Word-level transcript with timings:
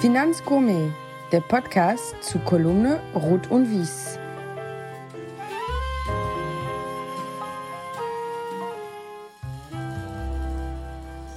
Finanzgourmet, 0.00 0.92
der 1.32 1.40
Podcast 1.40 2.22
zu 2.22 2.38
Kolumne 2.38 3.00
Rot 3.16 3.50
und 3.50 3.68
Wies. 3.68 4.16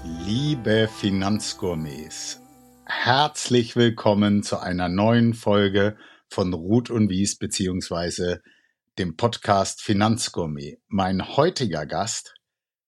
Liebe 0.03 0.87
Finanzgourmets, 0.87 2.39
herzlich 2.85 3.75
willkommen 3.75 4.43
zu 4.43 4.59
einer 4.59 4.89
neuen 4.89 5.33
Folge 5.33 5.97
von 6.29 6.53
Ruth 6.53 6.91
und 6.91 7.09
Wies 7.09 7.39
beziehungsweise 7.39 8.43
dem 8.99 9.17
Podcast 9.17 9.81
Finanzgourmet. 9.81 10.77
Mein 10.87 11.35
heutiger 11.35 11.87
Gast, 11.87 12.35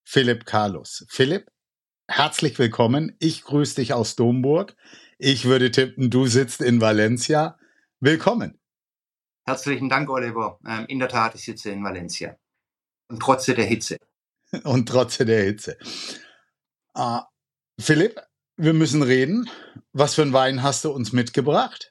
Philipp 0.03 0.45
Carlos. 0.45 1.03
Philipp, 1.09 1.47
herzlich 2.07 2.59
willkommen. 2.59 3.15
Ich 3.17 3.43
grüße 3.43 3.73
dich 3.73 3.93
aus 3.93 4.15
Domburg. 4.15 4.75
Ich 5.25 5.45
würde 5.45 5.71
tippen, 5.71 6.09
du 6.09 6.27
sitzt 6.27 6.61
in 6.61 6.81
Valencia. 6.81 7.57
Willkommen. 8.01 8.59
Herzlichen 9.45 9.87
Dank, 9.87 10.09
Oliver. 10.09 10.59
Ähm, 10.67 10.85
in 10.89 10.99
der 10.99 11.07
Tat, 11.07 11.33
ich 11.35 11.45
sitze 11.45 11.69
in 11.69 11.81
Valencia. 11.81 12.35
Und 13.07 13.21
trotz 13.21 13.45
der 13.45 13.63
Hitze. 13.63 13.95
Und 14.65 14.89
trotz 14.89 15.19
der 15.19 15.43
Hitze. 15.45 15.77
Uh, 16.93 17.21
Philipp, 17.79 18.19
wir 18.57 18.73
müssen 18.73 19.01
reden. 19.01 19.49
Was 19.93 20.15
für 20.15 20.23
ein 20.23 20.33
Wein 20.33 20.61
hast 20.61 20.83
du 20.83 20.91
uns 20.91 21.13
mitgebracht? 21.13 21.89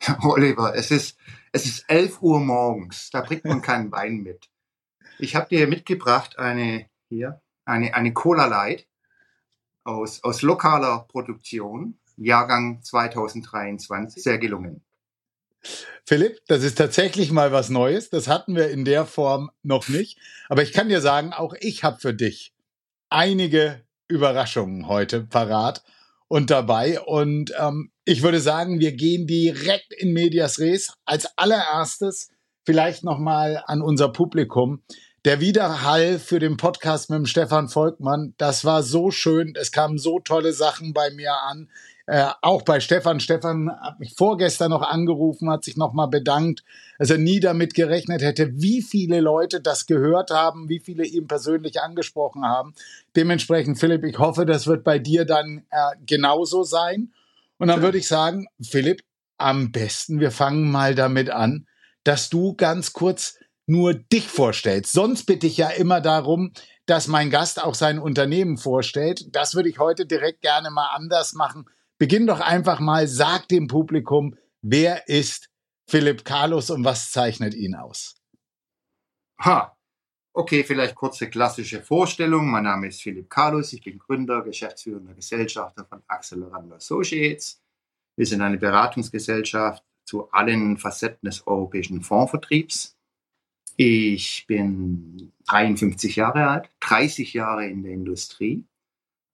Oliver, 0.22 0.74
es 0.74 0.90
ist, 0.90 1.18
es 1.52 1.66
ist 1.66 1.84
11 1.88 2.22
Uhr 2.22 2.40
morgens. 2.40 3.10
Da 3.10 3.20
bringt 3.20 3.44
man 3.44 3.60
keinen 3.60 3.92
Wein 3.92 4.22
mit. 4.22 4.48
Ich 5.18 5.36
habe 5.36 5.50
dir 5.50 5.66
mitgebracht 5.66 6.38
eine, 6.38 6.88
hier, 7.10 7.42
eine, 7.66 7.92
eine 7.92 8.14
Cola 8.14 8.46
Light 8.46 8.88
aus, 9.82 10.24
aus 10.24 10.40
lokaler 10.40 11.00
Produktion, 11.06 11.98
Jahrgang 12.16 12.82
2023. 12.82 14.22
Sehr 14.22 14.38
gelungen. 14.38 14.82
Philipp, 16.06 16.40
das 16.46 16.62
ist 16.62 16.76
tatsächlich 16.76 17.32
mal 17.32 17.52
was 17.52 17.70
Neues. 17.70 18.10
Das 18.10 18.28
hatten 18.28 18.54
wir 18.54 18.68
in 18.68 18.84
der 18.84 19.06
Form 19.06 19.50
noch 19.62 19.88
nicht. 19.88 20.18
Aber 20.48 20.62
ich 20.62 20.72
kann 20.72 20.88
dir 20.88 21.00
sagen, 21.00 21.32
auch 21.32 21.54
ich 21.58 21.82
habe 21.82 21.98
für 21.98 22.12
dich 22.12 22.52
einige 23.08 23.82
Überraschungen 24.08 24.86
heute 24.86 25.22
parat 25.22 25.82
und 26.28 26.50
dabei. 26.50 27.00
Und 27.00 27.54
ähm, 27.58 27.90
ich 28.04 28.22
würde 28.22 28.40
sagen, 28.40 28.80
wir 28.80 28.92
gehen 28.92 29.26
direkt 29.26 29.94
in 29.94 30.12
Medias 30.12 30.58
Res. 30.58 30.92
Als 31.06 31.26
allererstes 31.38 32.30
vielleicht 32.64 33.04
nochmal 33.04 33.62
an 33.66 33.80
unser 33.80 34.10
Publikum. 34.10 34.82
Der 35.24 35.40
Widerhall 35.40 36.18
für 36.18 36.38
den 36.38 36.58
Podcast 36.58 37.08
mit 37.08 37.16
dem 37.16 37.26
Stefan 37.26 37.70
Volkmann, 37.70 38.34
das 38.36 38.66
war 38.66 38.82
so 38.82 39.10
schön. 39.10 39.54
Es 39.58 39.72
kamen 39.72 39.96
so 39.96 40.20
tolle 40.20 40.52
Sachen 40.52 40.92
bei 40.92 41.10
mir 41.10 41.32
an. 41.48 41.70
Äh, 42.06 42.26
auch 42.42 42.62
bei 42.62 42.80
Stefan. 42.80 43.18
Stefan 43.18 43.70
hat 43.80 43.98
mich 43.98 44.14
vorgestern 44.14 44.70
noch 44.70 44.82
angerufen, 44.82 45.50
hat 45.50 45.64
sich 45.64 45.76
nochmal 45.76 46.08
bedankt, 46.08 46.62
dass 46.98 47.08
er 47.08 47.16
nie 47.18 47.40
damit 47.40 47.72
gerechnet 47.72 48.20
hätte, 48.20 48.60
wie 48.60 48.82
viele 48.82 49.20
Leute 49.20 49.62
das 49.62 49.86
gehört 49.86 50.30
haben, 50.30 50.68
wie 50.68 50.80
viele 50.80 51.06
ihm 51.06 51.26
persönlich 51.26 51.80
angesprochen 51.80 52.44
haben. 52.44 52.74
Dementsprechend, 53.16 53.78
Philipp, 53.78 54.04
ich 54.04 54.18
hoffe, 54.18 54.44
das 54.44 54.66
wird 54.66 54.84
bei 54.84 54.98
dir 54.98 55.24
dann 55.24 55.64
äh, 55.70 55.96
genauso 56.04 56.62
sein. 56.62 57.12
Und 57.58 57.68
dann 57.68 57.80
würde 57.80 57.98
ich 57.98 58.08
sagen, 58.08 58.46
Philipp, 58.60 59.02
am 59.38 59.72
besten, 59.72 60.20
wir 60.20 60.30
fangen 60.30 60.70
mal 60.70 60.94
damit 60.94 61.30
an, 61.30 61.66
dass 62.02 62.28
du 62.28 62.54
ganz 62.54 62.92
kurz 62.92 63.38
nur 63.66 63.94
dich 63.94 64.28
vorstellst. 64.28 64.92
Sonst 64.92 65.24
bitte 65.24 65.46
ich 65.46 65.56
ja 65.56 65.70
immer 65.70 66.02
darum, 66.02 66.52
dass 66.84 67.08
mein 67.08 67.30
Gast 67.30 67.62
auch 67.62 67.74
sein 67.74 67.98
Unternehmen 67.98 68.58
vorstellt. 68.58 69.34
Das 69.34 69.54
würde 69.54 69.70
ich 69.70 69.78
heute 69.78 70.04
direkt 70.04 70.42
gerne 70.42 70.70
mal 70.70 70.88
anders 70.94 71.32
machen. 71.32 71.64
Beginn 71.98 72.26
doch 72.26 72.40
einfach 72.40 72.80
mal, 72.80 73.06
sag 73.06 73.48
dem 73.48 73.68
Publikum, 73.68 74.36
wer 74.62 75.08
ist 75.08 75.48
Philipp 75.88 76.24
Carlos 76.24 76.70
und 76.70 76.84
was 76.84 77.12
zeichnet 77.12 77.54
ihn 77.54 77.76
aus? 77.76 78.16
Ha, 79.40 79.76
okay, 80.32 80.64
vielleicht 80.64 80.96
kurze 80.96 81.30
klassische 81.30 81.82
Vorstellung. 81.82 82.50
Mein 82.50 82.64
Name 82.64 82.88
ist 82.88 83.02
Philipp 83.02 83.30
Carlos, 83.30 83.72
ich 83.72 83.82
bin 83.82 83.98
Gründer, 83.98 84.42
geschäftsführender 84.42 85.14
Gesellschafter 85.14 85.84
von 85.84 86.02
Accelerando 86.08 86.74
Associates. 86.74 87.62
Wir 88.16 88.26
sind 88.26 88.42
eine 88.42 88.58
Beratungsgesellschaft 88.58 89.84
zu 90.04 90.30
allen 90.32 90.76
Facetten 90.76 91.26
des 91.26 91.46
europäischen 91.46 92.02
Fondsvertriebs. 92.02 92.96
Ich 93.76 94.46
bin 94.46 95.32
53 95.46 96.16
Jahre 96.16 96.48
alt, 96.48 96.70
30 96.80 97.32
Jahre 97.34 97.66
in 97.66 97.82
der 97.82 97.92
Industrie 97.92 98.64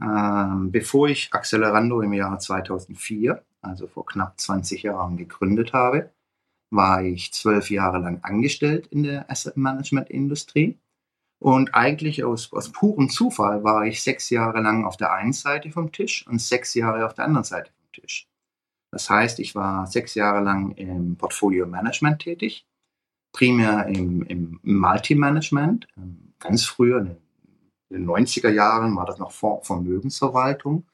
ähm, 0.02 0.70
bevor 0.70 1.08
ich 1.08 1.32
Accelerando 1.32 2.00
im 2.00 2.12
Jahr 2.12 2.38
2004, 2.38 3.42
also 3.60 3.86
vor 3.86 4.06
knapp 4.06 4.40
20 4.40 4.82
Jahren, 4.82 5.16
gegründet 5.16 5.72
habe, 5.72 6.10
war 6.70 7.02
ich 7.02 7.32
zwölf 7.32 7.70
Jahre 7.70 7.98
lang 7.98 8.20
angestellt 8.22 8.86
in 8.88 9.02
der 9.02 9.30
Asset 9.30 9.56
Management 9.56 10.08
Industrie. 10.08 10.78
Und 11.42 11.74
eigentlich 11.74 12.22
aus, 12.22 12.52
aus 12.52 12.70
purem 12.70 13.08
Zufall 13.08 13.64
war 13.64 13.86
ich 13.86 14.02
sechs 14.02 14.30
Jahre 14.30 14.60
lang 14.60 14.84
auf 14.84 14.96
der 14.96 15.12
einen 15.12 15.32
Seite 15.32 15.70
vom 15.70 15.90
Tisch 15.90 16.26
und 16.26 16.40
sechs 16.40 16.74
Jahre 16.74 17.04
auf 17.06 17.14
der 17.14 17.24
anderen 17.24 17.44
Seite 17.44 17.70
vom 17.72 17.92
Tisch. 17.92 18.28
Das 18.92 19.08
heißt, 19.08 19.38
ich 19.38 19.54
war 19.54 19.86
sechs 19.86 20.14
Jahre 20.14 20.42
lang 20.42 20.72
im 20.72 21.16
Portfolio 21.16 21.66
Management 21.66 22.20
tätig, 22.20 22.66
primär 23.32 23.86
im, 23.86 24.22
im 24.24 24.60
Multi-Management, 24.62 25.88
ähm, 25.96 26.34
ganz 26.38 26.64
früher 26.64 26.98
in 26.98 27.06
den 27.06 27.16
in 27.90 28.06
den 28.06 28.08
90er 28.08 28.50
Jahren 28.50 28.96
war 28.96 29.04
das 29.04 29.18
noch 29.18 29.32
Vermögensverwaltung. 29.32 30.86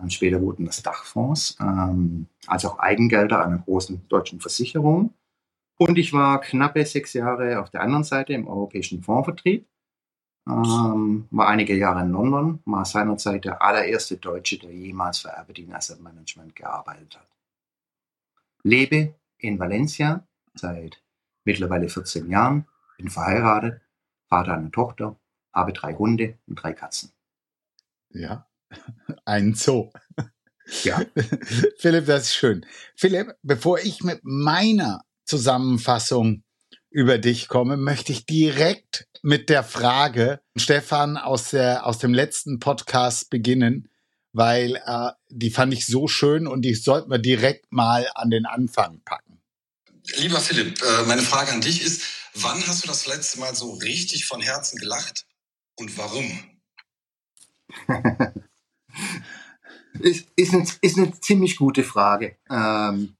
Ähm, 0.00 0.10
später 0.10 0.40
wurden 0.40 0.66
das 0.66 0.82
Dachfonds, 0.82 1.56
ähm, 1.60 2.26
als 2.46 2.64
auch 2.64 2.78
Eigengelder 2.78 3.44
einer 3.44 3.58
großen 3.58 4.06
deutschen 4.08 4.40
Versicherung. 4.40 5.14
Und 5.78 5.98
ich 5.98 6.12
war 6.12 6.40
knappe 6.40 6.84
sechs 6.84 7.12
Jahre 7.14 7.60
auf 7.60 7.70
der 7.70 7.82
anderen 7.82 8.04
Seite 8.04 8.32
im 8.32 8.46
europäischen 8.46 9.02
Fondsvertrieb, 9.02 9.66
ähm, 10.48 11.26
war 11.30 11.48
einige 11.48 11.76
Jahre 11.76 12.02
in 12.02 12.12
London, 12.12 12.60
war 12.64 12.84
seinerzeit 12.84 13.44
der 13.44 13.60
allererste 13.62 14.16
Deutsche, 14.16 14.58
der 14.58 14.72
jemals 14.72 15.18
für 15.18 15.36
Aberdeen 15.36 15.72
Asset 15.74 16.00
Management 16.00 16.54
gearbeitet 16.54 17.18
hat. 17.18 17.28
Lebe 18.62 19.14
in 19.38 19.58
Valencia 19.58 20.26
seit 20.54 21.02
mittlerweile 21.44 21.88
14 21.88 22.30
Jahren, 22.30 22.66
bin 22.96 23.10
verheiratet, 23.10 23.80
Vater 24.28 24.54
einer 24.54 24.70
Tochter 24.70 25.16
habe 25.56 25.72
drei 25.72 25.94
Hunde 25.94 26.38
und 26.46 26.62
drei 26.62 26.72
Katzen. 26.74 27.12
Ja, 28.10 28.46
ein 29.24 29.54
Zoo. 29.54 29.90
Ja. 30.82 31.00
Philipp, 31.78 32.06
das 32.06 32.24
ist 32.24 32.34
schön. 32.34 32.66
Philipp, 32.94 33.34
bevor 33.42 33.78
ich 33.78 34.02
mit 34.02 34.20
meiner 34.22 35.02
Zusammenfassung 35.24 36.44
über 36.90 37.18
dich 37.18 37.48
komme, 37.48 37.76
möchte 37.76 38.12
ich 38.12 38.26
direkt 38.26 39.08
mit 39.22 39.48
der 39.48 39.64
Frage 39.64 40.40
Stefan 40.56 41.16
aus, 41.16 41.50
der, 41.50 41.86
aus 41.86 41.98
dem 41.98 42.12
letzten 42.12 42.58
Podcast 42.58 43.30
beginnen, 43.30 43.88
weil 44.32 44.76
äh, 44.84 45.10
die 45.28 45.50
fand 45.50 45.72
ich 45.72 45.86
so 45.86 46.06
schön 46.08 46.46
und 46.46 46.62
die 46.62 46.74
sollten 46.74 47.10
wir 47.10 47.18
direkt 47.18 47.72
mal 47.72 48.08
an 48.14 48.30
den 48.30 48.46
Anfang 48.46 49.00
packen. 49.04 49.40
Lieber 50.16 50.40
Philipp, 50.40 50.80
äh, 50.82 51.02
meine 51.06 51.22
Frage 51.22 51.52
an 51.52 51.60
dich 51.60 51.82
ist, 51.82 52.02
wann 52.34 52.64
hast 52.66 52.84
du 52.84 52.88
das 52.88 53.06
letzte 53.06 53.40
Mal 53.40 53.54
so 53.54 53.72
richtig 53.74 54.26
von 54.26 54.40
Herzen 54.40 54.78
gelacht 54.78 55.26
und 55.78 55.96
warum? 55.98 56.24
ist, 60.00 60.28
ist, 60.36 60.54
eine, 60.54 60.66
ist 60.80 60.98
eine 60.98 61.12
ziemlich 61.20 61.56
gute 61.56 61.82
Frage. 61.82 62.36
Ähm, 62.50 63.16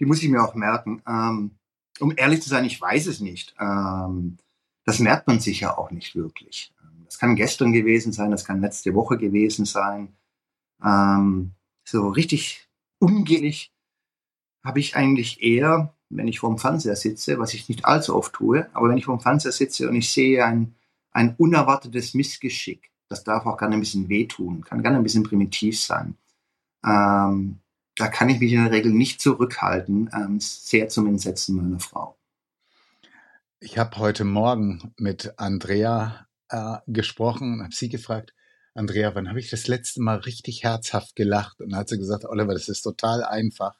die 0.00 0.06
muss 0.06 0.22
ich 0.22 0.28
mir 0.28 0.42
auch 0.42 0.54
merken. 0.54 1.02
Ähm, 1.06 1.58
um 2.00 2.12
ehrlich 2.16 2.42
zu 2.42 2.48
sein, 2.48 2.64
ich 2.64 2.80
weiß 2.80 3.06
es 3.06 3.20
nicht. 3.20 3.54
Ähm, 3.60 4.38
das 4.84 5.00
merkt 5.00 5.26
man 5.26 5.40
sich 5.40 5.60
ja 5.60 5.76
auch 5.76 5.90
nicht 5.90 6.14
wirklich. 6.14 6.72
Ähm, 6.82 7.04
das 7.04 7.18
kann 7.18 7.36
gestern 7.36 7.72
gewesen 7.72 8.12
sein, 8.12 8.30
das 8.30 8.44
kann 8.44 8.60
letzte 8.60 8.94
Woche 8.94 9.18
gewesen 9.18 9.64
sein. 9.64 10.16
Ähm, 10.82 11.52
so 11.84 12.08
richtig 12.08 12.68
ungelig 12.98 13.72
habe 14.64 14.80
ich 14.80 14.96
eigentlich 14.96 15.42
eher, 15.42 15.94
wenn 16.08 16.28
ich 16.28 16.40
vorm 16.40 16.58
Fernseher 16.58 16.96
sitze, 16.96 17.38
was 17.38 17.54
ich 17.54 17.68
nicht 17.68 17.84
allzu 17.84 18.14
oft 18.14 18.32
tue, 18.32 18.68
aber 18.74 18.88
wenn 18.88 18.98
ich 18.98 19.06
vorm 19.06 19.20
Fernseher 19.20 19.52
sitze 19.52 19.88
und 19.88 19.96
ich 19.96 20.12
sehe 20.12 20.44
ein 20.44 20.74
ein 21.18 21.34
unerwartetes 21.36 22.14
Missgeschick. 22.14 22.92
Das 23.08 23.24
darf 23.24 23.44
auch 23.44 23.58
gerne 23.58 23.74
ein 23.74 23.80
bisschen 23.80 24.08
wehtun, 24.08 24.62
kann 24.62 24.82
gerne 24.82 24.98
ein 24.98 25.02
bisschen 25.02 25.24
primitiv 25.24 25.80
sein. 25.80 26.16
Ähm, 26.86 27.58
da 27.96 28.06
kann 28.06 28.28
ich 28.28 28.38
mich 28.38 28.52
in 28.52 28.62
der 28.62 28.70
Regel 28.70 28.92
nicht 28.92 29.20
zurückhalten, 29.20 30.08
ähm, 30.14 30.38
sehr 30.38 30.88
zum 30.88 31.08
Entsetzen 31.08 31.56
meiner 31.56 31.80
Frau. 31.80 32.16
Ich 33.58 33.78
habe 33.78 33.96
heute 33.96 34.22
Morgen 34.22 34.92
mit 34.96 35.34
Andrea 35.38 36.28
äh, 36.50 36.76
gesprochen 36.86 37.54
und 37.54 37.62
habe 37.64 37.74
sie 37.74 37.88
gefragt, 37.88 38.32
Andrea, 38.74 39.16
wann 39.16 39.28
habe 39.28 39.40
ich 39.40 39.50
das 39.50 39.66
letzte 39.66 40.00
Mal 40.00 40.18
richtig 40.18 40.62
herzhaft 40.62 41.16
gelacht? 41.16 41.60
Und 41.60 41.72
dann 41.72 41.80
hat 41.80 41.88
sie 41.88 41.98
gesagt, 41.98 42.26
Oliver, 42.26 42.52
das 42.52 42.68
ist 42.68 42.82
total 42.82 43.24
einfach. 43.24 43.74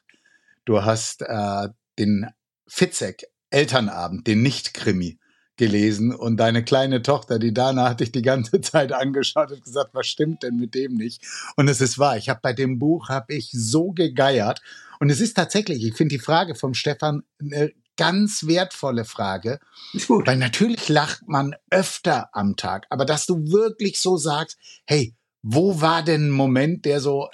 Du 0.64 0.82
hast 0.82 1.23
äh, 1.23 1.69
den 2.00 2.29
Fitzek 2.67 3.29
Elternabend, 3.50 4.26
den 4.26 4.43
Nicht-Krimi, 4.43 5.20
gelesen 5.58 6.14
und 6.14 6.38
deine 6.38 6.64
kleine 6.64 7.02
Tochter, 7.02 7.38
die 7.38 7.52
Dana, 7.52 7.88
hat 7.90 8.00
dich 8.00 8.12
die 8.12 8.22
ganze 8.22 8.60
Zeit 8.62 8.93
angeschaut 8.93 9.52
und 9.52 9.62
gesagt, 9.62 9.90
was 9.93 10.06
stimmt 10.06 10.43
denn 10.43 10.56
mit 10.56 10.75
dem 10.75 10.94
nicht? 10.94 11.22
Und 11.56 11.69
es 11.69 11.81
ist 11.81 11.99
wahr, 11.99 12.16
ich 12.16 12.28
habe 12.28 12.40
bei 12.43 12.52
dem 12.55 12.78
Buch, 12.78 13.08
habe 13.10 13.34
ich 13.34 13.50
so 13.52 13.93
gegeiert 13.93 14.60
und 15.00 15.10
es 15.10 15.20
ist 15.20 15.34
tatsächlich, 15.34 15.84
ich 15.84 15.94
finde 15.94 16.16
die 16.16 16.22
Frage 16.22 16.55
vom 16.55 16.75
Stefan 16.75 17.22
eine 17.40 17.72
ganz 17.96 18.46
wertvolle 18.46 19.05
Frage, 19.05 19.58
Ist 19.93 20.08
gut. 20.08 20.26
weil 20.26 20.37
natürlich 20.37 20.88
lacht 20.88 21.26
man 21.26 21.55
öfter 21.70 22.31
am 22.32 22.56
Tag, 22.56 22.87
aber 22.90 23.05
dass 23.05 23.26
du 23.26 23.50
wirklich 23.50 24.00
so 24.00 24.16
sagst, 24.16 24.56
hey, 24.87 25.14
wo 25.43 25.81
war 25.81 26.02
denn 26.02 26.28
ein 26.28 26.31
Moment, 26.31 26.84
der 26.84 27.00
so 27.00 27.28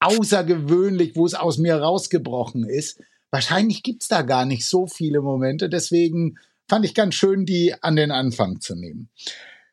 außergewöhnlich, 0.00 1.16
wo 1.16 1.26
es 1.26 1.34
aus 1.34 1.58
mir 1.58 1.76
rausgebrochen 1.76 2.64
ist? 2.64 3.00
Wahrscheinlich 3.30 3.82
gibt's 3.82 4.08
da 4.08 4.22
gar 4.22 4.44
nicht 4.44 4.66
so 4.66 4.86
viele 4.86 5.20
Momente, 5.20 5.68
deswegen 5.68 6.36
fand 6.68 6.84
ich 6.84 6.94
ganz 6.94 7.14
schön, 7.14 7.44
die 7.46 7.74
an 7.82 7.96
den 7.96 8.10
Anfang 8.10 8.60
zu 8.60 8.74
nehmen. 8.74 9.10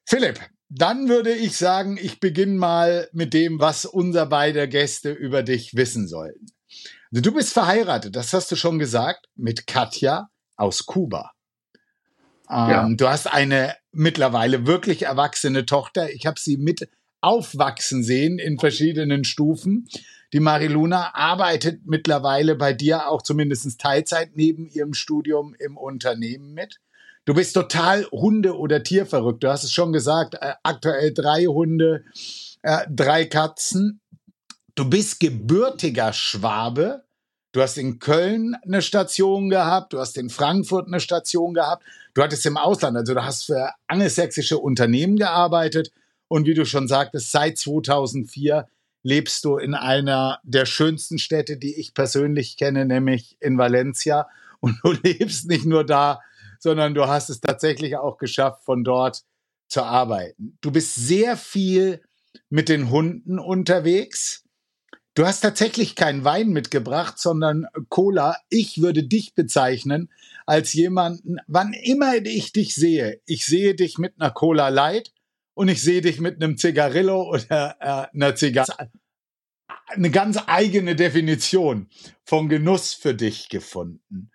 Philipp, 0.05 0.39
dann 0.69 1.09
würde 1.09 1.33
ich 1.33 1.57
sagen, 1.57 1.97
ich 2.01 2.19
beginne 2.19 2.53
mal 2.53 3.09
mit 3.11 3.33
dem, 3.33 3.59
was 3.59 3.85
unser 3.85 4.25
beide 4.25 4.67
Gäste 4.67 5.11
über 5.11 5.43
dich 5.43 5.75
wissen 5.75 6.07
sollten. 6.07 6.45
Also 7.11 7.21
du 7.21 7.33
bist 7.33 7.53
verheiratet, 7.53 8.15
das 8.15 8.33
hast 8.33 8.51
du 8.51 8.55
schon 8.55 8.77
gesagt, 8.77 9.27
mit 9.35 9.65
Katja 9.65 10.29
aus 10.55 10.85
Kuba. 10.85 11.31
Ähm, 12.49 12.69
Ja. 12.69 12.89
Du 12.89 13.07
hast 13.07 13.27
eine 13.27 13.75
mittlerweile 13.91 14.67
wirklich 14.67 15.03
erwachsene 15.03 15.65
Tochter. 15.65 16.11
Ich 16.11 16.25
habe 16.25 16.39
sie 16.39 16.57
mit 16.57 16.89
aufwachsen 17.21 18.03
sehen 18.03 18.39
in 18.39 18.59
verschiedenen 18.59 19.23
Stufen. 19.23 19.87
Die 20.31 20.39
Mariluna 20.39 21.15
arbeitet 21.15 21.81
mittlerweile 21.85 22.55
bei 22.55 22.73
dir 22.73 23.09
auch 23.09 23.21
zumindest 23.21 23.79
Teilzeit 23.79 24.35
neben 24.35 24.67
ihrem 24.67 24.93
Studium 24.93 25.55
im 25.57 25.75
Unternehmen 25.77 26.53
mit. 26.53 26.79
Du 27.25 27.33
bist 27.33 27.53
total 27.53 28.05
Hunde- 28.11 28.57
oder 28.57 28.83
Tierverrückt. 28.83 29.43
Du 29.43 29.49
hast 29.49 29.63
es 29.63 29.73
schon 29.73 29.91
gesagt, 29.91 30.35
äh, 30.35 30.53
aktuell 30.63 31.13
drei 31.13 31.45
Hunde, 31.45 32.05
äh, 32.61 32.85
drei 32.89 33.25
Katzen. 33.25 34.01
Du 34.75 34.89
bist 34.89 35.19
gebürtiger 35.19 36.13
Schwabe. 36.13 37.03
Du 37.51 37.61
hast 37.61 37.77
in 37.77 37.97
Köln 37.99 38.55
eine 38.63 38.83
Station 38.83 39.49
gehabt, 39.49 39.93
du 39.93 39.99
hast 39.99 40.17
in 40.19 40.29
Frankfurt 40.29 40.85
eine 40.85 40.99
Station 40.99 41.55
gehabt, 41.55 41.83
du 42.13 42.21
hattest 42.21 42.45
im 42.45 42.57
Ausland, 42.57 42.95
also 42.95 43.15
du 43.15 43.23
hast 43.23 43.45
für 43.45 43.71
angelsächsische 43.87 44.59
Unternehmen 44.59 45.17
gearbeitet 45.17 45.91
und 46.29 46.45
wie 46.45 46.53
du 46.53 46.65
schon 46.65 46.87
sagtest, 46.87 47.31
seit 47.31 47.57
2004 47.57 48.69
lebst 49.03 49.43
du 49.43 49.57
in 49.57 49.73
einer 49.73 50.39
der 50.43 50.65
schönsten 50.65 51.19
Städte, 51.19 51.57
die 51.57 51.75
ich 51.77 51.93
persönlich 51.93 52.55
kenne, 52.55 52.85
nämlich 52.85 53.35
in 53.41 53.57
Valencia. 53.57 54.29
Und 54.61 54.77
du 54.83 54.91
lebst 55.03 55.47
nicht 55.49 55.65
nur 55.65 55.83
da, 55.83 56.21
sondern 56.59 56.93
du 56.93 57.07
hast 57.07 57.29
es 57.29 57.41
tatsächlich 57.41 57.97
auch 57.97 58.17
geschafft, 58.17 58.63
von 58.63 58.83
dort 58.83 59.23
zu 59.67 59.83
arbeiten. 59.83 60.57
Du 60.61 60.71
bist 60.71 60.95
sehr 60.95 61.35
viel 61.35 62.01
mit 62.49 62.69
den 62.69 62.91
Hunden 62.91 63.39
unterwegs. 63.39 64.43
Du 65.15 65.25
hast 65.25 65.41
tatsächlich 65.41 65.95
keinen 65.95 66.23
Wein 66.23 66.49
mitgebracht, 66.49 67.17
sondern 67.17 67.65
Cola. 67.89 68.37
Ich 68.49 68.81
würde 68.81 69.03
dich 69.03 69.33
bezeichnen 69.33 70.11
als 70.45 70.73
jemanden, 70.73 71.37
wann 71.47 71.73
immer 71.73 72.15
ich 72.23 72.53
dich 72.53 72.75
sehe, 72.75 73.19
ich 73.25 73.45
sehe 73.45 73.75
dich 73.75 73.97
mit 73.97 74.19
einer 74.19 74.31
Cola 74.31 74.69
Light 74.69 75.11
und 75.59 75.67
ich 75.67 75.81
sehe 75.81 75.99
dich 75.99 76.21
mit 76.21 76.41
einem 76.41 76.55
Zigarillo 76.55 77.21
oder 77.33 77.75
äh, 77.81 78.15
einer 78.15 78.33
Zigarre. 78.33 78.89
Eine 79.87 80.09
ganz 80.09 80.39
eigene 80.47 80.95
Definition 80.95 81.89
von 82.23 82.47
Genuss 82.47 82.93
für 82.93 83.13
dich 83.13 83.49
gefunden. 83.49 84.31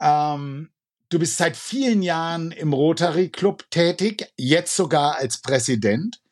Ähm, 0.00 0.70
du 1.10 1.18
bist 1.18 1.36
seit 1.36 1.58
vielen 1.58 2.00
Jahren 2.00 2.50
im 2.50 2.72
Rotary 2.72 3.28
Club 3.28 3.70
tätig, 3.70 4.32
jetzt 4.38 4.74
sogar 4.74 5.16
als 5.16 5.42
Präsident. 5.42 6.22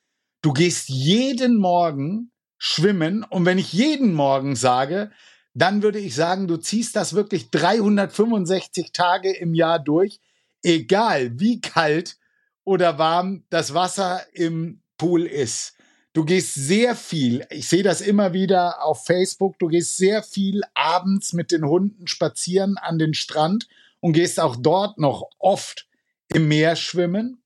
Du 0.40 0.54
gehst 0.54 0.88
jeden 0.88 1.58
Morgen 1.58 2.32
schwimmen 2.56 3.24
und 3.24 3.44
wenn 3.44 3.58
ich 3.58 3.74
jeden 3.74 4.14
Morgen 4.14 4.56
sage, 4.56 5.10
dann 5.52 5.82
würde 5.82 5.98
ich 5.98 6.14
sagen, 6.14 6.48
du 6.48 6.56
ziehst 6.56 6.96
das 6.96 7.12
wirklich 7.12 7.50
365 7.50 8.92
Tage 8.92 9.30
im 9.30 9.52
Jahr 9.52 9.78
durch, 9.78 10.20
egal 10.62 11.38
wie 11.38 11.60
kalt 11.60 12.16
oder 12.64 12.98
warm 12.98 13.44
das 13.50 13.74
Wasser 13.74 14.22
im 14.32 14.82
Pool 14.96 15.26
ist. 15.26 15.74
Du 16.12 16.24
gehst 16.24 16.54
sehr 16.54 16.94
viel, 16.94 17.46
ich 17.48 17.68
sehe 17.68 17.82
das 17.82 18.02
immer 18.02 18.34
wieder 18.34 18.84
auf 18.84 19.06
Facebook, 19.06 19.58
du 19.58 19.68
gehst 19.68 19.96
sehr 19.96 20.22
viel 20.22 20.60
abends 20.74 21.32
mit 21.32 21.50
den 21.50 21.64
Hunden 21.64 22.06
spazieren 22.06 22.76
an 22.76 22.98
den 22.98 23.14
Strand 23.14 23.66
und 24.00 24.12
gehst 24.12 24.38
auch 24.38 24.56
dort 24.56 24.98
noch 24.98 25.30
oft 25.38 25.88
im 26.28 26.48
Meer 26.48 26.76
schwimmen. 26.76 27.42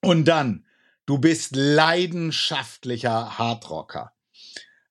Und 0.00 0.24
dann, 0.26 0.64
du 1.04 1.18
bist 1.18 1.54
leidenschaftlicher 1.54 3.38
Hardrocker. 3.38 4.12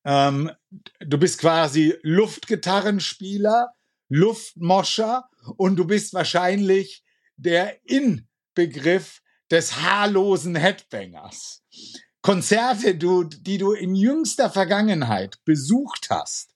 Ähm, 0.06 0.52
du 1.00 1.18
bist 1.18 1.40
quasi 1.40 1.96
Luftgitarrenspieler, 2.04 3.74
Luftmoscher 4.10 5.28
und 5.58 5.76
du 5.78 5.86
bist 5.86 6.14
wahrscheinlich 6.14 7.04
der 7.36 7.80
Inbegriff 8.60 9.22
des 9.50 9.78
haarlosen 9.78 10.56
Headbangers. 10.56 11.64
Konzerte, 12.22 12.96
du, 12.96 13.24
die 13.24 13.58
du 13.58 13.72
in 13.72 13.96
jüngster 13.96 14.50
Vergangenheit 14.50 15.38
besucht 15.46 16.08
hast, 16.10 16.54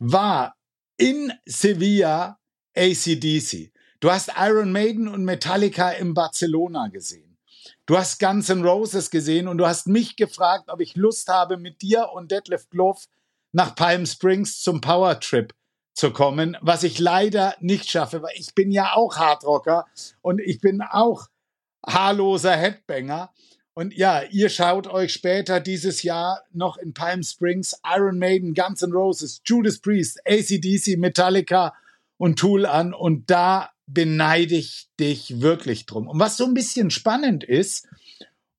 war 0.00 0.56
in 0.96 1.32
Sevilla 1.44 2.40
ACDC. 2.76 3.72
Du 4.00 4.10
hast 4.10 4.32
Iron 4.36 4.72
Maiden 4.72 5.06
und 5.06 5.24
Metallica 5.24 5.90
in 5.90 6.14
Barcelona 6.14 6.88
gesehen. 6.88 7.38
Du 7.86 7.96
hast 7.96 8.18
Guns 8.18 8.48
N' 8.48 8.64
Roses 8.64 9.10
gesehen 9.10 9.46
und 9.46 9.58
du 9.58 9.66
hast 9.66 9.86
mich 9.86 10.16
gefragt, 10.16 10.68
ob 10.68 10.80
ich 10.80 10.96
Lust 10.96 11.28
habe, 11.28 11.58
mit 11.58 11.80
dir 11.80 12.10
und 12.12 12.32
Detlef 12.32 12.68
Gloff 12.70 13.06
nach 13.52 13.76
Palm 13.76 14.04
Springs 14.04 14.60
zum 14.60 14.80
Power 14.80 15.20
Trip 15.20 15.54
zu 15.94 16.10
kommen, 16.10 16.56
was 16.60 16.82
ich 16.82 16.98
leider 16.98 17.54
nicht 17.60 17.88
schaffe, 17.88 18.20
weil 18.22 18.34
ich 18.34 18.54
bin 18.54 18.72
ja 18.72 18.94
auch 18.94 19.16
Hardrocker 19.16 19.86
und 20.22 20.40
ich 20.40 20.60
bin 20.60 20.82
auch 20.82 21.28
haarloser 21.86 22.56
Headbanger. 22.56 23.32
Und 23.74 23.94
ja, 23.94 24.22
ihr 24.30 24.48
schaut 24.48 24.86
euch 24.86 25.12
später 25.12 25.60
dieses 25.60 26.02
Jahr 26.02 26.42
noch 26.52 26.78
in 26.78 26.94
Palm 26.94 27.22
Springs 27.22 27.78
Iron 27.84 28.18
Maiden, 28.18 28.54
Guns 28.54 28.82
N' 28.82 28.92
Roses, 28.92 29.42
Judas 29.44 29.78
Priest, 29.78 30.20
ACDC, 30.26 30.96
Metallica 30.98 31.74
und 32.16 32.38
Tool 32.38 32.64
an. 32.64 32.94
Und 32.94 33.30
da 33.30 33.70
beneide 33.86 34.54
ich 34.54 34.88
dich 34.98 35.40
wirklich 35.42 35.84
drum. 35.86 36.08
Und 36.08 36.18
was 36.18 36.36
so 36.36 36.44
ein 36.44 36.54
bisschen 36.54 36.90
spannend 36.90 37.44
ist, 37.44 37.86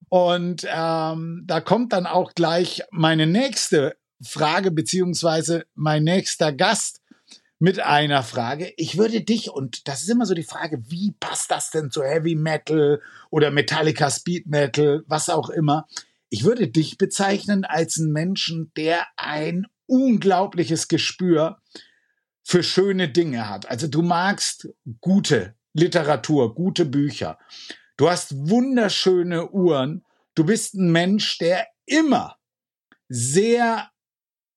und 0.09 0.65
ähm, 0.69 1.44
da 1.45 1.59
kommt 1.62 1.94
dann 1.94 2.06
auch 2.06 2.33
gleich 2.33 2.83
meine 2.91 3.27
nächste 3.27 3.97
Frage, 4.21 4.71
beziehungsweise 4.71 5.65
mein 5.75 6.03
nächster 6.03 6.53
Gast 6.53 7.01
mit 7.59 7.80
einer 7.80 8.23
Frage. 8.23 8.73
Ich 8.78 8.97
würde 8.97 9.21
dich, 9.21 9.49
und 9.49 9.87
das 9.87 10.04
ist 10.04 10.09
immer 10.09 10.26
so 10.26 10.33
die 10.33 10.44
Frage, 10.44 10.83
wie 10.90 11.14
passt 11.19 11.49
das 11.52 11.71
denn 11.71 11.92
zu 11.92 12.04
Heavy 12.04 12.35
Metal 12.35 13.02
oder 13.30 13.52
Metallica 13.52 14.09
Speed 14.09 14.47
Metal, 14.47 15.04
was 15.07 15.30
auch 15.30 15.49
immer. 15.49 15.87
Ich 16.30 16.44
würde 16.44 16.68
dich 16.68 16.97
bezeichnen 16.97 17.66
als 17.66 17.97
einen 17.99 18.11
Menschen, 18.11 18.71
der 18.76 19.07
ein 19.16 19.68
unglaubliches 19.87 20.87
Gespür 20.87 21.59
für 22.44 22.64
schöne 22.64 23.09
Dinge 23.09 23.49
hat. 23.49 23.69
Also 23.69 23.87
du 23.87 24.02
magst 24.02 24.69
gute 25.02 25.56
Literatur, 25.73 26.54
gute 26.54 26.85
Bücher. 26.85 27.40
Du 27.97 28.09
hast 28.09 28.49
wunderschöne 28.49 29.49
Uhren. 29.49 30.06
Du 30.35 30.45
bist 30.45 30.76
ein 30.76 30.92
Mensch, 30.92 31.37
der 31.40 31.68
immer 31.85 32.37
sehr 33.09 33.90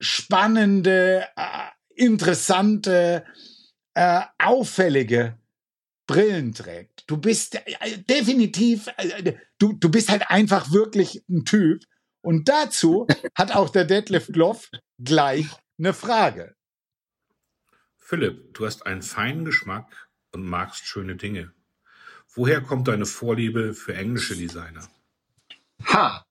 spannende, 0.00 1.26
äh, 1.36 1.68
interessante, 2.00 3.24
äh, 3.94 4.22
auffällige 4.38 5.38
Brillen 6.06 6.54
trägt. 6.54 7.04
Du 7.06 7.18
bist 7.18 7.54
äh, 7.54 7.98
definitiv, 7.98 8.88
äh, 8.96 9.34
du, 9.58 9.74
du 9.74 9.90
bist 9.90 10.08
halt 10.08 10.30
einfach 10.30 10.72
wirklich 10.72 11.22
ein 11.28 11.44
Typ. 11.44 11.84
Und 12.22 12.48
dazu 12.48 13.06
hat 13.34 13.54
auch 13.54 13.70
der 13.70 13.84
Detlef 13.84 14.28
Gloff 14.28 14.70
gleich 14.98 15.46
eine 15.78 15.92
Frage. 15.92 16.56
Philipp, 17.96 18.54
du 18.54 18.66
hast 18.66 18.86
einen 18.86 19.02
feinen 19.02 19.44
Geschmack 19.44 20.08
und 20.32 20.44
magst 20.44 20.84
schöne 20.84 21.16
Dinge. 21.16 21.52
Woher 22.34 22.60
kommt 22.60 22.88
deine 22.88 23.06
Vorliebe 23.06 23.74
für 23.74 23.94
englische 23.94 24.36
Designer? 24.36 24.88
Ha! 25.86 26.24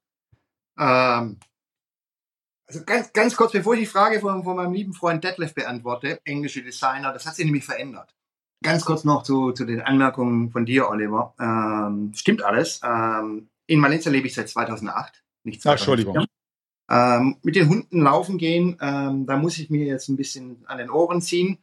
Ähm, 0.78 1.40
also 2.70 2.86
ganz, 2.86 3.12
ganz 3.14 3.36
kurz, 3.36 3.52
bevor 3.52 3.74
ich 3.74 3.80
die 3.82 3.86
Frage 3.88 4.20
von, 4.20 4.44
von 4.44 4.56
meinem 4.56 4.74
lieben 4.74 4.94
Freund 4.94 5.24
Detlef 5.24 5.56
beantworte, 5.56 6.20
englische 6.24 6.62
Designer, 6.64 7.12
das 7.12 7.26
hat 7.26 7.36
sich 7.36 7.46
nämlich 7.46 7.66
verändert. 7.66 8.16
Ganz 8.62 8.86
kurz 8.86 9.04
noch 9.06 9.24
zu, 9.24 9.54
zu 9.54 9.66
den 9.66 9.82
Anmerkungen 9.82 10.52
von 10.52 10.66
dir, 10.66 10.88
Oliver. 10.90 11.34
Ähm, 11.40 12.12
stimmt 12.14 12.44
alles. 12.44 12.80
Ähm, 12.84 13.50
in 13.66 13.82
Valencia 13.82 14.12
lebe 14.12 14.28
ich 14.28 14.36
seit 14.36 14.50
2008, 14.50 15.24
nicht 15.46 15.60
Ah, 15.62 15.76
2004. 15.78 16.06
Entschuldigung. 16.06 16.26
Ähm, 16.92 17.38
mit 17.42 17.56
den 17.56 17.70
Hunden 17.70 18.02
laufen 18.02 18.38
gehen, 18.38 18.78
ähm, 18.82 19.26
da 19.26 19.38
muss 19.38 19.58
ich 19.60 19.70
mir 19.70 19.86
jetzt 19.86 20.10
ein 20.10 20.18
bisschen 20.18 20.64
an 20.68 20.78
den 20.78 20.90
Ohren 20.92 21.22
ziehen. 21.22 21.60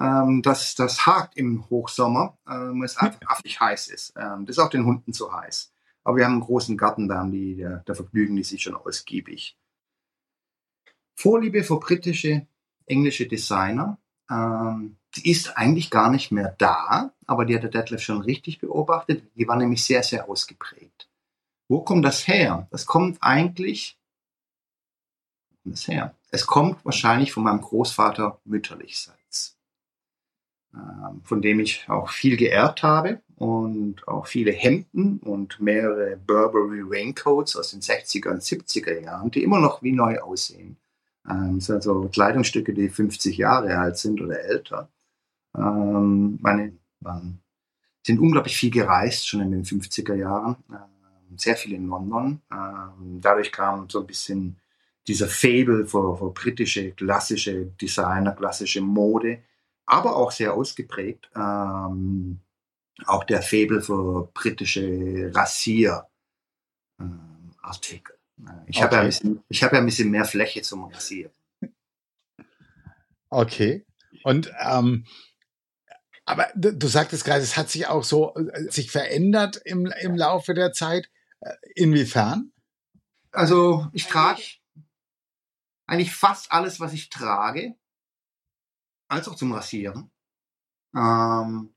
ähm, 0.00 0.42
dass 0.42 0.74
das 0.74 1.06
hakt 1.06 1.36
im 1.36 1.68
Hochsommer, 1.70 2.38
ähm, 2.48 2.82
es 2.82 2.96
einfach 2.98 3.20
affig 3.28 3.60
heiß 3.60 3.88
ist. 3.88 4.14
Ähm, 4.16 4.46
das 4.46 4.56
ist 4.56 4.62
auch 4.62 4.70
den 4.70 4.84
Hunden 4.86 5.12
zu 5.12 5.32
heiß. 5.32 5.72
Aber 6.04 6.18
wir 6.18 6.24
haben 6.26 6.32
einen 6.34 6.40
großen 6.42 6.76
Garten, 6.76 7.08
da 7.08 7.18
haben 7.18 7.32
die, 7.32 7.56
da, 7.56 7.82
da 7.84 7.94
vergnügen 7.94 8.36
die 8.36 8.44
sich 8.44 8.62
schon 8.62 8.76
ausgiebig. 8.76 9.56
Vorliebe 11.16 11.64
für 11.64 11.80
britische, 11.80 12.46
englische 12.86 13.26
Designer, 13.26 13.98
ähm, 14.30 14.98
die 15.16 15.30
ist 15.30 15.56
eigentlich 15.56 15.90
gar 15.90 16.10
nicht 16.10 16.30
mehr 16.30 16.54
da, 16.58 17.12
aber 17.26 17.46
die 17.46 17.54
hat 17.54 17.62
der 17.62 17.70
Detlef 17.70 18.02
schon 18.02 18.20
richtig 18.20 18.60
beobachtet. 18.60 19.24
Die 19.34 19.48
war 19.48 19.56
nämlich 19.56 19.82
sehr, 19.82 20.02
sehr 20.02 20.28
ausgeprägt. 20.28 21.08
Wo 21.68 21.80
kommt 21.80 22.04
das 22.04 22.28
her? 22.28 22.68
Das 22.70 22.86
kommt 22.86 23.18
eigentlich 23.22 23.98
das 25.64 25.88
her? 25.88 26.14
Es 26.30 26.46
kommt 26.46 26.84
wahrscheinlich 26.84 27.32
von 27.32 27.42
meinem 27.42 27.60
Großvater 27.60 28.40
mütterlichseits, 28.44 29.58
ähm, 30.74 31.22
von 31.24 31.42
dem 31.42 31.60
ich 31.60 31.88
auch 31.88 32.10
viel 32.10 32.36
geerbt 32.36 32.82
habe 32.82 33.20
und 33.36 34.06
auch 34.06 34.26
viele 34.26 34.52
Hemden 34.52 35.18
und 35.18 35.60
mehrere 35.60 36.16
Burberry 36.16 36.82
Raincoats 36.84 37.56
aus 37.56 37.70
den 37.70 37.80
60er 37.80 38.30
und 38.30 38.42
70er 38.42 39.00
Jahren, 39.00 39.30
die 39.30 39.42
immer 39.42 39.60
noch 39.60 39.82
wie 39.82 39.92
neu 39.92 40.20
aussehen. 40.20 40.76
Ähm, 41.28 41.60
sind 41.60 41.76
also 41.76 42.08
Kleidungsstücke, 42.08 42.72
die 42.72 42.88
50 42.88 43.36
Jahre 43.36 43.78
alt 43.78 43.98
sind 43.98 44.20
oder 44.20 44.40
älter. 44.40 44.88
Ähm, 45.56 46.38
meine 46.40 46.72
waren, 47.00 47.40
sind 48.04 48.20
unglaublich 48.20 48.56
viel 48.56 48.70
gereist, 48.70 49.28
schon 49.28 49.40
in 49.40 49.50
den 49.50 49.64
50er 49.64 50.14
Jahren. 50.14 50.56
Ähm, 50.70 51.36
sehr 51.36 51.56
viel 51.56 51.74
in 51.74 51.88
London. 51.88 52.40
Ähm, 52.52 53.20
dadurch 53.20 53.50
kam 53.50 53.90
so 53.90 54.00
ein 54.00 54.06
bisschen 54.06 54.60
dieser 55.08 55.28
Fable 55.28 55.86
für, 55.86 56.16
für 56.16 56.30
britische 56.30 56.92
klassische 56.92 57.66
Designer, 57.66 58.32
klassische 58.32 58.80
Mode, 58.80 59.42
aber 59.86 60.16
auch 60.16 60.32
sehr 60.32 60.54
ausgeprägt. 60.54 61.30
Ähm, 61.34 62.40
auch 63.04 63.24
der 63.24 63.42
Fable 63.42 63.82
für 63.82 64.30
britische 64.32 65.30
Rasierartikel. 65.34 68.16
Ich 68.66 68.76
okay. 68.76 68.84
habe 68.84 68.94
ja, 68.96 69.00
ein 69.02 69.06
bisschen, 69.06 69.44
ich 69.48 69.62
hab 69.62 69.72
ja 69.72 69.78
ein 69.78 69.86
bisschen 69.86 70.10
mehr 70.10 70.24
Fläche 70.24 70.62
zum 70.62 70.84
Rasieren. 70.84 71.32
Okay. 73.28 73.84
Und 74.22 74.52
ähm, 74.60 75.06
aber 76.24 76.48
du 76.54 76.88
sagtest 76.88 77.24
gerade, 77.24 77.42
es 77.42 77.56
hat 77.56 77.70
sich 77.70 77.86
auch 77.86 78.02
so 78.02 78.34
äh, 78.34 78.70
sich 78.70 78.90
verändert 78.90 79.60
im, 79.64 79.86
im 80.00 80.16
Laufe 80.16 80.54
der 80.54 80.72
Zeit. 80.72 81.08
Äh, 81.40 81.54
inwiefern? 81.74 82.52
Also 83.30 83.88
ich 83.92 84.06
trage 84.06 84.42
eigentlich 85.86 86.12
fast 86.12 86.50
alles, 86.50 86.80
was 86.80 86.92
ich 86.92 87.10
trage, 87.10 87.76
als 89.08 89.28
auch 89.28 89.36
zum 89.36 89.52
Rasieren, 89.52 90.10
ähm, 90.96 91.72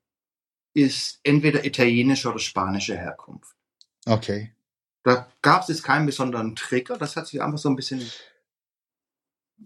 ist 0.74 1.20
entweder 1.24 1.64
italienische 1.66 2.30
oder 2.30 2.40
spanische 2.40 2.98
Herkunft. 2.98 3.56
Okay. 4.06 4.54
Da 5.04 5.28
gab 5.42 5.64
es 5.64 5.70
jetzt 5.70 5.84
keinen 5.84 6.06
besonderen 6.06 6.56
Trigger, 6.56 6.98
das 6.98 7.16
hat 7.16 7.28
sich 7.28 7.42
einfach 7.42 7.58
so 7.58 7.70
ein 7.70 7.76
bisschen. 7.76 8.02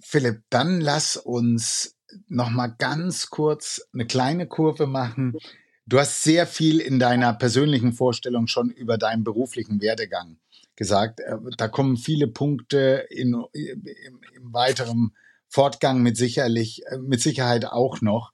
Philipp, 0.02 0.44
dann 0.50 0.82
lass 0.82 1.18
uns 1.18 1.96
noch 2.28 2.50
mal 2.50 2.68
ganz 2.68 3.30
kurz 3.30 3.88
eine 3.94 4.06
kleine 4.06 4.48
Kurve 4.48 4.88
machen. 4.88 5.38
Du 5.86 6.00
hast 6.00 6.24
sehr 6.24 6.48
viel 6.48 6.80
in 6.80 7.00
deiner 7.00 7.34
persönlichen 7.34 7.94
Vorstellung 7.94 8.48
schon 8.48 8.70
über 8.70 8.98
deinen 8.98 9.24
beruflichen 9.24 9.82
Werdegang 9.82 10.38
gesagt. 10.76 11.20
Äh, 11.20 11.38
da 11.58 11.68
kommen 11.68 11.98
viele 11.98 12.28
Punkte 12.28 13.06
in, 13.10 13.36
im, 13.54 14.22
im 14.34 14.54
weiteren 14.54 15.16
Fortgang 15.50 16.02
mit 16.02 16.18
sicherlich, 16.18 16.84
äh, 16.88 16.98
mit 16.98 17.22
Sicherheit 17.22 17.66
auch 17.66 18.02
noch. 18.02 18.32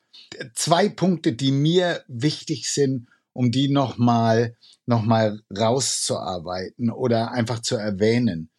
Zwei 0.54 0.90
Punkte, 0.90 1.34
die 1.34 1.52
mir 1.52 2.04
wichtig 2.08 2.70
sind, 2.70 3.08
um 3.34 3.52
die 3.52 3.70
nochmal, 3.70 4.56
noch 4.86 5.04
mal 5.04 5.42
rauszuarbeiten 5.58 6.90
oder 6.90 7.32
einfach 7.32 7.60
zu 7.62 7.76
erwähnen. 7.76 8.50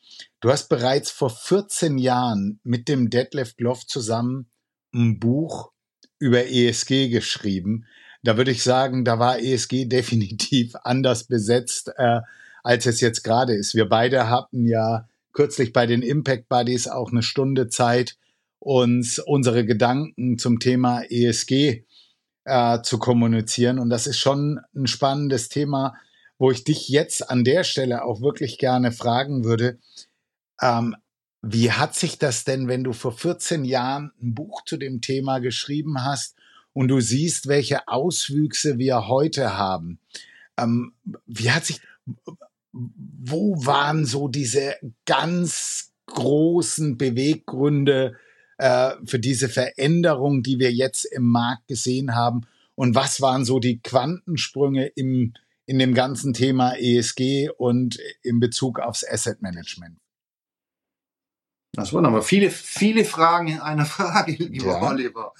Du 0.40 0.50
hast 0.50 0.68
bereits 0.68 1.10
vor 1.10 1.30
14 1.30 1.98
Jahren 1.98 2.60
mit 2.62 2.88
dem 2.88 3.10
Detlef 3.10 3.56
Gloff 3.56 3.86
zusammen 3.86 4.50
ein 4.94 5.18
Buch 5.18 5.70
über 6.18 6.46
ESG 6.46 7.08
geschrieben. 7.08 7.86
Da 8.22 8.36
würde 8.36 8.50
ich 8.50 8.62
sagen, 8.62 9.04
da 9.04 9.18
war 9.18 9.38
ESG 9.38 9.84
definitiv 9.86 10.74
anders 10.82 11.24
besetzt, 11.24 11.92
äh, 11.96 12.20
als 12.62 12.86
es 12.86 13.00
jetzt 13.00 13.22
gerade 13.22 13.54
ist. 13.54 13.74
Wir 13.74 13.88
beide 13.88 14.28
hatten 14.28 14.66
ja 14.66 15.08
kürzlich 15.32 15.72
bei 15.72 15.86
den 15.86 16.02
Impact 16.02 16.48
Buddies 16.48 16.88
auch 16.88 17.10
eine 17.10 17.22
Stunde 17.22 17.68
Zeit, 17.68 18.16
uns 18.58 19.18
unsere 19.18 19.64
Gedanken 19.64 20.36
zum 20.36 20.58
Thema 20.58 21.02
ESG 21.02 21.84
äh, 22.50 22.82
zu 22.82 22.98
kommunizieren. 22.98 23.78
Und 23.78 23.90
das 23.90 24.08
ist 24.08 24.18
schon 24.18 24.60
ein 24.74 24.88
spannendes 24.88 25.48
Thema, 25.48 25.94
wo 26.36 26.50
ich 26.50 26.64
dich 26.64 26.88
jetzt 26.88 27.30
an 27.30 27.44
der 27.44 27.62
Stelle 27.62 28.04
auch 28.04 28.20
wirklich 28.22 28.58
gerne 28.58 28.90
fragen 28.90 29.44
würde. 29.44 29.78
Ähm, 30.60 30.96
wie 31.42 31.70
hat 31.70 31.94
sich 31.94 32.18
das 32.18 32.44
denn, 32.44 32.66
wenn 32.66 32.82
du 32.82 32.92
vor 32.92 33.12
14 33.12 33.64
Jahren 33.64 34.10
ein 34.20 34.34
Buch 34.34 34.64
zu 34.64 34.76
dem 34.76 35.00
Thema 35.00 35.38
geschrieben 35.38 36.04
hast 36.04 36.34
und 36.72 36.88
du 36.88 37.00
siehst, 37.00 37.46
welche 37.46 37.86
Auswüchse 37.86 38.78
wir 38.78 39.06
heute 39.06 39.56
haben? 39.56 40.00
Ähm, 40.58 40.92
wie 41.26 41.52
hat 41.52 41.64
sich, 41.64 41.80
wo 42.72 43.64
waren 43.64 44.04
so 44.04 44.26
diese 44.26 44.74
ganz 45.06 45.92
großen 46.06 46.98
Beweggründe 46.98 48.16
äh, 48.60 48.96
für 49.06 49.18
diese 49.18 49.48
Veränderung, 49.48 50.42
die 50.42 50.58
wir 50.58 50.70
jetzt 50.70 51.06
im 51.06 51.24
Markt 51.24 51.66
gesehen 51.66 52.14
haben? 52.14 52.42
Und 52.74 52.94
was 52.94 53.20
waren 53.20 53.44
so 53.44 53.58
die 53.58 53.80
Quantensprünge 53.80 54.86
im, 54.86 55.32
in 55.66 55.78
dem 55.78 55.94
ganzen 55.94 56.34
Thema 56.34 56.74
ESG 56.74 57.50
und 57.56 57.98
in 58.22 58.38
Bezug 58.38 58.78
aufs 58.78 59.04
Asset 59.04 59.40
Management? 59.40 59.98
Das 61.72 61.92
waren 61.92 62.04
aber 62.04 62.22
viele, 62.22 62.50
viele 62.50 63.04
Fragen 63.04 63.48
in 63.48 63.60
einer 63.60 63.84
Frage, 63.86 64.32
lieber 64.32 64.66
ja. 64.66 64.90
Oliver. 64.90 65.32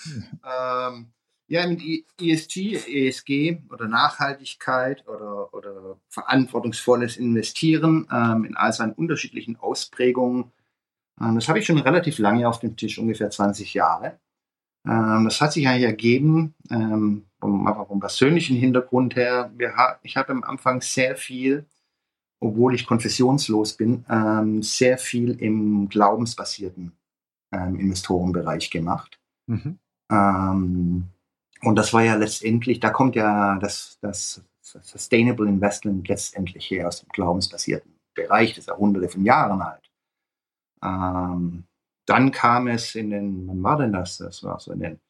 Ähm, 0.43 1.12
ja, 1.49 1.67
mit 1.67 1.83
ESG, 2.21 2.77
ESG 2.87 3.59
oder 3.71 3.89
Nachhaltigkeit 3.89 5.07
oder, 5.09 5.53
oder 5.53 5.99
verantwortungsvolles 6.09 7.17
Investieren 7.17 8.07
ähm, 8.11 8.45
in 8.45 8.57
all 8.57 8.73
seinen 8.73 8.93
unterschiedlichen 8.93 9.57
Ausprägungen, 9.57 10.53
das 11.21 11.49
habe 11.49 11.59
ich 11.59 11.67
schon 11.67 11.79
relativ 11.79 12.19
lange 12.19 12.49
auf 12.49 12.61
dem 12.61 12.77
Tisch, 12.77 12.99
ungefähr 12.99 13.31
20 13.31 13.75
Jahre. 13.75 14.19
Ähm, 14.87 15.25
das 15.25 15.41
hat 15.41 15.53
sich 15.53 15.69
eigentlich 15.69 15.85
ergeben, 15.85 16.55
ähm, 16.71 17.27
vom, 17.39 17.67
vom 17.87 18.00
persönlichen 18.00 18.57
Hintergrund 18.57 19.17
her. 19.17 19.50
Wir, 19.57 19.75
ich 20.03 20.17
habe 20.17 20.33
am 20.33 20.45
Anfang 20.45 20.81
sehr 20.81 21.17
viel 21.17 21.67
obwohl 22.41 22.75
ich 22.75 22.87
konfessionslos 22.87 23.75
bin, 23.75 24.05
ähm, 24.09 24.62
sehr 24.62 24.99
viel 24.99 25.33
im 25.41 25.89
glaubensbasierten 25.89 26.93
ähm, 27.53 27.79
Investorenbereich 27.79 28.71
gemacht. 28.71 29.21
Mhm. 29.47 29.79
Ähm, 30.11 31.05
und 31.62 31.77
das 31.77 31.93
war 31.93 32.03
ja 32.03 32.15
letztendlich, 32.15 32.81
da 32.81 32.91
kommt 32.91 33.15
ja 33.15 33.59
das, 33.59 33.99
das 34.00 34.43
Sustainable 34.62 35.49
Investment 35.49 36.09
letztendlich 36.09 36.71
her 36.71 36.89
aus 36.89 37.00
dem 37.00 37.11
glaubensbasierten 37.11 37.95
Bereich, 38.15 38.50
das 38.50 38.59
ist 38.61 38.69
ja 38.69 38.77
hunderte 38.77 39.09
von 39.09 39.25
Jahren 39.25 39.61
alt. 39.61 39.90
Ähm, 40.83 41.65
dann 42.07 42.31
kam 42.31 42.69
es 42.69 42.95
in 42.95 43.11
den, 43.11 43.47
wann 43.47 43.63
war 43.63 43.79
denn 43.79 43.93
das? 43.93 44.19
Das 44.19 44.43
war 44.43 44.59
so 44.59 44.73
in 44.73 44.81
den 44.81 45.01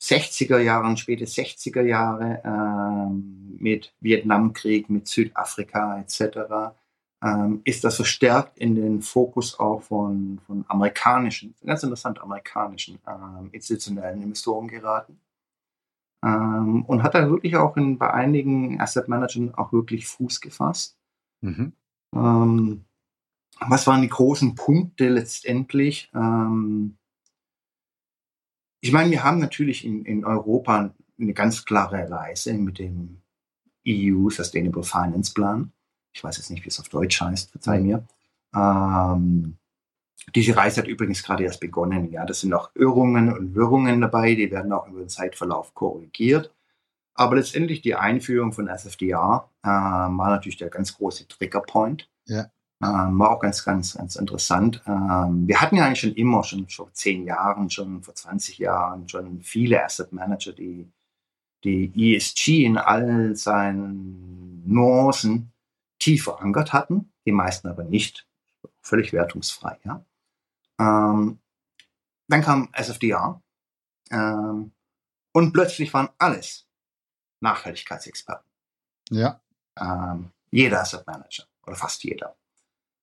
60er 0.00 0.58
Jahren, 0.58 0.96
späte 0.96 1.26
60er 1.26 1.82
Jahre 1.82 2.40
ähm, 2.44 3.56
mit 3.58 3.92
Vietnamkrieg, 4.00 4.88
mit 4.88 5.06
Südafrika 5.06 6.00
etc. 6.00 6.74
Ähm, 7.22 7.60
ist 7.64 7.84
das 7.84 7.96
verstärkt 7.96 8.58
in 8.58 8.74
den 8.74 9.02
Fokus 9.02 9.58
auch 9.60 9.82
von, 9.82 10.40
von 10.46 10.64
amerikanischen, 10.68 11.54
ganz 11.64 11.82
interessant 11.82 12.20
amerikanischen 12.22 12.98
ähm, 13.06 13.50
institutionellen 13.52 14.22
Investoren 14.22 14.68
geraten. 14.68 15.20
Ähm, 16.24 16.84
und 16.86 17.02
hat 17.02 17.14
da 17.14 17.28
wirklich 17.28 17.56
auch 17.56 17.76
in, 17.76 17.98
bei 17.98 18.12
einigen 18.12 18.80
Asset 18.80 19.08
Managern 19.08 19.54
auch 19.54 19.72
wirklich 19.72 20.06
Fuß 20.06 20.40
gefasst. 20.40 20.96
Mhm. 21.42 21.72
Was 23.68 23.86
waren 23.86 24.02
die 24.02 24.08
großen 24.08 24.54
Punkte 24.54 25.08
letztendlich? 25.08 26.10
Ähm, 26.14 26.96
ich 28.80 28.92
meine, 28.92 29.10
wir 29.10 29.22
haben 29.22 29.38
natürlich 29.38 29.84
in, 29.84 30.04
in 30.04 30.24
Europa 30.24 30.94
eine 31.20 31.34
ganz 31.34 31.64
klare 31.64 32.10
Reise 32.10 32.54
mit 32.54 32.78
dem 32.78 33.20
EU 33.86 34.30
Sustainable 34.30 34.82
Finance 34.82 35.32
Plan. 35.34 35.72
Ich 36.12 36.24
weiß 36.24 36.38
jetzt 36.38 36.50
nicht, 36.50 36.64
wie 36.64 36.68
es 36.68 36.80
auf 36.80 36.88
Deutsch 36.88 37.20
heißt, 37.20 37.50
verzeih 37.50 37.80
mir. 37.80 38.06
Ähm, 38.54 39.58
diese 40.34 40.56
Reise 40.56 40.80
hat 40.80 40.88
übrigens 40.88 41.22
gerade 41.22 41.44
erst 41.44 41.60
begonnen. 41.60 42.10
Ja, 42.10 42.24
das 42.24 42.40
sind 42.40 42.52
auch 42.52 42.70
Irrungen 42.74 43.32
und 43.32 43.54
Wirrungen 43.54 44.00
dabei, 44.00 44.34
die 44.34 44.50
werden 44.50 44.72
auch 44.72 44.88
über 44.88 45.00
den 45.00 45.08
Zeitverlauf 45.08 45.74
korrigiert. 45.74 46.54
Aber 47.14 47.36
letztendlich 47.36 47.82
die 47.82 47.94
Einführung 47.94 48.52
von 48.52 48.68
SFDR 48.68 49.50
äh, 49.62 49.68
war 49.68 50.30
natürlich 50.30 50.56
der 50.56 50.70
ganz 50.70 50.96
große 50.96 51.28
Triggerpoint. 51.28 52.08
Ja. 52.26 52.50
Ähm, 52.82 53.18
war 53.18 53.32
auch 53.32 53.40
ganz, 53.40 53.64
ganz, 53.64 53.94
ganz 53.94 54.16
interessant. 54.16 54.82
Ähm, 54.86 55.46
wir 55.46 55.60
hatten 55.60 55.76
ja 55.76 55.84
eigentlich 55.84 56.00
schon 56.00 56.14
immer, 56.14 56.42
schon 56.44 56.66
vor 56.68 56.92
zehn 56.94 57.24
Jahren, 57.24 57.68
schon 57.68 58.02
vor 58.02 58.14
20 58.14 58.58
Jahren, 58.58 59.08
schon 59.08 59.42
viele 59.42 59.84
Asset 59.84 60.12
Manager, 60.12 60.52
die 60.52 60.90
die 61.64 62.14
ESG 62.14 62.64
in 62.64 62.78
all 62.78 63.36
seinen 63.36 64.62
Nuancen 64.66 65.52
tief 65.98 66.24
verankert 66.24 66.72
hatten, 66.72 67.12
die 67.26 67.32
meisten 67.32 67.68
aber 67.68 67.84
nicht, 67.84 68.26
völlig 68.80 69.12
wertungsfrei. 69.12 69.78
Ja. 69.84 70.04
Ähm, 70.78 71.38
dann 72.28 72.42
kam 72.42 72.70
SFDR 72.72 73.42
ähm, 74.10 74.72
und 75.32 75.52
plötzlich 75.52 75.92
waren 75.92 76.08
alles 76.18 76.66
Nachhaltigkeitsexperten. 77.40 78.50
Ja. 79.10 79.40
Ähm, 79.78 80.30
jeder 80.50 80.80
Asset 80.80 81.06
Manager 81.06 81.44
oder 81.66 81.76
fast 81.76 82.02
jeder. 82.04 82.36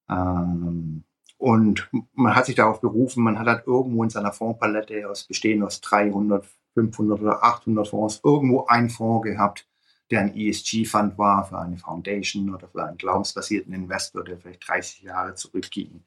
Ähm, 0.10 1.04
und 1.38 1.90
man 2.14 2.36
hat 2.36 2.48
sich 2.48 2.56
darauf 2.56 2.82
berufen, 2.82 3.24
man 3.24 3.38
hat 3.38 3.48
halt 3.48 3.68
irgendwo 3.68 4.04
in 4.04 4.10
seiner 4.10 4.34
Fondspalette 4.34 5.10
aus 5.10 5.26
bestehend 5.26 5.64
aus 5.64 5.82
300, 5.82 6.48
500 6.74 7.22
oder 7.22 7.44
800 7.44 7.88
Fonds 7.88 8.22
irgendwo 8.24 8.66
einen 8.66 8.90
Fonds 8.90 9.28
gehabt, 9.28 9.68
der 10.10 10.22
ein 10.22 10.36
ESG-Fund 10.36 11.18
war 11.18 11.46
für 11.46 11.60
eine 11.60 11.78
Foundation 11.78 12.54
oder 12.54 12.68
für 12.68 12.84
einen 12.84 12.98
glaubensbasierten 12.98 13.74
Investor, 13.74 14.24
der 14.24 14.38
vielleicht 14.38 14.68
30 14.68 15.02
Jahre 15.04 15.36
zurückging. 15.36 16.04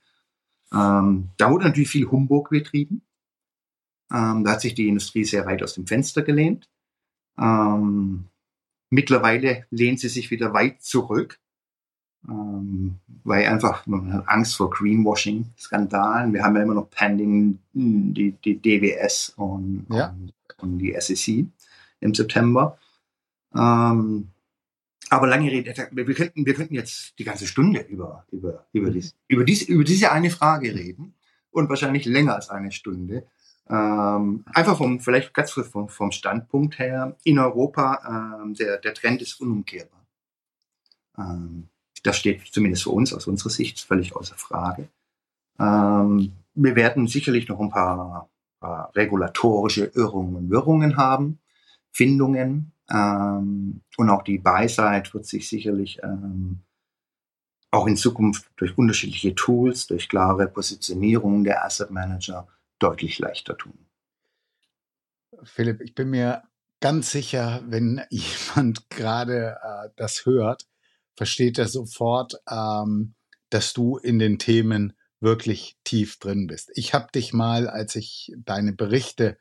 Ähm, 0.72 1.30
da 1.36 1.50
wurde 1.50 1.66
natürlich 1.66 1.90
viel 1.90 2.10
Humbug 2.10 2.50
betrieben. 2.50 3.02
Ähm, 4.12 4.44
da 4.44 4.52
hat 4.52 4.60
sich 4.60 4.74
die 4.74 4.88
Industrie 4.88 5.24
sehr 5.24 5.46
weit 5.46 5.62
aus 5.62 5.74
dem 5.74 5.86
Fenster 5.86 6.22
gelehnt. 6.22 6.68
Ähm, 7.38 8.28
mittlerweile 8.90 9.66
lehnt 9.70 10.00
sie 10.00 10.08
sich 10.08 10.30
wieder 10.30 10.52
weit 10.52 10.82
zurück 10.82 11.39
weil 12.22 13.46
einfach 13.46 13.86
man 13.86 14.12
hat 14.12 14.28
Angst 14.28 14.56
vor 14.56 14.70
Greenwashing-Skandalen. 14.70 16.32
Wir 16.32 16.42
haben 16.42 16.56
ja 16.56 16.62
immer 16.62 16.74
noch 16.74 16.90
pending 16.90 17.58
hm, 17.72 18.14
die, 18.14 18.32
die 18.32 18.58
DWS 18.60 19.34
und, 19.36 19.86
ja. 19.90 20.10
und, 20.10 20.32
und, 20.58 20.78
die 20.78 20.94
SEC 20.98 21.46
im 22.00 22.14
September. 22.14 22.78
Ähm, 23.54 24.28
aber 25.08 25.26
lange 25.26 25.50
Rede, 25.50 25.74
wir 25.90 26.14
könnten, 26.14 26.46
wir 26.46 26.54
könnten 26.54 26.74
jetzt 26.74 27.18
die 27.18 27.24
ganze 27.24 27.46
Stunde 27.46 27.80
über, 27.80 28.24
über, 28.30 28.66
über, 28.72 28.90
dies, 28.90 29.16
über, 29.26 29.44
dies, 29.44 29.62
über 29.62 29.82
diese 29.82 30.12
eine 30.12 30.30
Frage 30.30 30.74
reden 30.74 31.14
und 31.50 31.68
wahrscheinlich 31.68 32.04
länger 32.04 32.36
als 32.36 32.48
eine 32.48 32.70
Stunde. 32.70 33.26
Ähm, 33.68 34.44
einfach 34.52 34.76
vom, 34.76 35.00
vielleicht 35.00 35.32
ganz 35.34 35.52
vom, 35.52 35.88
vom 35.88 36.12
Standpunkt 36.12 36.78
her, 36.78 37.16
in 37.24 37.38
Europa, 37.38 38.40
ähm, 38.42 38.54
der, 38.54 38.78
der 38.78 38.94
Trend 38.94 39.22
ist 39.22 39.40
unumkehrbar. 39.40 40.06
Ähm, 41.18 41.68
das 42.02 42.16
steht 42.16 42.42
zumindest 42.50 42.84
für 42.84 42.90
uns 42.90 43.12
aus 43.12 43.26
unserer 43.26 43.50
Sicht 43.50 43.80
völlig 43.80 44.14
außer 44.14 44.36
Frage. 44.36 44.88
Ähm, 45.58 46.32
wir 46.54 46.76
werden 46.76 47.06
sicherlich 47.06 47.48
noch 47.48 47.60
ein 47.60 47.70
paar, 47.70 48.28
paar 48.60 48.90
regulatorische 48.94 49.90
Irrungen 49.94 50.36
und 50.36 50.50
Wirrungen 50.50 50.96
haben, 50.96 51.38
Findungen. 51.92 52.72
Ähm, 52.90 53.82
und 53.96 54.10
auch 54.10 54.22
die 54.22 54.38
Buy-Side 54.38 55.12
wird 55.12 55.26
sich 55.26 55.48
sicherlich 55.48 56.00
ähm, 56.02 56.60
auch 57.70 57.86
in 57.86 57.96
Zukunft 57.96 58.50
durch 58.56 58.76
unterschiedliche 58.76 59.34
Tools, 59.34 59.86
durch 59.86 60.08
klare 60.08 60.48
Positionierungen 60.48 61.44
der 61.44 61.64
Asset 61.64 61.90
Manager 61.90 62.48
deutlich 62.78 63.18
leichter 63.18 63.56
tun. 63.56 63.86
Philipp, 65.44 65.80
ich 65.80 65.94
bin 65.94 66.10
mir 66.10 66.42
ganz 66.80 67.12
sicher, 67.12 67.62
wenn 67.66 68.02
jemand 68.10 68.90
gerade 68.90 69.58
äh, 69.62 69.88
das 69.96 70.26
hört, 70.26 70.66
versteht 71.20 71.58
er 71.58 71.68
sofort, 71.68 72.36
ähm, 72.50 73.12
dass 73.50 73.74
du 73.74 73.98
in 73.98 74.18
den 74.18 74.38
Themen 74.38 74.94
wirklich 75.20 75.76
tief 75.84 76.18
drin 76.18 76.46
bist. 76.46 76.70
Ich 76.76 76.94
habe 76.94 77.08
dich 77.14 77.34
mal, 77.34 77.68
als 77.68 77.94
ich 77.94 78.32
deine 78.38 78.72
Berichte, 78.72 79.36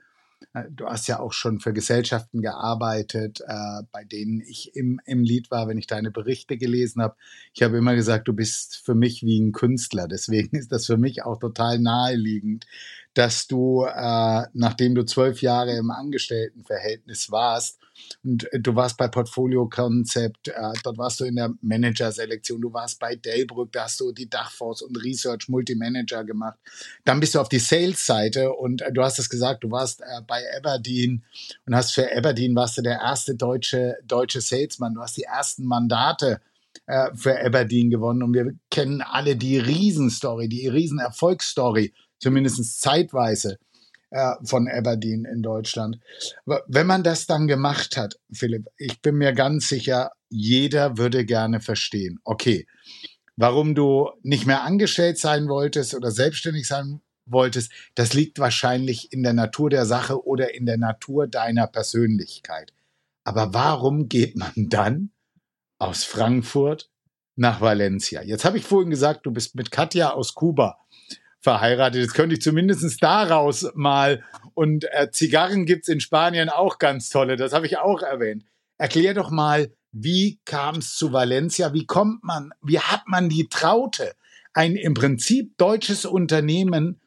äh, 0.54 0.64
du 0.70 0.88
hast 0.88 1.08
ja 1.08 1.22
auch 1.22 1.32
schon 1.32 1.62
für 1.62 1.72
Gesellschaften 1.72 2.42
gearbeitet, 2.42 3.40
äh, 3.48 3.84
bei 3.94 4.04
denen 4.04 4.42
ich 4.42 4.76
im, 4.76 5.00
im 5.06 5.24
Lied 5.24 5.52
war, 5.52 5.70
wenn 5.70 5.78
ich 5.78 5.88
deine 5.88 6.12
Berichte 6.12 6.58
gelesen 6.58 7.02
habe. 7.02 7.16
Ich 7.54 7.64
habe 7.64 7.78
immer 7.78 7.96
gesagt, 7.96 8.28
du 8.28 8.34
bist 8.34 8.82
für 8.84 8.94
mich 8.94 9.24
wie 9.24 9.40
ein 9.40 9.54
Künstler. 9.54 10.10
Deswegen 10.10 10.58
ist 10.58 10.74
das 10.74 10.86
für 10.86 10.98
mich 10.98 11.24
auch 11.24 11.40
total 11.40 11.80
naheliegend, 11.80 12.66
dass 13.14 13.48
du, 13.48 13.86
äh, 13.86 14.44
nachdem 14.54 14.96
du 14.96 15.04
zwölf 15.04 15.42
Jahre 15.42 15.76
im 15.76 15.92
Angestelltenverhältnis 15.92 17.32
warst, 17.32 17.80
und 18.24 18.52
äh, 18.54 18.60
du 18.60 18.76
warst 18.76 18.98
bei 18.98 19.08
Portfolio 19.08 19.68
Concept, 19.68 20.50
äh, 20.50 20.54
dort 20.84 20.98
warst 20.98 21.20
du 21.20 21.26
in 21.26 21.36
der 21.36 21.54
Manager-Selektion, 21.62 22.62
du 22.62 22.74
warst 22.74 23.00
bei 23.00 23.16
Delbrück, 23.16 23.72
da 23.72 23.86
hast 23.86 24.00
du 24.00 24.12
die 24.12 24.30
Dachforce 24.30 24.82
und 24.82 24.96
Research 24.98 25.50
Multimanager 25.50 26.24
gemacht. 26.24 26.58
Dann 27.06 27.20
bist 27.20 27.36
du 27.36 27.40
auf 27.40 27.50
die 27.50 27.60
Sales-Seite 27.60 28.54
und 28.54 28.82
äh, 28.82 28.92
du 28.92 29.04
hast 29.04 29.20
es 29.20 29.30
gesagt, 29.30 29.64
du 29.64 29.72
warst 29.72 30.02
äh, 30.02 30.22
bei 30.28 30.44
Aberdeen 30.58 31.24
und 31.66 31.76
hast 31.76 31.94
für 31.94 32.16
Aberdeen 32.16 32.56
warst 32.56 32.78
du 32.78 32.82
der 32.82 33.00
erste 33.00 33.36
deutsche, 33.36 33.98
deutsche 34.06 34.42
Salesman. 34.42 34.94
Du 34.94 35.02
hast 35.02 35.18
die 35.18 35.24
ersten 35.24 35.66
Mandate 35.66 36.42
äh, 36.86 37.10
für 37.16 37.40
Aberdeen 37.44 37.90
gewonnen 37.90 38.24
und 38.24 38.34
wir 38.34 38.54
kennen 38.70 39.02
alle 39.02 39.36
die 39.36 39.58
Riesenstory, 39.58 40.48
die 40.48 40.68
Riesenerfolgsstory 40.68 41.94
zumindest 42.20 42.82
zeitweise 42.82 43.58
äh, 44.12 44.34
von 44.44 44.68
Aberdeen 44.68 45.26
in 45.26 45.42
Deutschland. 45.42 46.00
Aber 46.46 46.64
wenn 46.68 46.88
man 46.88 47.04
das 47.04 47.28
dann 47.28 47.48
gemacht 47.48 47.98
hat, 47.98 48.20
Philipp, 48.32 48.68
ich 48.78 49.02
bin 49.02 49.16
mir 49.16 49.34
ganz 49.34 49.70
sicher, 49.70 50.12
jeder 50.30 50.98
würde 50.98 51.26
gerne 51.26 51.60
verstehen, 51.60 52.20
okay, 52.24 52.68
warum 53.36 53.76
du 53.76 54.10
nicht 54.22 54.46
mehr 54.46 54.64
angestellt 54.64 55.18
sein 55.18 55.48
wolltest 55.48 55.94
oder 55.94 56.12
selbstständig 56.12 56.68
sein 56.68 57.02
wolltest, 57.26 57.72
das 57.96 58.14
liegt 58.14 58.40
wahrscheinlich 58.40 59.14
in 59.14 59.24
der 59.24 59.34
Natur 59.34 59.70
der 59.70 59.86
Sache 59.86 60.26
oder 60.26 60.54
in 60.56 60.66
der 60.66 60.78
Natur 60.78 61.28
deiner 61.28 61.68
Persönlichkeit. 61.68 62.74
Aber 63.24 63.54
warum 63.54 64.10
geht 64.10 64.36
man 64.36 64.52
dann 64.56 65.12
aus 65.78 66.04
Frankfurt 66.04 66.90
nach 67.36 67.62
Valencia? 67.62 68.24
Jetzt 68.24 68.44
habe 68.44 68.58
ich 68.58 68.66
vorhin 68.66 68.90
gesagt, 68.90 69.26
du 69.26 69.32
bist 69.32 69.56
mit 69.56 69.70
Katja 69.70 70.14
aus 70.14 70.34
Kuba 70.34 70.80
verheiratet. 71.42 72.02
Jetzt 72.02 72.14
könnte 72.14 72.36
ich 72.36 72.42
zumindest 72.42 73.02
daraus 73.02 73.70
mal. 73.74 74.24
Und 74.54 74.86
äh, 74.92 75.10
Zigarren 75.12 75.66
gibt's 75.66 75.88
in 75.88 76.02
Spanien 76.02 76.50
auch 76.50 76.80
ganz 76.80 77.10
tolle. 77.10 77.36
Das 77.36 77.54
habe 77.54 77.66
ich 77.66 77.78
auch 77.78 78.02
erwähnt. 78.02 78.44
Erklär 78.78 79.14
doch 79.14 79.32
mal, 79.32 79.72
wie 79.92 80.40
kam 80.46 80.78
es 80.78 80.96
zu 80.96 81.12
Valencia? 81.14 81.74
Wie 81.74 81.86
kommt 81.86 82.24
man, 82.24 82.52
wie 82.62 82.80
hat 82.80 83.08
man 83.08 83.30
die 83.30 83.48
Traute, 83.50 84.14
ein 84.54 84.76
im 84.76 84.94
Prinzip 84.94 85.58
deutsches 85.58 86.06
Unternehmen, 86.06 87.02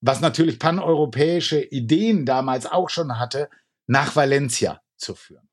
was 0.00 0.20
natürlich 0.20 0.58
paneuropäische 0.58 1.60
Ideen 1.62 2.26
damals 2.26 2.66
auch 2.66 2.90
schon 2.90 3.18
hatte, 3.18 3.48
nach 3.86 4.16
Valencia 4.16 4.80
zu 4.96 5.14
führen? 5.14 5.48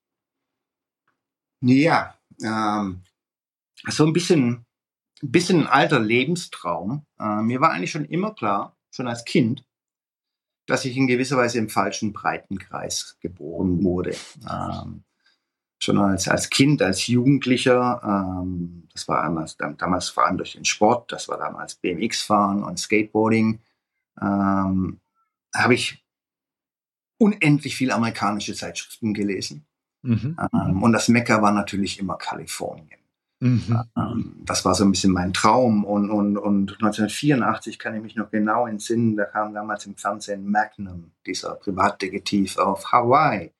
Ja, 1.62 2.16
ähm, 2.44 3.04
so 3.88 4.06
ein 4.06 4.14
bisschen 4.14 4.66
ein 5.24 5.32
bisschen 5.32 5.62
ein 5.62 5.68
alter 5.68 6.00
Lebenstraum. 6.00 7.06
Äh, 7.20 7.42
mir 7.42 7.62
war 7.62 7.72
eigentlich 7.72 7.92
schon 7.92 8.06
immer 8.06 8.34
klar, 8.34 8.76
schon 8.92 9.08
als 9.08 9.26
Kind, 9.26 9.66
dass 10.68 10.86
ich 10.86 10.96
in 10.98 11.08
gewisser 11.08 11.38
Weise 11.38 11.60
im 11.60 11.70
falschen 11.70 12.14
Breitenkreis 12.14 13.18
geboren 13.22 13.84
wurde. 13.84 14.16
Ähm, 14.50 15.04
schon 15.80 15.98
als, 15.98 16.28
als 16.28 16.50
Kind, 16.50 16.82
als 16.82 17.08
Jugendlicher, 17.08 18.02
ähm, 18.04 18.88
das 18.94 19.08
war 19.08 19.24
damals, 19.24 19.58
damals 19.58 20.10
vor 20.10 20.26
allem 20.26 20.38
durch 20.38 20.54
den 20.54 20.66
Sport, 20.66 21.12
das 21.12 21.28
war 21.28 21.38
damals 21.38 21.76
BMX-Fahren 21.76 22.64
und 22.64 22.80
Skateboarding, 22.80 23.60
ähm, 24.22 25.00
habe 25.56 25.74
ich 25.74 26.04
unendlich 27.18 27.76
viel 27.76 27.92
amerikanische 27.92 28.54
Zeitschriften 28.54 29.14
gelesen. 29.14 29.66
Mhm. 30.02 30.38
Ähm, 30.54 30.84
und 30.84 30.92
das 30.92 31.08
Mekka 31.08 31.42
war 31.42 31.52
natürlich 31.52 32.00
immer 32.00 32.18
Kalifornien. 32.18 33.03
Mhm. 33.44 33.84
Ähm, 33.98 34.36
das 34.46 34.64
war 34.64 34.74
so 34.74 34.86
ein 34.86 34.92
bisschen 34.92 35.12
mein 35.12 35.34
Traum. 35.34 35.84
Und, 35.84 36.10
und, 36.10 36.38
und 36.38 36.72
1984 36.72 37.78
kann 37.78 37.94
ich 37.94 38.02
mich 38.02 38.16
noch 38.16 38.32
genau 38.32 38.66
entsinnen, 38.68 39.18
da 39.18 39.26
kam 39.26 39.54
damals 39.54 39.86
im 39.86 39.98
Fernsehen 39.98 40.50
Magnum, 40.50 41.12
dieser 41.26 41.56
Privatdetektiv 41.56 42.58
auf 42.58 42.94
Hawaii, 42.94 43.52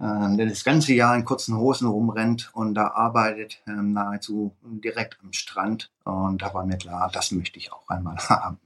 ähm, 0.00 0.36
der 0.36 0.46
das 0.46 0.64
ganze 0.64 0.92
Jahr 0.92 1.14
in 1.14 1.24
kurzen 1.24 1.56
Hosen 1.56 1.86
rumrennt 1.86 2.50
und 2.52 2.74
da 2.74 2.88
arbeitet 2.88 3.62
ähm, 3.68 3.92
nahezu 3.92 4.56
direkt 4.60 5.18
am 5.22 5.32
Strand. 5.32 5.92
Und 6.02 6.42
da 6.42 6.52
war 6.52 6.66
mir 6.66 6.76
klar, 6.76 7.10
das 7.12 7.30
möchte 7.30 7.60
ich 7.60 7.72
auch 7.72 7.88
einmal 7.88 8.16
haben. 8.28 8.58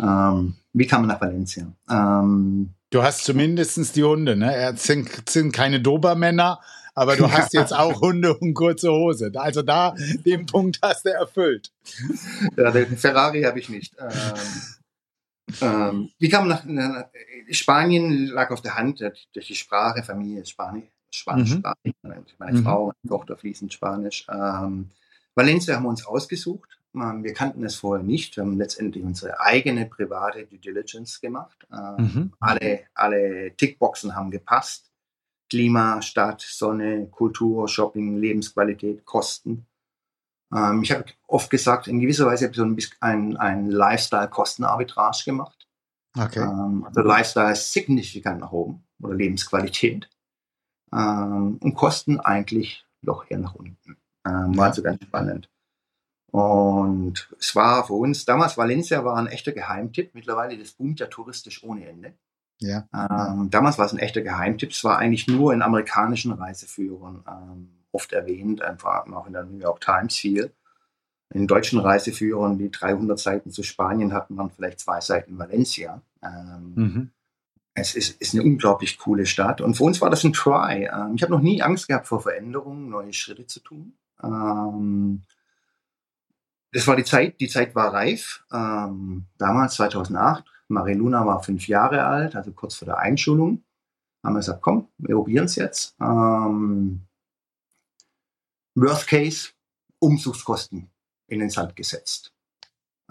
Ähm, 0.00 0.54
wie 0.72 0.86
kam 0.86 1.02
man 1.02 1.08
nach 1.08 1.20
Valencia? 1.20 1.66
Du 2.90 3.02
hast 3.02 3.24
zumindest 3.24 3.94
die 3.94 4.04
Hunde, 4.04 4.36
ne? 4.36 4.72
Sind, 4.76 5.28
sind 5.28 5.52
keine 5.52 5.80
Dobermänner, 5.80 6.60
aber 6.94 7.16
du 7.16 7.30
hast 7.30 7.52
jetzt 7.52 7.72
auch 7.72 8.00
Hunde 8.00 8.36
und 8.36 8.54
kurze 8.54 8.90
Hose. 8.90 9.30
Also 9.34 9.62
da, 9.62 9.94
den 10.24 10.46
Punkt 10.46 10.78
hast 10.82 11.04
du 11.04 11.10
erfüllt. 11.10 11.72
Ja, 12.56 12.70
den 12.70 12.96
Ferrari 12.96 13.42
habe 13.42 13.58
ich 13.58 13.68
nicht. 13.68 13.94
Ähm, 13.98 14.10
ähm, 15.60 16.10
wie 16.18 16.28
kam 16.28 16.48
nach, 16.48 16.64
nach, 16.64 17.06
Spanien 17.50 18.26
lag 18.28 18.50
auf 18.50 18.62
der 18.62 18.76
Hand 18.76 19.00
durch 19.00 19.46
die 19.46 19.54
Sprache, 19.54 20.02
Familie 20.02 20.46
Spanisch, 20.46 20.84
Spanisch, 21.10 21.50
mhm. 21.50 21.58
Spanisch. 21.58 22.34
Meine 22.38 22.58
mhm. 22.58 22.64
Frau, 22.64 22.86
meine 22.86 23.08
Tochter 23.08 23.36
fließend 23.36 23.72
Spanisch. 23.72 24.26
Ähm, 24.30 24.90
Valencia 25.34 25.76
haben 25.76 25.82
wir 25.82 25.90
uns 25.90 26.06
ausgesucht. 26.06 26.78
Wir 26.92 27.32
kannten 27.32 27.64
es 27.64 27.74
vorher 27.74 28.04
nicht. 28.04 28.36
Wir 28.36 28.44
haben 28.44 28.56
letztendlich 28.56 29.02
unsere 29.02 29.40
eigene 29.40 29.86
private 29.86 30.46
Due 30.46 30.60
Diligence 30.60 31.20
gemacht. 31.20 31.66
Ähm, 31.72 31.94
Mhm. 31.98 32.32
Alle, 32.38 32.80
alle 32.94 33.52
Tickboxen 33.56 34.14
haben 34.14 34.30
gepasst. 34.30 34.93
Klima, 35.50 36.02
Stadt, 36.02 36.40
Sonne, 36.40 37.06
Kultur, 37.10 37.68
Shopping, 37.68 38.16
Lebensqualität, 38.16 39.04
Kosten. 39.04 39.66
Ähm, 40.54 40.82
ich 40.82 40.92
habe 40.92 41.04
oft 41.26 41.50
gesagt, 41.50 41.88
in 41.88 42.00
gewisser 42.00 42.26
Weise 42.26 42.44
habe 42.44 42.52
ich 42.52 42.58
so 42.58 42.64
ein 42.64 42.76
bisschen 42.76 42.96
ein, 43.00 43.36
ein 43.36 43.70
Lifestyle-Kostenarbitrage 43.70 45.24
gemacht. 45.24 45.68
Okay. 46.16 46.40
Ähm, 46.40 46.84
also 46.84 47.00
Lifestyle 47.00 47.52
ist 47.52 47.72
signifikant 47.72 48.40
nach 48.40 48.52
oben 48.52 48.84
oder 49.02 49.14
Lebensqualität. 49.14 50.08
Ähm, 50.92 51.58
und 51.60 51.74
Kosten 51.74 52.20
eigentlich 52.20 52.86
noch 53.02 53.30
eher 53.30 53.38
nach 53.38 53.54
unten. 53.54 53.96
Ähm, 54.26 54.56
war 54.56 54.66
also 54.66 54.82
ganz 54.82 55.02
spannend. 55.02 55.48
Und 56.30 57.28
es 57.38 57.54
war 57.54 57.86
für 57.86 57.92
uns, 57.92 58.24
damals 58.24 58.56
Valencia 58.56 59.04
war 59.04 59.16
ein 59.16 59.28
echter 59.28 59.52
Geheimtipp. 59.52 60.14
Mittlerweile, 60.14 60.58
das 60.58 60.72
boomt 60.72 60.98
ja 60.98 61.06
touristisch 61.06 61.62
ohne 61.62 61.86
Ende. 61.86 62.14
Ja. 62.64 62.88
Ähm, 62.92 63.50
damals 63.50 63.78
war 63.78 63.86
es 63.86 63.92
ein 63.92 63.98
echter 63.98 64.22
Geheimtipp. 64.22 64.70
Es 64.70 64.84
war 64.84 64.98
eigentlich 64.98 65.28
nur 65.28 65.52
in 65.52 65.62
amerikanischen 65.62 66.32
Reiseführern 66.32 67.24
ähm, 67.28 67.68
oft 67.92 68.12
erwähnt, 68.12 68.62
einfach 68.62 69.06
auch 69.06 69.26
in 69.26 69.34
der 69.34 69.44
New 69.44 69.58
York 69.58 69.80
Times 69.80 70.16
viel. 70.16 70.52
In 71.30 71.46
deutschen 71.46 71.78
Reiseführern, 71.78 72.58
die 72.58 72.70
300 72.70 73.18
Seiten 73.18 73.50
zu 73.50 73.62
Spanien 73.62 74.12
hatten, 74.12 74.36
waren 74.36 74.50
vielleicht 74.50 74.80
zwei 74.80 75.00
Seiten 75.00 75.38
Valencia. 75.38 76.00
Ähm, 76.22 76.72
Mhm. 76.76 77.10
Es 77.76 77.96
ist, 77.96 78.20
ist 78.20 78.34
eine 78.34 78.44
unglaublich 78.44 78.98
coole 78.98 79.26
Stadt. 79.26 79.60
Und 79.60 79.74
für 79.74 79.82
uns 79.82 80.00
war 80.00 80.08
das 80.08 80.22
ein 80.22 80.32
Try. 80.32 80.88
Ähm, 80.92 81.14
ich 81.16 81.22
habe 81.22 81.32
noch 81.32 81.40
nie 81.40 81.60
Angst 81.60 81.88
gehabt 81.88 82.06
vor 82.06 82.20
Veränderungen, 82.20 82.88
neue 82.88 83.12
Schritte 83.12 83.46
zu 83.46 83.58
tun. 83.60 83.94
Ähm, 84.22 85.22
das 86.72 86.86
war 86.86 86.94
die 86.96 87.04
Zeit, 87.04 87.40
die 87.40 87.48
Zeit 87.48 87.74
war 87.74 87.92
reif. 87.92 88.44
Ähm, 88.52 89.26
damals, 89.38 89.74
2008, 89.74 90.44
Mariluna 90.68 91.26
war 91.26 91.42
fünf 91.42 91.68
Jahre 91.68 92.04
alt, 92.04 92.36
also 92.36 92.52
kurz 92.52 92.76
vor 92.76 92.86
der 92.86 92.98
Einschulung. 92.98 93.64
Haben 94.24 94.34
wir 94.34 94.40
gesagt, 94.40 94.62
komm, 94.62 94.88
wir 94.98 95.14
probieren 95.14 95.44
es 95.44 95.56
jetzt. 95.56 95.94
Ähm, 96.00 97.02
Worst 98.74 99.06
Case, 99.06 99.50
Umzugskosten 99.98 100.90
in 101.28 101.40
den 101.40 101.50
Sand 101.50 101.76
gesetzt. 101.76 102.32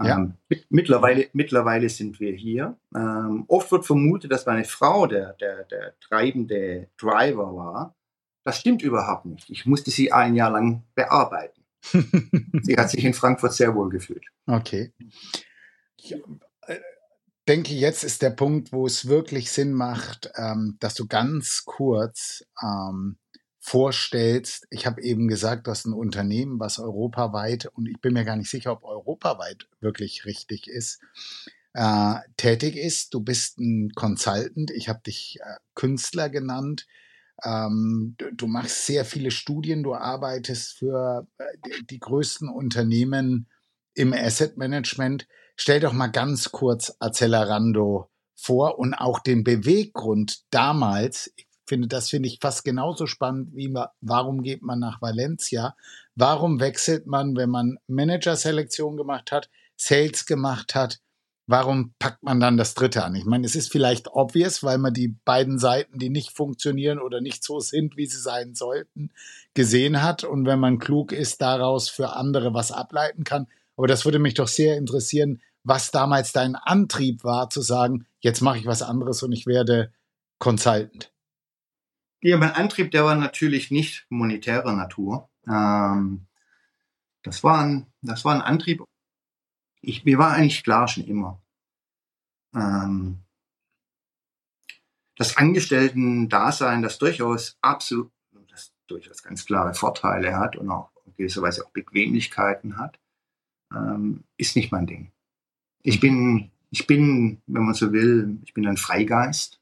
Ja. 0.01 0.17
Ähm, 0.17 0.33
mit, 0.49 0.65
mittlerweile, 0.69 1.29
mittlerweile 1.33 1.87
sind 1.89 2.19
wir 2.19 2.33
hier. 2.33 2.77
Ähm, 2.95 3.45
oft 3.47 3.71
wird 3.71 3.85
vermutet, 3.85 4.31
dass 4.31 4.45
meine 4.45 4.63
Frau 4.63 5.05
der, 5.05 5.33
der, 5.33 5.65
der 5.65 5.99
treibende 5.99 6.89
Driver 6.97 7.55
war. 7.55 7.95
Das 8.43 8.59
stimmt 8.59 8.81
überhaupt 8.81 9.25
nicht. 9.25 9.49
Ich 9.49 9.65
musste 9.65 9.91
sie 9.91 10.11
ein 10.11 10.35
Jahr 10.35 10.51
lang 10.51 10.83
bearbeiten. 10.95 11.61
Sie 12.61 12.75
hat 12.77 12.89
sich 12.89 13.03
in 13.03 13.13
Frankfurt 13.13 13.53
sehr 13.53 13.75
wohl 13.75 13.89
gefühlt. 13.89 14.25
Okay. 14.47 14.93
Äh, 16.09 16.21
denke, 17.47 17.73
jetzt 17.73 18.03
ist 18.03 18.21
der 18.21 18.29
Punkt, 18.29 18.71
wo 18.71 18.85
es 18.85 19.07
wirklich 19.07 19.51
Sinn 19.51 19.73
macht, 19.73 20.31
ähm, 20.35 20.77
dass 20.79 20.93
du 20.93 21.07
ganz 21.07 21.63
kurz 21.65 22.45
ähm, 22.61 23.17
vorstellst. 23.59 24.67
Ich 24.69 24.85
habe 24.85 25.01
eben 25.01 25.27
gesagt, 25.27 25.67
du 25.67 25.71
hast 25.71 25.85
ein 25.85 25.93
Unternehmen, 25.93 26.59
was 26.59 26.79
europaweit, 26.79 27.65
und 27.67 27.87
ich 27.87 27.99
bin 28.01 28.13
mir 28.13 28.25
gar 28.25 28.35
nicht 28.35 28.49
sicher, 28.49 28.73
ob 28.73 28.83
europaweit 28.83 29.67
wirklich 29.79 30.25
richtig 30.25 30.67
ist, 30.67 30.99
äh, 31.73 32.15
tätig 32.37 32.75
ist. 32.75 33.13
Du 33.13 33.21
bist 33.21 33.59
ein 33.59 33.91
Consultant. 33.95 34.71
Ich 34.71 34.89
habe 34.89 35.01
dich 35.05 35.39
äh, 35.41 35.55
Künstler 35.75 36.29
genannt. 36.29 36.85
Ähm, 37.43 38.15
du, 38.17 38.33
du 38.33 38.47
machst 38.47 38.85
sehr 38.85 39.05
viele 39.05 39.31
Studien. 39.31 39.83
Du 39.83 39.95
arbeitest 39.95 40.73
für 40.73 41.27
äh, 41.37 41.43
die, 41.65 41.87
die 41.87 41.99
größten 41.99 42.49
Unternehmen 42.49 43.47
im 43.95 44.13
Asset 44.13 44.57
Management. 44.57 45.27
Stell 45.55 45.79
doch 45.79 45.93
mal 45.93 46.07
ganz 46.07 46.51
kurz 46.51 46.95
Accelerando 46.99 48.09
vor 48.35 48.79
und 48.79 48.93
auch 48.93 49.19
den 49.19 49.43
Beweggrund 49.43 50.43
damals. 50.49 51.31
Ich 51.35 51.47
finde, 51.65 51.87
das 51.87 52.09
finde 52.09 52.27
ich 52.27 52.39
fast 52.41 52.65
genauso 52.65 53.07
spannend 53.07 53.55
wie 53.55 53.73
warum 54.01 54.41
geht 54.43 54.61
man 54.61 54.79
nach 54.79 55.01
Valencia? 55.01 55.75
Warum 56.15 56.59
wechselt 56.59 57.07
man, 57.07 57.35
wenn 57.35 57.49
man 57.49 57.77
Manager-Selektion 57.87 58.97
gemacht 58.97 59.31
hat, 59.31 59.49
Sales 59.77 60.25
gemacht 60.25 60.75
hat? 60.75 60.99
Warum 61.45 61.93
packt 61.99 62.23
man 62.23 62.39
dann 62.39 62.55
das 62.55 62.73
dritte 62.73 63.03
an? 63.03 63.15
Ich 63.15 63.25
meine, 63.25 63.45
es 63.45 63.55
ist 63.55 63.71
vielleicht 63.71 64.07
obvious, 64.07 64.63
weil 64.63 64.77
man 64.77 64.93
die 64.93 65.09
beiden 65.25 65.59
Seiten, 65.59 65.99
die 65.99 66.09
nicht 66.09 66.31
funktionieren 66.31 66.99
oder 66.99 67.19
nicht 67.19 67.43
so 67.43 67.59
sind, 67.59 67.97
wie 67.97 68.05
sie 68.05 68.19
sein 68.19 68.55
sollten, 68.55 69.11
gesehen 69.53 70.01
hat 70.01 70.23
und 70.23 70.45
wenn 70.45 70.59
man 70.59 70.79
klug 70.79 71.11
ist, 71.11 71.41
daraus 71.41 71.89
für 71.89 72.13
andere 72.15 72.53
was 72.53 72.71
ableiten 72.71 73.25
kann. 73.25 73.47
Aber 73.75 73.87
das 73.87 74.05
würde 74.05 74.19
mich 74.19 74.33
doch 74.33 74.47
sehr 74.47 74.77
interessieren, 74.77 75.41
was 75.63 75.91
damals 75.91 76.31
dein 76.31 76.55
Antrieb 76.55 77.23
war, 77.23 77.49
zu 77.49 77.61
sagen, 77.61 78.05
jetzt 78.19 78.41
mache 78.41 78.57
ich 78.57 78.65
was 78.65 78.81
anderes 78.81 79.23
und 79.23 79.31
ich 79.31 79.45
werde 79.45 79.93
Consultant. 80.39 81.13
Ja, 82.21 82.37
mein 82.37 82.51
Antrieb, 82.51 82.91
der 82.91 83.05
war 83.05 83.15
natürlich 83.15 83.71
nicht 83.71 84.05
monetärer 84.09 84.73
Natur. 84.73 85.29
Ähm, 85.47 86.27
das, 87.23 87.43
war 87.43 87.63
ein, 87.63 87.91
das 88.01 88.23
war 88.23 88.35
ein 88.35 88.41
Antrieb. 88.41 88.83
Ich, 89.81 90.05
mir 90.05 90.17
war 90.17 90.31
eigentlich 90.31 90.63
klar 90.63 90.87
schon 90.87 91.03
immer, 91.03 91.41
ähm, 92.55 93.23
das 95.15 95.37
Angestellten-Dasein, 95.37 96.81
das 96.81 96.97
durchaus 96.97 97.57
absolut, 97.61 98.11
das 98.49 98.73
durchaus 98.87 99.23
ganz 99.23 99.45
klare 99.45 99.73
Vorteile 99.73 100.37
hat 100.37 100.55
und 100.55 100.69
auch 100.69 100.91
in 101.05 101.15
gewisser 101.15 101.41
Weise 101.41 101.65
auch 101.65 101.71
Bequemlichkeiten 101.71 102.77
hat, 102.77 102.99
ähm, 103.73 104.23
ist 104.37 104.55
nicht 104.55 104.71
mein 104.71 104.87
Ding. 104.87 105.11
Ich 105.81 105.99
bin, 105.99 106.51
ich 106.69 106.87
bin, 106.87 107.41
wenn 107.47 107.63
man 107.63 107.73
so 107.73 107.91
will, 107.91 108.37
ich 108.45 108.53
bin 108.53 108.67
ein 108.67 108.77
Freigeist 108.77 109.59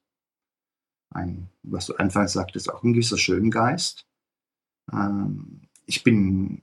ein, 1.12 1.50
was 1.64 1.86
du 1.88 1.96
anfangs 1.96 2.34
sagtest, 2.34 2.74
auch 2.74 2.84
ein 2.84 2.94
gewisser 2.94 3.18
Schöngeist. 3.18 4.06
Ähm, 4.92 5.62
ich 5.86 6.04
bin 6.04 6.62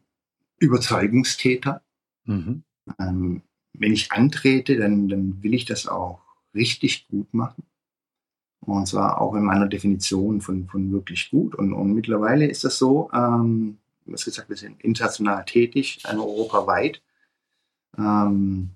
Überzeugungstäter. 0.59 1.83
Mhm. 2.25 2.63
Ähm, 2.99 3.43
wenn 3.75 3.93
ich 3.93 4.13
antrete, 4.13 4.77
dann, 4.77 5.09
dann 5.09 5.43
will 5.43 5.55
ich 5.55 5.67
das 5.67 5.87
auch 5.87 6.23
richtig 6.55 7.09
gut 7.09 7.33
machen. 7.33 7.65
Und 8.61 8.87
zwar 8.87 9.21
auch 9.21 9.35
in 9.35 9.45
meiner 9.45 9.69
Definition 9.69 10.41
von, 10.41 10.67
von 10.67 10.91
wirklich 10.93 11.31
gut. 11.31 11.55
Und, 11.55 11.73
und 11.73 11.95
mittlerweile 11.95 12.47
ist 12.47 12.65
das 12.65 12.79
so, 12.79 13.11
ähm, 13.13 13.79
hast 14.11 14.25
gesagt, 14.25 14.49
wir 14.49 14.57
sind 14.57 14.83
international 14.83 15.45
tätig, 15.45 16.03
äh, 16.05 16.17
europaweit. 16.17 17.03
Ähm, 17.97 18.71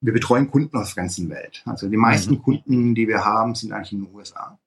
wir 0.00 0.12
betreuen 0.12 0.50
Kunden 0.50 0.76
aus 0.76 0.94
der 0.94 1.02
ganzen 1.02 1.28
Welt. 1.28 1.62
Also 1.66 1.88
die 1.88 1.96
meisten 1.96 2.34
Mhm. 2.34 2.42
Kunden, 2.42 2.94
die 2.94 3.06
wir 3.06 3.24
haben, 3.24 3.54
sind 3.54 3.72
eigentlich 3.72 3.92
in 3.92 4.04
den 4.04 4.14
USA. 4.14 4.58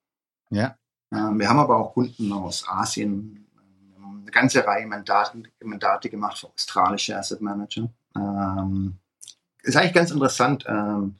Ja. 0.49 0.77
Ähm, 1.11 1.39
wir 1.39 1.49
haben 1.49 1.59
aber 1.59 1.77
auch 1.77 1.93
Kunden 1.93 2.31
aus 2.31 2.67
Asien. 2.67 3.47
Wir 3.91 4.03
haben 4.03 4.21
eine 4.21 4.31
ganze 4.31 4.65
Reihe 4.65 4.85
Mandaten, 4.85 5.47
Mandate 5.63 6.09
gemacht 6.09 6.37
für 6.37 6.47
australische 6.47 7.17
Asset 7.17 7.41
Manager. 7.41 7.89
Ähm, 8.15 8.95
ist 9.63 9.75
eigentlich 9.75 9.93
ganz 9.93 10.11
interessant. 10.11 10.65
Ähm, 10.67 11.15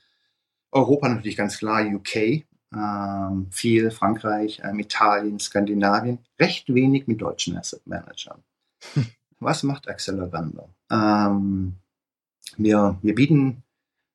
Europa 0.72 1.08
natürlich 1.10 1.38
ganz 1.38 1.58
klar, 1.58 1.84
UK, 1.86 2.46
ähm, 2.76 3.48
viel 3.52 3.92
Frankreich, 3.92 4.62
ähm, 4.64 4.80
Italien, 4.80 5.40
Skandinavien, 5.40 6.20
recht 6.40 6.74
wenig 6.74 7.08
mit 7.08 7.22
deutschen 7.22 7.58
Asset 7.58 7.86
Managern. 7.88 8.44
Was 9.40 9.64
macht 9.64 9.88
Accelerando? 9.88 10.70
Ähm, 10.92 11.76
wir, 12.58 12.98
wir 13.02 13.16
bieten 13.16 13.64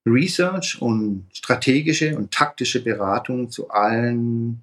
Research 0.07 0.81
und 0.81 1.29
strategische 1.33 2.17
und 2.17 2.33
taktische 2.33 2.83
Beratung 2.83 3.51
zu 3.51 3.71
allen 3.71 4.63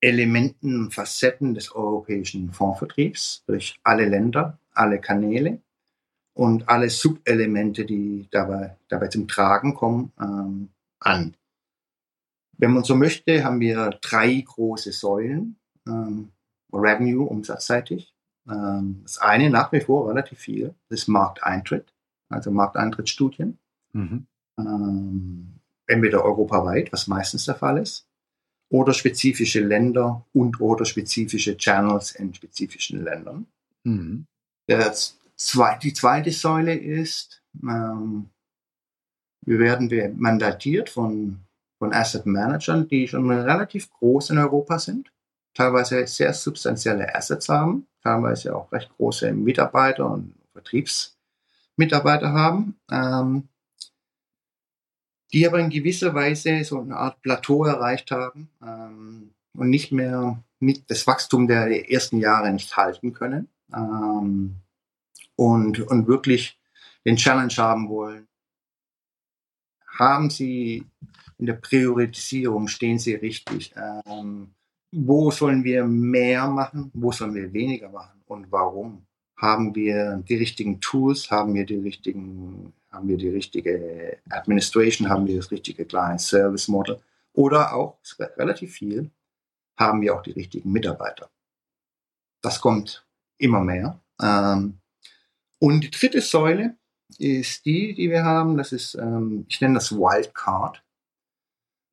Elementen 0.00 0.84
und 0.84 0.94
Facetten 0.94 1.54
des 1.54 1.72
europäischen 1.72 2.52
Fondsvertriebs 2.52 3.42
durch 3.46 3.78
alle 3.82 4.08
Länder, 4.08 4.58
alle 4.72 5.00
Kanäle 5.00 5.60
und 6.34 6.68
alle 6.68 6.88
Subelemente, 6.88 7.84
die 7.84 8.28
dabei, 8.30 8.76
dabei 8.88 9.08
zum 9.08 9.26
Tragen 9.26 9.74
kommen, 9.74 10.12
ähm, 10.20 10.68
an. 11.00 11.34
Wenn 12.56 12.72
man 12.72 12.84
so 12.84 12.94
möchte, 12.94 13.44
haben 13.44 13.60
wir 13.60 13.90
drei 14.00 14.40
große 14.40 14.92
Säulen. 14.92 15.56
Ähm, 15.86 16.30
Revenue, 16.72 17.26
umsatzseitig. 17.26 18.14
Ähm, 18.48 19.00
das 19.02 19.18
eine 19.18 19.50
nach 19.50 19.72
wie 19.72 19.80
vor 19.80 20.08
relativ 20.08 20.38
viel, 20.38 20.74
das 20.88 21.08
Markteintritt, 21.08 21.92
also 22.28 22.50
Markteintrittsstudien. 22.50 23.58
Mhm. 23.92 24.26
Ähm, 24.58 25.60
entweder 25.86 26.24
europaweit, 26.24 26.92
was 26.92 27.06
meistens 27.06 27.46
der 27.46 27.54
Fall 27.54 27.78
ist, 27.78 28.06
oder 28.70 28.92
spezifische 28.92 29.60
Länder 29.60 30.26
und 30.32 30.60
oder 30.60 30.84
spezifische 30.84 31.56
Channels 31.56 32.12
in 32.12 32.34
spezifischen 32.34 33.02
Ländern. 33.02 33.46
Mhm. 33.84 34.26
Das 34.66 35.18
zwei, 35.36 35.78
die 35.78 35.94
zweite 35.94 36.30
Säule 36.32 36.74
ist, 36.74 37.42
ähm, 37.62 38.28
wir 39.46 39.58
werden 39.58 40.18
mandatiert 40.18 40.90
von, 40.90 41.40
von 41.78 41.94
Asset 41.94 42.26
Managern, 42.26 42.86
die 42.88 43.08
schon 43.08 43.30
relativ 43.30 43.90
groß 43.90 44.30
in 44.30 44.38
Europa 44.38 44.78
sind, 44.78 45.10
teilweise 45.54 46.06
sehr 46.06 46.34
substanzielle 46.34 47.14
Assets 47.14 47.48
haben, 47.48 47.86
teilweise 48.02 48.54
auch 48.54 48.70
recht 48.72 48.90
große 48.96 49.32
Mitarbeiter 49.32 50.10
und 50.10 50.34
Mitarbeiter 51.78 52.32
haben, 52.32 52.78
ähm, 52.90 53.48
die 55.32 55.46
aber 55.46 55.60
in 55.60 55.70
gewisser 55.70 56.14
Weise 56.14 56.64
so 56.64 56.80
eine 56.80 56.96
Art 56.96 57.22
Plateau 57.22 57.64
erreicht 57.64 58.10
haben 58.10 58.50
ähm, 58.62 59.34
und 59.54 59.70
nicht 59.70 59.92
mehr 59.92 60.42
mit 60.60 60.90
das 60.90 61.06
Wachstum 61.06 61.46
der 61.46 61.90
ersten 61.90 62.18
Jahre 62.18 62.52
nicht 62.52 62.76
halten 62.76 63.12
können 63.12 63.48
ähm, 63.72 64.56
und, 65.36 65.80
und 65.80 66.06
wirklich 66.06 66.58
den 67.04 67.16
Challenge 67.16 67.54
haben 67.56 67.88
wollen. 67.88 68.26
Haben 69.98 70.30
Sie 70.30 70.84
in 71.38 71.46
der 71.46 71.54
Priorisierung, 71.54 72.68
stehen 72.68 72.98
Sie 72.98 73.14
richtig? 73.14 73.74
Ähm, 73.76 74.54
wo 74.92 75.30
sollen 75.30 75.64
wir 75.64 75.84
mehr 75.84 76.48
machen? 76.48 76.90
Wo 76.94 77.12
sollen 77.12 77.34
wir 77.34 77.52
weniger 77.52 77.88
machen? 77.90 78.22
Und 78.26 78.50
warum? 78.50 79.06
Haben 79.38 79.74
wir 79.76 80.22
die 80.28 80.34
richtigen 80.34 80.80
Tools? 80.80 81.30
Haben 81.30 81.54
wir 81.54 81.64
die 81.64 81.76
richtigen, 81.76 82.72
haben 82.90 83.08
wir 83.08 83.16
die 83.16 83.28
richtige 83.28 84.18
Administration? 84.28 85.08
Haben 85.08 85.28
wir 85.28 85.36
das 85.36 85.50
richtige 85.52 85.84
Client 85.84 86.20
Service 86.20 86.66
Model? 86.66 87.00
Oder 87.34 87.72
auch 87.72 87.98
relativ 88.36 88.72
viel, 88.72 89.10
haben 89.76 90.00
wir 90.00 90.16
auch 90.16 90.22
die 90.22 90.32
richtigen 90.32 90.72
Mitarbeiter? 90.72 91.30
Das 92.42 92.60
kommt 92.60 93.06
immer 93.38 93.60
mehr. 93.60 94.00
Ähm, 94.20 94.78
und 95.60 95.82
die 95.82 95.90
dritte 95.90 96.20
Säule 96.20 96.76
ist 97.18 97.64
die, 97.64 97.94
die 97.94 98.10
wir 98.10 98.24
haben. 98.24 98.56
Das 98.56 98.72
ist, 98.72 98.96
ähm, 98.96 99.46
ich 99.48 99.60
nenne 99.60 99.74
das 99.74 99.92
Wildcard. 99.92 100.82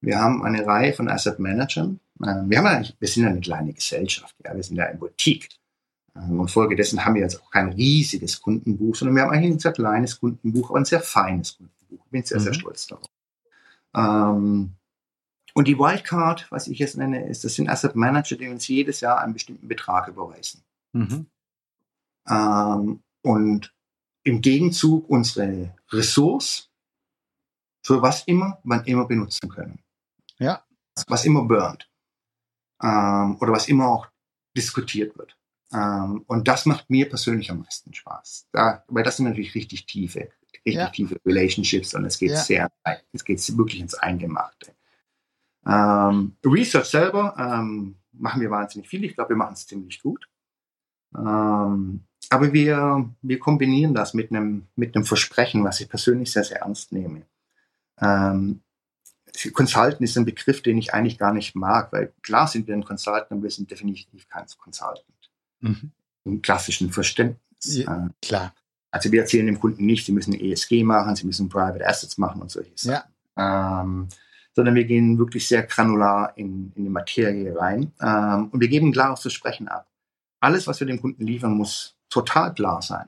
Wir 0.01 0.19
haben 0.19 0.43
eine 0.43 0.65
Reihe 0.65 0.93
von 0.93 1.09
Asset 1.09 1.37
Managern. 1.37 1.99
Ähm, 2.23 2.49
wir 2.49 2.57
haben 2.57 2.67
eigentlich, 2.67 2.95
wir 2.99 3.07
sind 3.07 3.23
ja 3.23 3.29
eine 3.29 3.41
kleine 3.41 3.73
Gesellschaft. 3.73 4.35
Ja, 4.43 4.55
wir 4.55 4.63
sind 4.63 4.77
ja 4.77 4.85
ein 4.85 4.97
Boutique. 4.97 5.49
Ähm, 6.15 6.39
und 6.39 6.49
folgedessen 6.49 7.03
haben 7.03 7.15
wir 7.15 7.21
jetzt 7.21 7.41
auch 7.41 7.51
kein 7.51 7.73
riesiges 7.73 8.41
Kundenbuch, 8.41 8.95
sondern 8.95 9.15
wir 9.15 9.23
haben 9.23 9.31
eigentlich 9.31 9.55
ein 9.55 9.59
sehr 9.59 9.73
kleines 9.73 10.19
Kundenbuch, 10.19 10.69
aber 10.69 10.79
ein 10.79 10.85
sehr 10.85 11.01
feines 11.01 11.57
Kundenbuch. 11.57 12.05
Ich 12.05 12.11
bin 12.11 12.23
sehr, 12.23 12.39
sehr 12.39 12.51
mhm. 12.53 12.59
stolz 12.59 12.87
darauf. 12.87 13.05
Ähm, 13.95 14.75
und 15.53 15.67
die 15.67 15.77
Wildcard, 15.77 16.51
was 16.51 16.67
ich 16.67 16.79
jetzt 16.79 16.97
nenne, 16.97 17.27
ist, 17.27 17.43
das 17.43 17.55
sind 17.55 17.69
Asset 17.69 17.95
Manager, 17.95 18.35
die 18.35 18.49
uns 18.49 18.67
jedes 18.67 18.99
Jahr 18.99 19.19
einen 19.19 19.33
bestimmten 19.33 19.67
Betrag 19.67 20.07
überweisen. 20.07 20.63
Mhm. 20.93 21.27
Ähm, 22.27 23.03
und 23.21 23.73
im 24.23 24.41
Gegenzug 24.41 25.09
unsere 25.09 25.75
Ressource 25.91 26.69
für 27.85 28.01
was 28.01 28.23
immer, 28.23 28.59
wann 28.63 28.83
immer 28.85 29.05
benutzen 29.05 29.47
können. 29.47 29.79
Ja. 30.39 30.63
Was 31.07 31.25
immer 31.25 31.43
burnt. 31.43 31.89
Ähm, 32.81 33.37
oder 33.39 33.53
was 33.53 33.69
immer 33.69 33.87
auch 33.87 34.07
diskutiert 34.57 35.17
wird. 35.17 35.37
Ähm, 35.75 36.23
und 36.27 36.47
das 36.47 36.65
macht 36.65 36.89
mir 36.89 37.09
persönlich 37.09 37.51
am 37.51 37.59
meisten 37.59 37.93
Spaß. 37.93 38.47
Da, 38.51 38.83
weil 38.87 39.03
das 39.03 39.17
sind 39.17 39.25
natürlich 39.25 39.55
richtig 39.55 39.85
tiefe, 39.85 40.29
richtig 40.53 40.73
ja. 40.75 40.89
tiefe 40.89 41.19
Relationships 41.25 41.93
und 41.93 42.05
es 42.05 42.17
geht 42.17 42.31
ja. 42.31 42.37
sehr, 42.37 42.71
es 43.11 43.25
geht 43.25 43.57
wirklich 43.57 43.81
ins 43.81 43.95
Eingemachte. 43.95 44.73
Ähm, 45.65 46.37
Research 46.45 46.85
selber 46.85 47.35
ähm, 47.37 47.95
machen 48.13 48.41
wir 48.41 48.51
wahnsinnig 48.51 48.87
viel. 48.87 49.03
Ich 49.03 49.15
glaube, 49.15 49.31
wir 49.31 49.37
machen 49.37 49.53
es 49.53 49.67
ziemlich 49.67 50.01
gut. 50.01 50.29
Ähm, 51.17 52.05
aber 52.29 52.53
wir, 52.53 53.09
wir 53.21 53.39
kombinieren 53.39 53.93
das 53.93 54.13
mit 54.13 54.31
einem, 54.31 54.67
mit 54.75 54.95
einem 54.95 55.05
Versprechen, 55.05 55.63
was 55.63 55.81
ich 55.81 55.89
persönlich 55.89 56.31
sehr, 56.31 56.43
sehr 56.43 56.61
ernst 56.61 56.91
nehme. 56.91 57.23
Ähm, 57.99 58.61
Consultant 59.53 60.01
ist 60.01 60.17
ein 60.17 60.25
Begriff, 60.25 60.61
den 60.61 60.77
ich 60.77 60.93
eigentlich 60.93 61.17
gar 61.17 61.33
nicht 61.33 61.55
mag, 61.55 61.91
weil 61.91 62.13
klar 62.21 62.47
sind 62.47 62.67
wir 62.67 62.75
ein 62.75 62.85
Consultant, 62.85 63.31
aber 63.31 63.43
wir 63.43 63.51
sind 63.51 63.69
definitiv 63.69 64.27
kein 64.29 64.45
Consultant. 64.57 65.05
Mhm. 65.59 65.91
Im 66.25 66.41
klassischen 66.41 66.91
Verständnis. 66.91 67.39
Ja, 67.61 68.05
äh, 68.05 68.09
klar. 68.21 68.53
Also 68.91 69.11
wir 69.11 69.21
erzählen 69.21 69.45
dem 69.45 69.59
Kunden 69.59 69.85
nicht, 69.85 70.05
sie 70.05 70.11
müssen 70.11 70.33
ESG 70.33 70.83
machen, 70.83 71.15
sie 71.15 71.25
müssen 71.25 71.49
Private 71.49 71.85
Assets 71.85 72.17
machen 72.17 72.41
und 72.41 72.49
solche 72.49 72.71
Sachen. 72.75 73.09
Ja. 73.37 73.81
Ähm, 73.81 74.07
sondern 74.53 74.75
wir 74.75 74.85
gehen 74.85 75.17
wirklich 75.17 75.47
sehr 75.47 75.63
granular 75.63 76.37
in, 76.37 76.71
in 76.75 76.85
die 76.85 76.89
Materie 76.89 77.53
rein. 77.57 77.91
Ähm, 77.99 78.49
und 78.49 78.61
wir 78.61 78.69
geben 78.69 78.93
klares 78.93 79.21
Versprechen 79.21 79.67
ab. 79.67 79.91
Alles, 80.39 80.65
was 80.65 80.79
wir 80.79 80.87
dem 80.87 81.01
Kunden 81.01 81.25
liefern, 81.25 81.57
muss 81.57 81.97
total 82.09 82.53
klar 82.53 82.81
sein. 82.81 83.07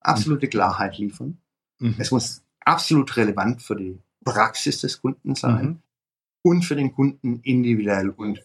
Absolute 0.00 0.46
mhm. 0.46 0.50
Klarheit 0.50 0.98
liefern. 0.98 1.38
Mhm. 1.78 1.94
Es 1.98 2.10
muss 2.10 2.42
absolut 2.60 3.16
relevant 3.16 3.62
für 3.62 3.76
die 3.76 3.98
Praxis 4.24 4.80
des 4.80 5.00
Kunden 5.00 5.34
sein 5.34 5.64
mhm. 5.64 5.82
und 6.42 6.64
für 6.64 6.74
den 6.74 6.92
Kunden 6.92 7.40
individuell 7.44 8.10
und 8.10 8.44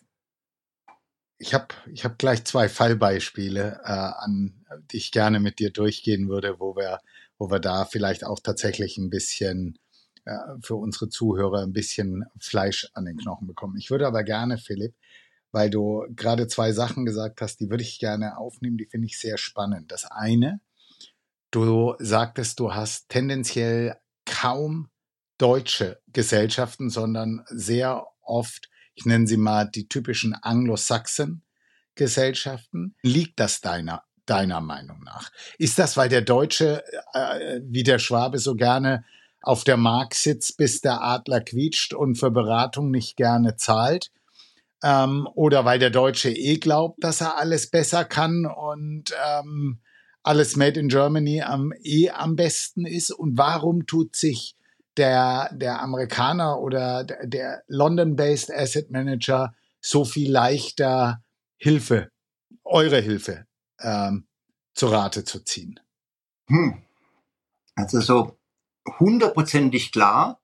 ich 1.37 1.53
habe 1.53 1.67
ich 1.91 2.05
hab 2.05 2.17
gleich 2.17 2.45
zwei 2.45 2.69
Fallbeispiele, 2.69 3.81
äh, 3.83 3.91
an 3.91 4.65
die 4.91 4.97
ich 4.97 5.11
gerne 5.11 5.39
mit 5.39 5.59
dir 5.59 5.71
durchgehen 5.71 6.29
würde, 6.29 6.59
wo 6.59 6.75
wir, 6.75 6.99
wo 7.37 7.49
wir 7.51 7.59
da 7.59 7.85
vielleicht 7.85 8.23
auch 8.23 8.39
tatsächlich 8.39 8.97
ein 8.97 9.09
bisschen 9.09 9.77
äh, 10.25 10.37
für 10.61 10.75
unsere 10.75 11.09
Zuhörer 11.09 11.63
ein 11.63 11.73
bisschen 11.73 12.25
Fleisch 12.39 12.89
an 12.93 13.05
den 13.05 13.17
Knochen 13.17 13.47
bekommen. 13.47 13.77
Ich 13.77 13.91
würde 13.91 14.07
aber 14.07 14.23
gerne, 14.23 14.57
Philipp, 14.57 14.95
weil 15.51 15.69
du 15.69 16.05
gerade 16.15 16.47
zwei 16.47 16.71
Sachen 16.71 17.05
gesagt 17.05 17.41
hast, 17.41 17.59
die 17.59 17.69
würde 17.69 17.83
ich 17.83 17.99
gerne 17.99 18.37
aufnehmen, 18.37 18.77
die 18.77 18.87
finde 18.87 19.07
ich 19.07 19.19
sehr 19.19 19.37
spannend. 19.37 19.91
Das 19.91 20.05
eine, 20.05 20.59
du 21.51 21.95
sagtest, 21.99 22.59
du 22.59 22.73
hast 22.73 23.09
tendenziell 23.09 23.97
kaum 24.25 24.89
deutsche 25.37 26.01
Gesellschaften, 26.07 26.89
sondern 26.89 27.43
sehr 27.47 28.05
oft, 28.21 28.69
ich 28.95 29.05
nenne 29.05 29.27
sie 29.27 29.37
mal 29.37 29.65
die 29.65 29.87
typischen 29.87 30.33
Anglo-Saxon-Gesellschaften. 30.33 32.95
Liegt 33.03 33.39
das 33.39 33.61
deiner, 33.61 34.01
deiner 34.25 34.61
Meinung 34.61 35.03
nach? 35.03 35.29
Ist 35.57 35.77
das, 35.77 35.95
weil 35.97 36.09
der 36.09 36.21
Deutsche, 36.21 36.83
äh, 37.13 37.59
wie 37.63 37.83
der 37.83 37.99
Schwabe 37.99 38.39
so 38.39 38.55
gerne 38.55 39.05
auf 39.41 39.63
der 39.63 39.77
Mark 39.77 40.15
sitzt, 40.15 40.57
bis 40.57 40.81
der 40.81 41.03
Adler 41.03 41.41
quietscht 41.41 41.93
und 41.93 42.15
für 42.15 42.31
Beratung 42.31 42.89
nicht 42.89 43.15
gerne 43.17 43.57
zahlt? 43.57 44.09
Ähm, 44.81 45.27
oder 45.35 45.65
weil 45.65 45.77
der 45.79 45.91
Deutsche 45.91 46.31
eh 46.31 46.57
glaubt, 46.57 47.03
dass 47.03 47.21
er 47.21 47.37
alles 47.37 47.69
besser 47.69 48.05
kann 48.05 48.45
und 48.45 49.13
ähm, 49.27 49.79
alles 50.23 50.55
Made 50.55 50.79
in 50.79 50.87
Germany 50.87 51.41
am, 51.41 51.73
eh 51.83 52.09
am 52.09 52.35
besten 52.35 52.85
ist? 52.85 53.11
Und 53.11 53.37
warum 53.37 53.85
tut 53.85 54.15
sich 54.15 54.55
der, 54.97 55.49
der 55.53 55.81
Amerikaner 55.81 56.59
oder 56.59 57.03
der, 57.03 57.27
der 57.27 57.63
London-based 57.67 58.51
Asset 58.51 58.91
Manager 58.91 59.53
so 59.81 60.05
viel 60.05 60.31
leichter 60.31 61.23
Hilfe, 61.57 62.11
eure 62.63 62.99
Hilfe 62.99 63.45
ähm, 63.79 64.27
zu 64.73 64.87
Rate 64.87 65.23
zu 65.23 65.43
ziehen? 65.43 65.79
Hm. 66.47 66.81
Also 67.75 67.99
so 67.99 68.37
hundertprozentig 68.99 69.91
klar 69.91 70.39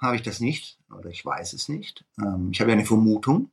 habe 0.00 0.16
ich 0.16 0.22
das 0.22 0.40
nicht 0.40 0.78
oder 0.96 1.10
ich 1.10 1.24
weiß 1.24 1.52
es 1.52 1.68
nicht. 1.68 2.04
Ähm, 2.18 2.50
ich 2.52 2.60
habe 2.60 2.70
ja 2.70 2.76
eine 2.76 2.86
Vermutung. 2.86 3.50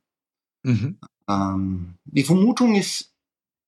Mhm. 0.62 0.98
Ähm, 1.28 1.98
die 2.04 2.24
Vermutung 2.24 2.74
ist, 2.76 3.12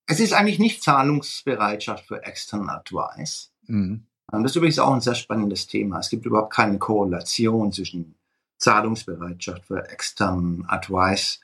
es 0.06 0.20
ist 0.20 0.32
eigentlich 0.32 0.58
nicht 0.58 0.82
Zahlungsbereitschaft 0.82 2.06
für 2.06 2.22
External 2.24 2.76
Advice. 2.76 3.52
Mhm. 3.66 4.07
Das 4.30 4.52
ist 4.52 4.56
übrigens 4.56 4.78
auch 4.78 4.92
ein 4.92 5.00
sehr 5.00 5.14
spannendes 5.14 5.66
Thema. 5.66 6.00
Es 6.00 6.10
gibt 6.10 6.26
überhaupt 6.26 6.52
keine 6.52 6.78
Korrelation 6.78 7.72
zwischen 7.72 8.14
Zahlungsbereitschaft 8.58 9.64
für 9.64 9.88
externen 9.88 10.66
Advice, 10.68 11.40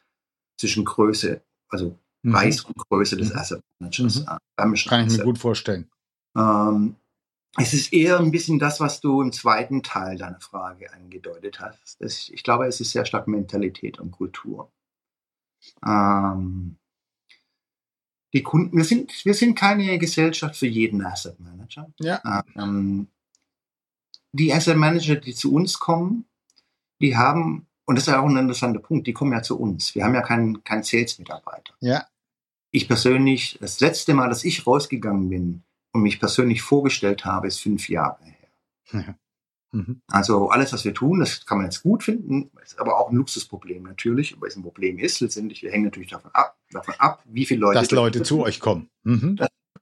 zwischen 0.58 0.84
Größe, 0.84 1.42
also 1.68 1.98
mhm. 2.22 2.32
Preis 2.32 2.60
und 2.62 2.76
Größe 2.76 3.16
des 3.16 3.32
mhm. 3.32 3.38
Asset 3.38 3.60
Managers. 3.78 4.20
Mhm. 4.20 4.74
Kann 4.88 5.06
ich 5.06 5.16
mir 5.18 5.24
gut 5.24 5.38
vorstellen. 5.38 5.88
Ähm, 6.36 6.96
es 7.56 7.72
ist 7.72 7.92
eher 7.92 8.18
ein 8.18 8.32
bisschen 8.32 8.58
das, 8.58 8.80
was 8.80 9.00
du 9.00 9.22
im 9.22 9.32
zweiten 9.32 9.82
Teil 9.82 10.18
deiner 10.18 10.40
Frage 10.40 10.92
angedeutet 10.92 11.60
hast. 11.60 12.00
Ich 12.00 12.42
glaube, 12.42 12.66
es 12.66 12.80
ist 12.80 12.90
sehr 12.90 13.06
stark 13.06 13.28
Mentalität 13.28 14.00
und 14.00 14.10
Kultur. 14.10 14.72
Ähm, 15.86 16.76
die 18.34 18.42
Kunden, 18.42 18.76
wir 18.76 18.84
sind, 18.84 19.24
wir 19.24 19.32
sind 19.32 19.54
keine 19.54 19.96
Gesellschaft 19.98 20.56
für 20.56 20.66
jeden 20.66 21.04
Asset 21.04 21.38
Manager. 21.38 21.90
Ja. 22.00 22.44
Ähm, 22.56 23.06
die 24.32 24.52
Asset 24.52 24.76
Manager, 24.76 25.14
die 25.14 25.34
zu 25.34 25.54
uns 25.54 25.78
kommen, 25.78 26.26
die 27.00 27.16
haben, 27.16 27.68
und 27.84 27.94
das 27.94 28.08
ist 28.08 28.12
ja 28.12 28.20
auch 28.20 28.28
ein 28.28 28.36
interessanter 28.36 28.80
Punkt, 28.80 29.06
die 29.06 29.12
kommen 29.12 29.32
ja 29.32 29.42
zu 29.42 29.58
uns. 29.58 29.94
Wir 29.94 30.04
haben 30.04 30.14
ja 30.14 30.22
keinen, 30.22 30.64
keinen 30.64 30.82
Sales-Mitarbeiter. 30.82 31.74
Ja. 31.80 32.06
Ich 32.72 32.88
persönlich, 32.88 33.56
das 33.60 33.78
letzte 33.78 34.14
Mal, 34.14 34.28
dass 34.28 34.44
ich 34.44 34.66
rausgegangen 34.66 35.28
bin 35.28 35.62
und 35.92 36.02
mich 36.02 36.18
persönlich 36.18 36.60
vorgestellt 36.62 37.24
habe, 37.24 37.46
ist 37.46 37.60
fünf 37.60 37.88
Jahre 37.88 38.24
her. 38.24 38.48
Ja. 38.92 39.14
Mhm. 39.74 40.02
Also 40.06 40.50
alles, 40.50 40.72
was 40.72 40.84
wir 40.84 40.94
tun, 40.94 41.18
das 41.18 41.44
kann 41.46 41.58
man 41.58 41.66
jetzt 41.66 41.82
gut 41.82 42.04
finden, 42.04 42.50
ist 42.62 42.78
aber 42.78 42.98
auch 42.98 43.10
ein 43.10 43.16
Luxusproblem 43.16 43.82
natürlich, 43.82 44.40
weil 44.40 44.48
es 44.48 44.56
ein 44.56 44.62
Problem 44.62 44.98
ist. 44.98 45.18
Letztendlich, 45.18 45.62
wir 45.62 45.72
hängen 45.72 45.84
natürlich 45.84 46.10
davon 46.10 46.30
ab, 46.32 46.56
davon 46.70 46.94
ab 46.98 47.22
wie 47.26 47.44
viele 47.44 47.60
Leute, 47.60 47.80
dass 47.80 47.90
Leute 47.90 48.22
zu 48.22 48.42
euch 48.42 48.60
kommen, 48.60 48.88
mhm. 49.02 49.36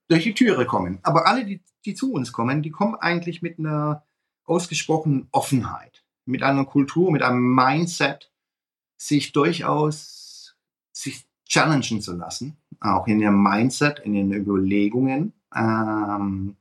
durch 0.09 0.25
die 0.25 0.33
Türe 0.33 0.65
kommen. 0.65 0.99
Aber 1.03 1.27
alle, 1.27 1.45
die, 1.45 1.61
die 1.85 1.95
zu 1.95 2.13
uns 2.13 2.33
kommen, 2.33 2.63
die 2.63 2.71
kommen 2.71 2.95
eigentlich 2.95 3.43
mit 3.43 3.59
einer 3.59 4.03
ausgesprochenen 4.45 5.29
Offenheit, 5.31 6.05
mit 6.25 6.43
einer 6.43 6.65
Kultur, 6.65 7.13
mit 7.13 7.23
einem 7.23 7.55
Mindset, 7.55 8.33
sich 8.97 9.33
durchaus 9.33 10.57
sich 10.93 11.27
challengen 11.47 12.01
zu 12.01 12.17
lassen, 12.17 12.57
auch 12.81 13.07
in 13.07 13.21
ihrem 13.21 13.43
Mindset, 13.43 13.99
in 13.99 14.15
ihren 14.15 14.33
Überlegungen. 14.33 15.35
Ähm, 15.55 16.57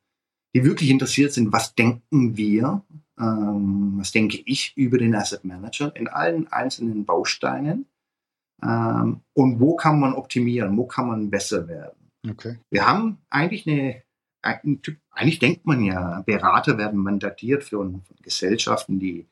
die 0.54 0.66
wirklich 0.66 0.90
interessiert 0.90 1.34
sind, 1.34 1.54
was 1.54 1.76
denken 1.76 2.36
wir, 2.36 2.84
ähm, 3.22 3.94
was 3.98 4.12
denke 4.12 4.42
ich 4.46 4.76
über 4.76 4.98
den 4.98 5.16
Asset 5.16 5.46
Manager 5.46 5.96
in 5.96 6.08
allen 6.08 6.48
einzelnen 6.48 7.06
Bausteinen 7.06 7.86
ähm, 8.64 9.22
und 9.34 9.60
wo 9.60 9.76
kann 9.76 10.00
man 10.00 10.14
optimieren, 10.14 10.76
wo 10.78 10.86
kann 10.86 11.08
man 11.08 11.30
besser 11.30 11.68
werden. 11.68 12.12
Okay. 12.28 12.60
Wir 12.70 12.88
haben 12.88 13.20
eigentlich 13.30 13.68
eine, 13.68 14.04
ein 14.42 14.82
Typ, 14.82 15.00
eigentlich 15.12 15.40
denkt 15.40 15.66
man 15.66 15.84
ja, 15.84 16.22
Berater 16.22 16.78
werden 16.78 17.00
mandatiert 17.00 17.64
von, 17.64 18.02
von 18.02 18.18
Gesellschaften, 18.22 19.00
die, 19.00 19.28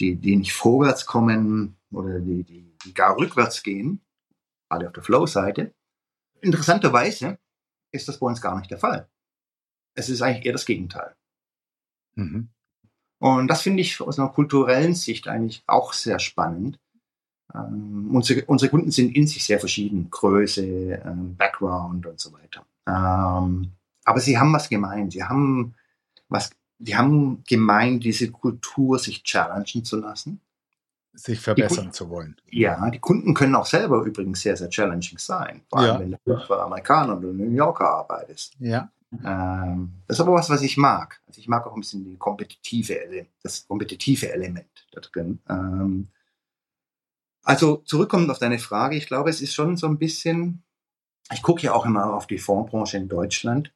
die, 0.00 0.16
die 0.16 0.36
nicht 0.36 0.52
vorwärts 0.52 1.06
kommen 1.06 1.76
oder 1.90 2.20
die, 2.20 2.44
die, 2.44 2.76
die 2.84 2.94
gar 2.94 3.16
rückwärts 3.16 3.62
gehen, 3.62 4.00
gerade 4.68 4.86
auf 4.86 4.92
der 4.92 5.02
Flow-Seite. 5.02 5.74
Interessanterweise 6.40 7.38
ist 7.92 8.08
das 8.08 8.18
bei 8.18 8.26
uns 8.26 8.40
gar 8.40 8.56
nicht 8.58 8.70
der 8.70 8.78
Fall. 8.78 9.08
Es 9.94 10.08
ist 10.08 10.22
eigentlich 10.22 10.44
eher 10.44 10.52
das 10.52 10.66
Gegenteil. 10.66 11.16
Mhm. 12.14 12.50
Und 13.18 13.48
das 13.48 13.62
finde 13.62 13.80
ich 13.80 14.00
aus 14.00 14.18
einer 14.18 14.28
kulturellen 14.28 14.94
Sicht 14.94 15.26
eigentlich 15.28 15.62
auch 15.66 15.92
sehr 15.92 16.18
spannend. 16.18 16.78
Ähm, 17.54 18.10
unsere, 18.12 18.44
unsere 18.46 18.70
Kunden 18.70 18.90
sind 18.90 19.14
in 19.16 19.26
sich 19.26 19.44
sehr 19.44 19.58
verschieden, 19.58 20.10
Größe, 20.10 20.62
ähm, 20.64 21.36
Background 21.36 22.06
und 22.06 22.20
so 22.20 22.32
weiter. 22.32 22.66
Ähm, 22.86 23.72
aber 24.04 24.20
sie 24.20 24.38
haben 24.38 24.52
was 24.52 24.68
gemein. 24.68 25.10
Sie 25.10 25.24
haben 25.24 25.74
was, 26.28 26.50
die 26.78 26.96
haben 26.96 27.42
gemein, 27.48 28.00
diese 28.00 28.30
Kultur 28.30 28.98
sich 28.98 29.22
challengen 29.24 29.84
zu 29.84 29.98
lassen. 29.98 30.40
Sich 31.14 31.40
verbessern 31.40 31.92
zu 31.92 32.10
wollen. 32.10 32.36
Ja, 32.50 32.90
die 32.90 32.98
Kunden 32.98 33.32
können 33.32 33.54
auch 33.54 33.64
selber 33.64 34.02
übrigens 34.02 34.42
sehr, 34.42 34.54
sehr 34.56 34.68
challenging 34.68 35.16
sein. 35.16 35.62
Vor 35.70 35.78
allem, 35.78 35.94
Ja. 35.94 36.00
wenn 36.00 36.10
du 36.36 36.46
für 36.46 36.62
Amerikaner 36.62 37.16
oder 37.16 37.32
New 37.32 37.50
Yorker 37.50 37.88
arbeitest. 37.88 38.54
Ja. 38.58 38.90
Ähm, 39.12 40.02
das 40.06 40.16
ist 40.16 40.20
aber 40.20 40.32
was, 40.32 40.50
was 40.50 40.62
ich 40.62 40.76
mag. 40.76 41.20
Also 41.26 41.40
ich 41.40 41.48
mag 41.48 41.66
auch 41.66 41.74
ein 41.74 41.80
bisschen 41.80 42.04
die 42.04 42.16
kompetitive, 42.16 42.94
Ele 42.94 43.26
das 43.42 43.66
kompetitive 43.66 44.32
Element 44.32 44.86
da 44.92 45.00
drin. 45.00 45.40
Ähm, 45.48 46.08
also 47.42 47.76
zurückkommend 47.78 48.30
auf 48.30 48.38
deine 48.38 48.58
Frage, 48.58 48.96
ich 48.96 49.06
glaube, 49.06 49.30
es 49.30 49.40
ist 49.40 49.54
schon 49.54 49.76
so 49.76 49.86
ein 49.86 49.98
bisschen, 49.98 50.64
ich 51.32 51.42
gucke 51.42 51.62
ja 51.62 51.74
auch 51.74 51.86
immer 51.86 52.12
auf 52.14 52.26
die 52.26 52.38
Fondsbranche 52.38 52.96
in 52.96 53.08
Deutschland 53.08 53.72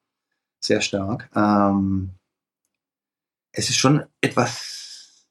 sehr 0.61 0.81
stark. 0.81 1.31
Ähm, 1.35 2.11
es 3.53 3.71
ist 3.71 3.77
schon 3.77 4.05
etwas, 4.21 5.25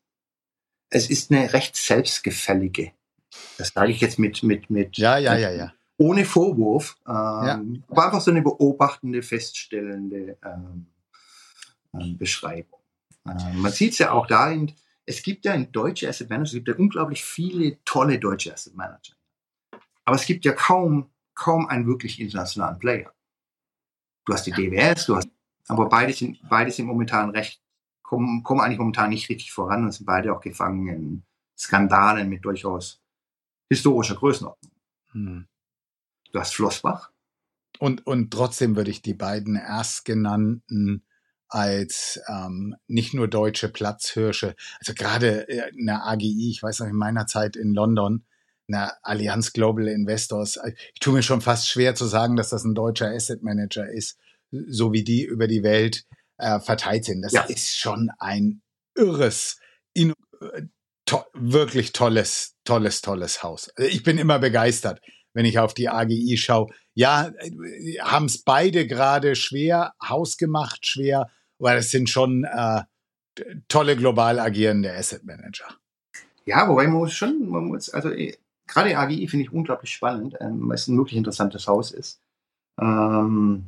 es 0.90 1.10
ist 1.10 1.32
eine 1.32 1.54
recht 1.54 1.76
selbstgefällige. 1.76 2.94
Das 3.58 3.70
sage 3.70 3.92
ich 3.92 4.02
jetzt 4.02 4.20
mit, 4.20 4.42
mit, 4.44 4.70
mit, 4.70 4.98
Ja, 4.98 5.18
ja, 5.18 5.38
ja, 5.38 5.52
ja. 5.52 5.74
Ohne 6.00 6.24
Vorwurf, 6.24 6.98
ähm, 7.06 7.84
aber 7.90 8.06
einfach 8.06 8.22
so 8.22 8.32
eine 8.32 8.42
beobachtende, 8.42 9.22
feststellende 9.22 10.38
ähm, 10.46 10.88
ähm, 11.94 12.18
Beschreibung. 12.18 12.80
Ähm, 13.28 13.62
man 13.62 13.72
sieht 13.72 13.92
es 13.92 14.00
ja 14.00 14.12
auch 14.14 14.26
darin, 14.26 14.72
es 15.06 15.22
gibt 15.22 15.44
ja 15.44 15.54
in 15.54 15.72
deutsche 15.72 16.08
Asset 16.08 16.30
Manager, 16.30 16.48
es 16.48 16.54
gibt 16.54 16.68
ja 16.70 16.76
unglaublich 16.76 17.24
viele 17.24 17.84
tolle 17.84 18.18
deutsche 18.18 18.54
Asset 18.54 18.76
Manager. 18.76 19.14
Aber 20.06 20.16
es 20.16 20.26
gibt 20.26 20.46
ja 20.46 20.54
kaum, 20.54 21.10
kaum 21.36 21.68
einen 21.68 21.86
wirklich 21.86 22.22
internationalen 22.22 22.80
Player. 22.80 23.14
Du 24.26 24.34
hast 24.34 24.46
die 24.46 24.52
DWS, 24.52 25.06
du 25.06 25.18
hast, 25.18 25.30
aber 25.68 25.90
beide 25.90 26.14
sind, 26.14 26.40
beide 26.48 26.72
sind 26.72 26.86
momentan 26.86 27.32
recht, 27.32 27.62
kommen, 28.04 28.42
kommen 28.44 28.62
eigentlich 28.62 28.80
momentan 28.80 29.10
nicht 29.10 29.28
richtig 29.28 29.52
voran 29.52 29.84
und 29.84 29.92
sind 29.92 30.06
beide 30.06 30.34
auch 30.34 30.40
gefangen 30.40 30.88
in 30.88 31.24
Skandalen 31.58 32.30
mit 32.30 32.46
durchaus 32.46 33.02
historischer 33.70 34.16
Größenordnung. 34.16 34.72
Hm. 35.12 35.49
Du 36.32 36.40
hast 36.40 36.54
Flossbach, 36.54 37.12
Und, 37.80 38.06
und 38.06 38.32
trotzdem 38.32 38.76
würde 38.76 38.92
ich 38.92 39.02
die 39.02 39.14
beiden 39.14 39.56
erstgenannten 39.56 41.04
als 41.48 42.20
ähm, 42.28 42.76
nicht 42.88 43.16
nur 43.16 43.28
deutsche 43.28 43.70
Platzhirsche, 43.70 44.56
also 44.80 44.94
gerade 44.94 45.50
äh, 45.50 45.72
eine 45.80 46.04
AGI, 46.04 46.52
ich 46.52 46.62
weiß 46.62 46.80
noch 46.82 46.88
in 46.88 46.96
meiner 46.96 47.26
Zeit 47.26 47.56
in 47.56 47.74
London, 47.74 48.24
eine 48.68 49.04
Allianz 49.04 49.52
Global 49.54 49.88
Investors, 49.88 50.58
äh, 50.58 50.74
ich 50.94 51.00
tue 51.00 51.14
mir 51.14 51.24
schon 51.24 51.42
fast 51.42 51.68
schwer 51.68 51.96
zu 51.96 52.06
sagen, 52.06 52.36
dass 52.36 52.50
das 52.50 52.64
ein 52.66 52.76
deutscher 52.76 53.10
Asset 53.10 53.42
Manager 53.42 53.90
ist, 53.90 54.20
so 54.52 54.94
wie 54.94 55.04
die 55.04 55.24
über 55.24 55.48
die 55.48 55.64
Welt 55.64 56.06
äh, 56.38 56.60
verteilt 56.60 57.06
sind. 57.06 57.24
Das 57.24 57.34
Ja. 57.34 57.42
ist 57.44 57.76
schon 57.78 58.12
ein 58.20 58.62
irres, 58.96 59.58
in, 59.94 60.14
äh, 60.42 60.64
to 61.06 61.24
wirklich 61.34 61.94
tolles, 61.94 62.56
tolles, 62.64 63.02
tolles 63.02 63.42
Haus. 63.42 63.70
Also 63.76 63.90
Ich 63.90 64.04
bin 64.04 64.20
immer 64.20 64.38
begeistert, 64.38 65.02
wenn 65.34 65.46
ich 65.46 65.60
auf 65.60 65.74
die 65.74 65.90
AGI 65.90 66.38
schaue. 66.38 66.72
Ja, 66.94 67.32
haben 68.02 68.26
es 68.26 68.42
beide 68.42 68.88
gerade 68.88 69.36
schwer, 69.36 69.94
hausgemacht 70.04 70.86
schwer, 70.86 71.30
weil 71.58 71.78
es 71.78 71.92
sind 71.92 72.10
schon 72.10 72.44
äh, 72.44 72.84
tolle 73.68 73.96
global 73.96 74.40
agierende 74.40 74.94
Asset 74.94 75.24
Manager. 75.24 75.66
Ja, 76.46 76.68
wobei 76.68 76.88
man 76.88 76.98
muss 76.98 77.14
schon, 77.14 77.48
man 77.50 77.66
muss, 77.66 77.90
also 77.90 78.12
eh, 78.12 78.38
gerade 78.68 78.98
AGI 78.98 79.28
finde 79.28 79.46
ich 79.46 79.54
unglaublich 79.54 79.92
spannend, 79.92 80.36
ähm, 80.40 80.68
weil 80.68 80.76
es 80.76 80.88
ein 80.88 80.98
wirklich 80.98 81.18
interessantes 81.18 81.68
Haus 81.68 81.92
ist. 81.92 82.22
Ähm, 82.80 83.66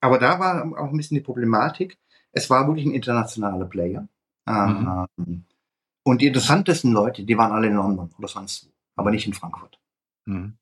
aber 0.00 0.18
da 0.18 0.38
war 0.38 0.64
auch 0.78 0.90
ein 0.90 0.96
bisschen 0.96 1.16
die 1.16 1.22
Problematik. 1.22 1.98
Es 2.32 2.50
war 2.50 2.66
wirklich 2.66 2.86
ein 2.86 2.94
internationaler 2.94 3.66
Player. 3.66 4.08
Ähm, 4.46 5.44
Und 6.02 6.20
die 6.20 6.26
interessantesten 6.26 6.92
Leute, 6.92 7.24
die 7.24 7.38
waren 7.38 7.52
alle 7.52 7.68
in 7.68 7.74
London 7.74 8.10
oder 8.18 8.28
sonst 8.28 8.66
wo, 8.66 8.72
aber 8.96 9.10
nicht 9.10 9.26
in 9.26 9.32
Frankfurt. 9.32 9.78
Mhm. 10.26 10.58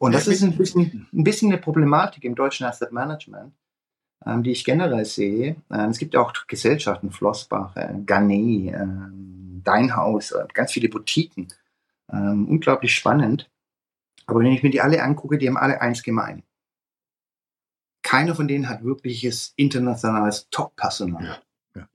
Und 0.00 0.12
das 0.12 0.26
ist 0.26 0.42
ein 0.42 0.56
bisschen, 0.56 1.06
ein 1.12 1.24
bisschen 1.24 1.52
eine 1.52 1.60
Problematik 1.60 2.24
im 2.24 2.34
deutschen 2.34 2.64
Asset 2.64 2.90
Management, 2.90 3.52
ähm, 4.24 4.42
die 4.42 4.50
ich 4.50 4.64
generell 4.64 5.04
sehe. 5.04 5.56
Ähm, 5.70 5.90
es 5.90 5.98
gibt 5.98 6.14
ja 6.14 6.20
auch 6.20 6.32
Gesellschaften, 6.46 7.10
Flossbach, 7.10 7.76
äh, 7.76 7.92
Garnet, 8.06 8.74
ähm, 8.74 9.60
Deinhaus, 9.62 10.32
äh, 10.32 10.46
ganz 10.54 10.72
viele 10.72 10.88
Boutiquen. 10.88 11.48
Ähm, 12.10 12.48
unglaublich 12.48 12.94
spannend. 12.94 13.50
Aber 14.24 14.40
wenn 14.40 14.52
ich 14.52 14.62
mir 14.62 14.70
die 14.70 14.80
alle 14.80 15.02
angucke, 15.02 15.36
die 15.36 15.46
haben 15.46 15.58
alle 15.58 15.82
eins 15.82 16.02
gemein. 16.02 16.44
Keiner 18.02 18.34
von 18.34 18.48
denen 18.48 18.70
hat 18.70 18.82
wirkliches 18.82 19.52
internationales 19.56 20.48
Top-Personal 20.50 21.22
Ja, 21.22 21.38
ja. 21.76 21.88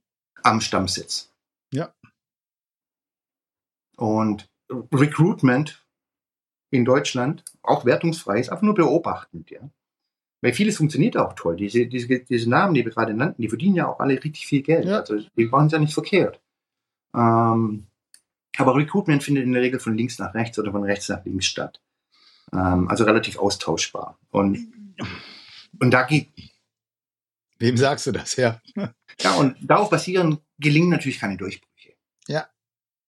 am 0.44 0.60
Stammsitz. 0.60 1.32
Ja. 1.72 1.92
Und 3.96 4.48
Recruitment 4.70 5.85
in 6.76 6.84
Deutschland, 6.84 7.44
auch 7.62 7.84
wertungsfrei, 7.84 8.38
ist 8.38 8.50
einfach 8.50 8.62
nur 8.62 8.74
beobachtend, 8.74 9.50
ja. 9.50 9.60
Weil 10.42 10.52
vieles 10.52 10.76
funktioniert 10.76 11.16
auch 11.16 11.32
toll. 11.32 11.56
Diese, 11.56 11.86
diese, 11.86 12.20
diese 12.20 12.50
Namen, 12.50 12.74
die 12.74 12.84
wir 12.84 12.92
gerade 12.92 13.14
nannten, 13.14 13.42
die 13.42 13.48
verdienen 13.48 13.76
ja 13.76 13.88
auch 13.88 14.00
alle 14.00 14.22
richtig 14.22 14.46
viel 14.46 14.62
Geld. 14.62 14.84
Ja. 14.84 15.00
Also 15.00 15.18
die 15.36 15.46
machen 15.46 15.66
es 15.66 15.72
ja 15.72 15.78
nicht 15.78 15.94
verkehrt. 15.94 16.40
Ähm, 17.14 17.86
aber 18.58 18.76
Recruitment 18.76 19.24
findet 19.24 19.44
in 19.44 19.52
der 19.52 19.62
Regel 19.62 19.80
von 19.80 19.96
links 19.96 20.18
nach 20.18 20.34
rechts 20.34 20.58
oder 20.58 20.72
von 20.72 20.84
rechts 20.84 21.08
nach 21.08 21.24
links 21.24 21.46
statt. 21.46 21.80
Ähm, 22.52 22.88
also 22.88 23.04
relativ 23.04 23.38
austauschbar. 23.38 24.18
Und, 24.30 24.72
und 25.80 25.90
da 25.90 26.02
geht, 26.02 26.28
Wem 27.58 27.76
sagst 27.76 28.06
du 28.06 28.12
das? 28.12 28.36
Ja. 28.36 28.60
ja, 29.20 29.34
und 29.34 29.56
darauf 29.62 29.88
basieren 29.88 30.38
gelingen 30.58 30.90
natürlich 30.90 31.18
keine 31.18 31.36
Durchbrüche. 31.36 31.94
Ja. 32.28 32.46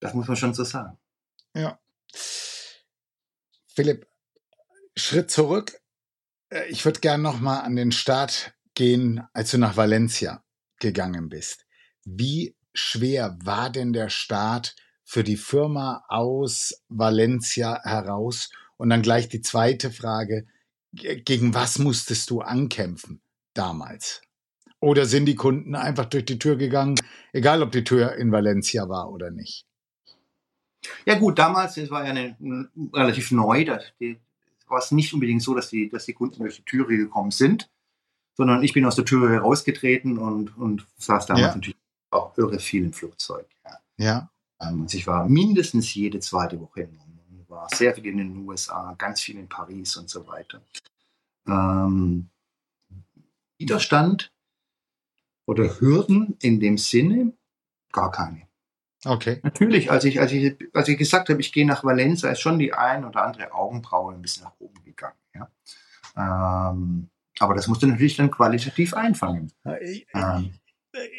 Das 0.00 0.14
muss 0.14 0.28
man 0.28 0.36
schon 0.36 0.54
so 0.54 0.64
sagen. 0.64 0.96
Ja. 1.54 1.78
Philipp, 3.78 4.08
Schritt 4.96 5.30
zurück. 5.30 5.80
Äh, 6.50 6.66
Ich 6.68 6.84
würde 6.84 6.98
gern 6.98 7.22
noch 7.22 7.38
mal 7.38 7.60
an 7.60 7.76
den 7.76 7.92
Start 7.92 8.52
gehen, 8.74 9.22
als 9.32 9.52
du 9.52 9.58
nach 9.58 9.76
Valencia 9.76 10.42
gegangen 10.80 11.28
bist. 11.28 11.64
Wie 12.04 12.56
schwer 12.74 13.38
war 13.44 13.70
denn 13.70 13.92
der 13.92 14.08
Start 14.08 14.74
für 15.04 15.22
die 15.22 15.36
Firma 15.36 16.02
aus 16.08 16.82
Valencia 16.88 17.80
heraus? 17.84 18.50
Und 18.78 18.90
dann 18.90 19.02
gleich 19.02 19.28
die 19.28 19.42
zweite 19.42 19.92
Frage, 19.92 20.48
ge- 20.92 21.20
gegen 21.20 21.54
was 21.54 21.78
musstest 21.78 22.30
du 22.30 22.40
ankämpfen 22.40 23.22
damals? 23.54 24.22
Oder 24.80 25.06
sind 25.06 25.26
die 25.26 25.36
Kunden 25.36 25.76
einfach 25.76 26.06
durch 26.06 26.24
die 26.24 26.40
Tür 26.40 26.56
gegangen, 26.56 26.96
egal 27.32 27.62
ob 27.62 27.70
die 27.70 27.84
Tür 27.84 28.16
in 28.16 28.32
Valencia 28.32 28.88
war 28.88 29.12
oder 29.12 29.30
nicht? 29.30 29.67
Ja 31.06 31.18
gut, 31.18 31.38
damals, 31.38 31.76
es 31.76 31.90
war 31.90 32.04
ja 32.04 32.10
eine, 32.10 32.36
relativ 32.92 33.30
neu, 33.30 33.64
da 33.64 33.80
war 34.68 34.78
es 34.78 34.90
nicht 34.90 35.12
unbedingt 35.12 35.42
so, 35.42 35.54
dass 35.54 35.70
die, 35.70 35.88
dass 35.88 36.04
die 36.06 36.12
Kunden 36.12 36.40
durch 36.40 36.56
die 36.56 36.64
Türe 36.64 36.96
gekommen 36.96 37.30
sind, 37.30 37.70
sondern 38.34 38.62
ich 38.62 38.72
bin 38.72 38.84
aus 38.84 38.96
der 38.96 39.04
Türe 39.04 39.30
herausgetreten 39.30 40.18
und, 40.18 40.56
und 40.56 40.86
saß 40.98 41.26
damals 41.26 41.48
Ja. 41.48 41.54
natürlich 41.54 41.78
auch 42.10 42.36
irre 42.38 42.58
viel 42.58 42.84
im 42.84 42.92
Flugzeug. 42.92 43.46
Ja. 43.64 43.78
Ja. 43.96 44.30
Also 44.58 44.96
ich 44.96 45.06
war 45.06 45.28
mindestens 45.28 45.94
jede 45.94 46.20
zweite 46.20 46.60
Woche 46.60 46.82
in 46.82 46.96
London, 46.96 47.44
war 47.48 47.68
sehr 47.74 47.94
viel 47.94 48.06
in 48.06 48.18
den 48.18 48.36
USA, 48.48 48.94
ganz 48.98 49.20
viel 49.20 49.38
in 49.38 49.48
Paris 49.48 49.96
und 49.96 50.10
so 50.10 50.26
weiter. 50.26 50.62
Ähm, 51.46 52.28
Widerstand 53.58 54.32
oder 55.46 55.80
Hürden 55.80 56.36
in 56.40 56.60
dem 56.60 56.76
Sinne 56.78 57.32
gar 57.92 58.10
keine. 58.10 58.47
Okay. 59.04 59.38
Natürlich, 59.42 59.90
als 59.90 60.04
ich, 60.04 60.20
als 60.20 60.32
ich, 60.32 60.56
als 60.72 60.88
ich 60.88 60.98
gesagt 60.98 61.28
habe, 61.28 61.40
ich 61.40 61.52
gehe 61.52 61.66
nach 61.66 61.84
Valencia, 61.84 62.30
ist 62.30 62.40
schon 62.40 62.58
die 62.58 62.72
ein 62.72 63.04
oder 63.04 63.24
andere 63.24 63.52
Augenbraue 63.52 64.14
ein 64.14 64.22
bisschen 64.22 64.44
nach 64.44 64.54
oben 64.58 64.82
gegangen. 64.84 65.14
Ja? 65.34 65.48
Ähm, 66.16 67.08
Aber 67.38 67.54
das 67.54 67.68
musst 67.68 67.82
du 67.82 67.86
natürlich 67.86 68.16
dann 68.16 68.30
qualitativ 68.30 68.94
einfangen. 68.94 69.52
Ich, 69.80 70.06
ähm. 70.14 70.52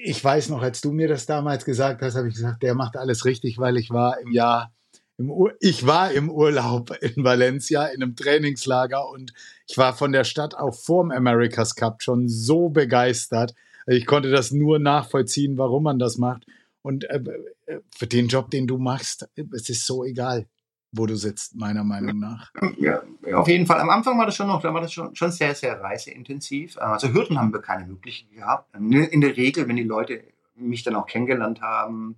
ich 0.04 0.22
weiß 0.22 0.50
noch, 0.50 0.62
als 0.62 0.82
du 0.82 0.92
mir 0.92 1.08
das 1.08 1.26
damals 1.26 1.64
gesagt 1.64 2.02
hast, 2.02 2.16
habe 2.16 2.28
ich 2.28 2.36
gesagt, 2.36 2.64
der 2.64 2.76
macht 2.76 2.98
alles 2.98 3.24
richtig, 3.24 3.60
weil 3.60 3.78
ich 3.78 3.92
war 3.92 4.20
im 4.20 4.34
Jahr, 4.34 4.74
im 5.18 5.32
ich 5.62 5.86
war 5.86 6.12
im 6.12 6.30
Urlaub 6.30 6.92
in 7.02 7.24
Valencia 7.24 7.86
in 7.86 8.04
einem 8.04 8.16
Trainingslager 8.18 9.10
und 9.10 9.34
ich 9.68 9.78
war 9.78 9.94
von 9.94 10.12
der 10.12 10.26
Stadt 10.26 10.54
auch 10.54 10.74
vorm 10.76 11.12
America's 11.12 11.76
Cup 11.76 12.04
schon 12.04 12.28
so 12.28 12.68
begeistert. 12.68 13.54
Ich 13.88 14.06
konnte 14.06 14.30
das 14.30 14.52
nur 14.52 14.80
nachvollziehen, 14.80 15.58
warum 15.58 15.84
man 15.84 15.98
das 15.98 16.18
macht. 16.18 16.46
Und 16.90 17.08
äh, 17.08 17.22
äh 17.68 17.82
für 17.96 18.08
den 18.08 18.28
Job, 18.28 18.50
den 18.50 18.66
du 18.66 18.80
machst, 18.80 19.30
es 19.36 19.70
ist 19.70 19.86
so 19.86 20.04
egal 20.04 20.48
wo 20.92 21.06
du 21.06 21.16
sitzt, 21.16 21.56
meiner 21.56 21.84
Meinung 21.84 22.18
nach. 22.18 22.52
Ja, 22.80 23.04
auf 23.34 23.48
jeden 23.48 23.68
Fall. 23.68 23.80
Am 23.80 23.92
Anfang 23.92 24.18
war 24.18 24.26
das 24.26 24.36
schon 24.36 24.48
noch, 24.48 24.60
da 24.64 24.74
war 24.74 24.82
das 24.82 24.92
schon, 24.92 25.16
schon 25.16 25.32
sehr, 25.32 25.54
sehr 25.54 25.80
reiseintensiv. 25.80 26.80
Also 26.80 27.14
Hürden 27.14 27.40
haben 27.40 27.54
wir 27.54 27.62
keine 27.62 27.88
wirklichen 27.88 28.32
gehabt. 28.32 28.74
In 28.74 29.22
der 29.22 29.38
Regel, 29.38 29.68
wenn 29.68 29.76
die 29.76 29.84
Leute 29.84 30.24
mich 30.56 30.82
dann 30.82 30.96
auch 30.96 31.06
kennengelernt 31.06 31.62
haben 31.62 32.18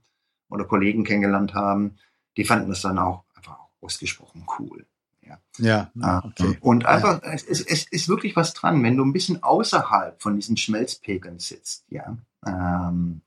oder 0.49 0.63
Kollegen 0.63 1.03
kennengelernt 1.03 1.53
haben, 1.53 1.97
die 2.38 2.45
fanden 2.45 2.69
das 2.69 2.82
dann 2.82 2.97
auch 2.97 3.26
einfach 3.36 3.57
ausgesprochen 3.82 4.45
cool. 4.57 4.86
Ja, 5.22 5.38
ja 5.57 5.91
ah, 5.99 6.24
okay. 6.26 6.57
Und 6.61 6.86
einfach, 6.86 7.22
ja. 7.24 7.34
es, 7.34 7.43
es, 7.43 7.86
ist 7.91 8.07
wirklich 8.07 8.38
was 8.38 8.53
dran, 8.53 8.82
wenn 8.84 8.95
du 8.95 9.03
ein 9.03 9.11
bisschen 9.11 9.43
außerhalb 9.43 10.22
von 10.22 10.38
diesen 10.38 10.55
Schmelzpegeln 10.55 11.39
sitzt, 11.39 11.84
ja. 11.89 12.17
Ähm, 12.45 13.22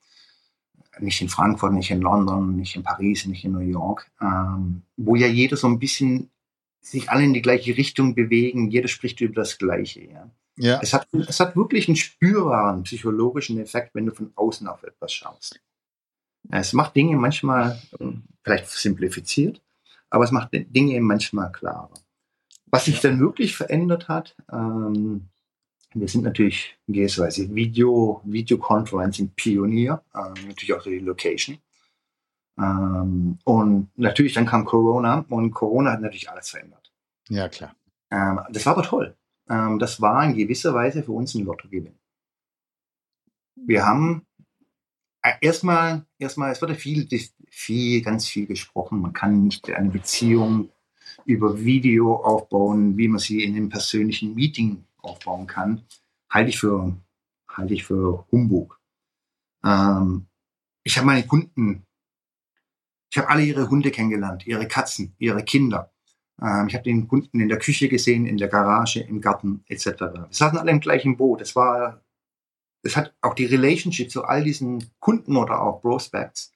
nicht 1.01 1.20
in 1.20 1.28
Frankfurt, 1.28 1.72
nicht 1.72 1.90
in 1.90 2.01
London, 2.01 2.57
nicht 2.57 2.76
in 2.76 2.82
Paris, 2.82 3.26
nicht 3.26 3.45
in 3.45 3.53
New 3.53 3.61
York, 3.61 4.11
ähm, 4.20 4.82
wo 4.97 5.16
ja 5.16 5.26
jeder 5.26 5.57
so 5.57 5.66
ein 5.66 5.78
bisschen 5.78 6.30
sich 6.80 7.11
alle 7.11 7.24
in 7.24 7.32
die 7.32 7.42
gleiche 7.42 7.76
Richtung 7.76 8.14
bewegen, 8.14 8.70
jeder 8.70 8.88
spricht 8.88 9.20
über 9.20 9.34
das 9.34 9.59
Gleiche. 9.59 10.03
Ja. 10.03 10.30
Ja. 10.57 10.78
Es, 10.82 10.95
hat, 10.95 11.09
es 11.12 11.40
hat 11.40 11.57
wirklich 11.57 11.88
einen 11.88 11.97
spürbaren 11.97 12.84
psychologischen 12.84 13.59
Effekt, 13.59 13.95
wenn 13.95 14.07
du 14.07 14.12
von 14.12 14.32
außen 14.36 14.66
auf 14.68 14.82
etwas 14.84 15.12
schaust. 15.12 15.61
Es 16.51 16.72
macht 16.72 16.95
Dinge 16.95 17.16
manchmal 17.16 17.80
ähm, 17.99 18.24
vielleicht 18.42 18.68
simplifiziert, 18.68 19.62
aber 20.11 20.24
es 20.24 20.30
macht 20.30 20.51
Dinge 20.53 21.01
manchmal 21.01 21.51
klarer. 21.51 21.95
Was 22.66 22.84
sich 22.84 23.03
ja. 23.03 23.11
dann 23.11 23.20
wirklich 23.20 23.57
verändert 23.57 24.09
hat, 24.09 24.36
ähm, 24.53 25.28
wir 25.95 26.09
sind 26.09 26.24
natürlich 26.24 26.76
Weise 26.86 27.55
Video, 27.55 28.20
Videoconferencing 28.24 29.30
Pionier, 29.34 30.03
äh, 30.12 30.47
natürlich 30.47 30.74
auch 30.74 30.82
die 30.82 30.99
Location. 30.99 31.59
Ähm, 32.59 33.38
und 33.45 33.90
natürlich 33.97 34.34
dann 34.34 34.47
kam 34.47 34.64
Corona 34.64 35.24
und 35.28 35.53
Corona 35.53 35.92
hat 35.92 36.01
natürlich 36.01 36.30
alles 36.30 36.51
verändert. 36.51 36.92
Ja, 37.28 37.49
klar. 37.49 37.74
Ähm, 38.11 38.40
das 38.51 38.66
war 38.66 38.74
aber 38.74 38.82
toll. 38.82 39.16
Ähm, 39.49 39.78
das 39.78 40.01
war 40.01 40.24
in 40.24 40.36
gewisser 40.36 40.74
Weise 40.74 41.03
für 41.03 41.12
uns 41.12 41.34
ein 41.34 41.45
Lottogewinn. 41.45 41.99
Wir 43.57 43.86
haben 43.86 44.26
äh, 45.22 45.32
erstmal, 45.40 46.05
erstmal, 46.18 46.53
es 46.53 46.61
wurde 46.61 46.74
viel, 46.74 47.09
viel, 47.49 48.03
ganz 48.03 48.26
viel 48.26 48.47
gesprochen. 48.47 49.01
Man 49.01 49.12
kann 49.12 49.45
nicht 49.45 49.70
eine 49.70 49.90
Beziehung 49.90 50.70
über 51.24 51.59
Video 51.59 52.16
aufbauen, 52.16 52.97
wie 52.97 53.09
man 53.09 53.20
sie 53.20 53.45
in 53.45 53.57
einem 53.57 53.68
persönlichen 53.68 54.34
Meeting 54.34 54.84
aufbauen 55.05 55.46
kann, 55.46 55.84
halte 56.30 56.50
ich 56.50 56.59
für, 56.59 56.96
halte 57.48 57.74
ich 57.74 57.84
für 57.84 58.26
Humbug. 58.30 58.80
Ähm, 59.64 60.26
ich 60.82 60.96
habe 60.96 61.07
meine 61.07 61.26
Kunden, 61.26 61.86
ich 63.11 63.18
habe 63.18 63.28
alle 63.28 63.44
ihre 63.44 63.70
Hunde 63.70 63.90
kennengelernt, 63.90 64.46
ihre 64.46 64.68
Katzen, 64.68 65.14
ihre 65.18 65.44
Kinder. 65.44 65.92
Ähm, 66.40 66.66
ich 66.68 66.74
habe 66.74 66.84
den 66.84 67.09
Kunden 67.09 67.40
in 67.40 67.48
der 67.48 67.59
Küche 67.59 67.88
gesehen, 67.88 68.26
in 68.26 68.36
der 68.36 68.48
Garage, 68.48 69.00
im 69.00 69.20
Garten 69.20 69.64
etc. 69.68 69.86
Wir 69.86 70.26
saßen 70.30 70.59
alle 70.59 70.70
im 70.70 70.80
gleichen 70.80 71.16
Boot. 71.16 71.40
Es 71.40 71.55
war, 71.55 72.02
es 72.82 72.96
hat 72.96 73.14
auch 73.20 73.34
die 73.34 73.46
Relationship 73.46 74.11
zu 74.11 74.24
all 74.24 74.44
diesen 74.44 74.90
Kunden 75.00 75.36
oder 75.36 75.61
auch 75.61 75.80
Prospects 75.80 76.52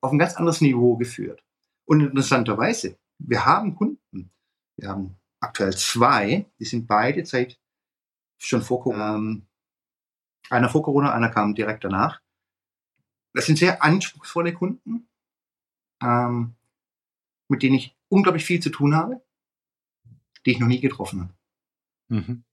auf 0.00 0.12
ein 0.12 0.18
ganz 0.18 0.34
anderes 0.34 0.60
Niveau 0.60 0.96
geführt. 0.96 1.42
Und 1.86 2.00
interessanterweise, 2.00 2.98
wir 3.18 3.44
haben 3.44 3.74
Kunden, 3.74 4.30
wir 4.76 4.88
haben 4.88 5.16
aktuell 5.40 5.76
zwei, 5.76 6.46
die 6.58 6.64
sind 6.64 6.86
beide 6.86 7.24
seit 7.26 7.59
schon 8.46 8.62
vor 8.62 8.82
Corona. 8.82 9.14
Ähm, 9.14 9.46
einer 10.48 10.68
vor 10.68 10.82
Corona, 10.82 11.12
einer 11.12 11.30
kam 11.30 11.54
direkt 11.54 11.84
danach. 11.84 12.20
Das 13.32 13.46
sind 13.46 13.58
sehr 13.58 13.82
anspruchsvolle 13.82 14.52
Kunden, 14.52 15.08
ähm, 16.02 16.56
mit 17.48 17.62
denen 17.62 17.76
ich 17.76 17.96
unglaublich 18.08 18.44
viel 18.44 18.60
zu 18.60 18.70
tun 18.70 18.96
habe, 18.96 19.24
die 20.44 20.52
ich 20.52 20.58
noch 20.58 20.66
nie 20.66 20.80
getroffen 20.80 21.20
habe. 21.20 21.34
Mhm. 22.08 22.44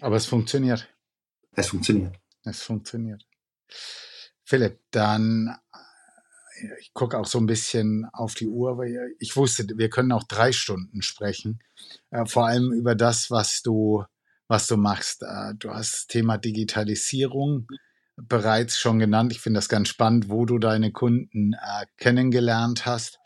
Aber 0.00 0.16
es 0.16 0.26
funktioniert. 0.26 0.88
Es 1.52 1.68
funktioniert. 1.68 2.18
Es 2.44 2.62
funktioniert. 2.62 3.26
Philipp, 4.42 4.80
dann 4.90 5.56
ich 6.78 6.92
gucke 6.92 7.18
auch 7.18 7.26
so 7.26 7.38
ein 7.38 7.46
bisschen 7.46 8.06
auf 8.12 8.34
die 8.34 8.48
Uhr, 8.48 8.78
weil 8.78 9.14
ich 9.18 9.36
wusste, 9.36 9.66
wir 9.76 9.90
können 9.90 10.12
auch 10.12 10.24
drei 10.24 10.52
Stunden 10.52 11.02
sprechen. 11.02 11.60
Äh, 12.10 12.26
vor 12.26 12.46
allem 12.46 12.72
über 12.72 12.94
das, 12.94 13.30
was 13.30 13.62
du, 13.62 14.04
was 14.48 14.66
du 14.66 14.76
machst. 14.76 15.22
Äh, 15.22 15.54
du 15.58 15.70
hast 15.70 15.94
das 15.94 16.06
Thema 16.06 16.38
Digitalisierung 16.38 17.66
bereits 18.16 18.78
schon 18.78 18.98
genannt. 18.98 19.32
Ich 19.32 19.40
finde 19.40 19.58
das 19.58 19.68
ganz 19.68 19.88
spannend, 19.88 20.28
wo 20.28 20.46
du 20.46 20.58
deine 20.58 20.92
Kunden 20.92 21.54
äh, 21.54 21.86
kennengelernt 21.96 22.86
hast. 22.86 23.18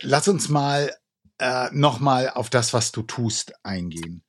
Lass 0.00 0.28
uns 0.28 0.48
mal 0.48 0.94
äh, 1.38 1.68
nochmal 1.72 2.30
auf 2.30 2.48
das, 2.48 2.72
was 2.72 2.90
du 2.90 3.02
tust, 3.02 3.52
eingehen 3.62 4.23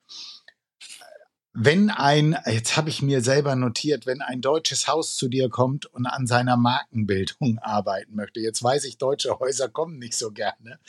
wenn 1.58 1.89
ein, 1.89 2.38
jetzt 2.45 2.76
habe 2.76 2.89
ich 2.89 3.01
mir 3.01 3.22
selber 3.22 3.56
notiert, 3.56 4.06
wenn 4.06 4.22
ein 4.22 4.41
deutsches 4.41 4.89
Haus 4.89 5.16
zu 5.16 5.30
dir 5.30 5.49
kommt 5.49 5.86
und 5.86 6.06
an 6.06 6.28
seiner 6.28 6.58
Markenbildung 6.58 7.60
arbeiten 7.62 8.16
möchte, 8.16 8.41
jetzt 8.41 8.62
weiß 8.62 8.84
ich, 8.86 8.97
deutsche 8.97 9.39
Häuser 9.39 9.70
kommen 9.70 9.97
nicht 9.97 10.16
so 10.16 10.32
gerne, 10.32 10.80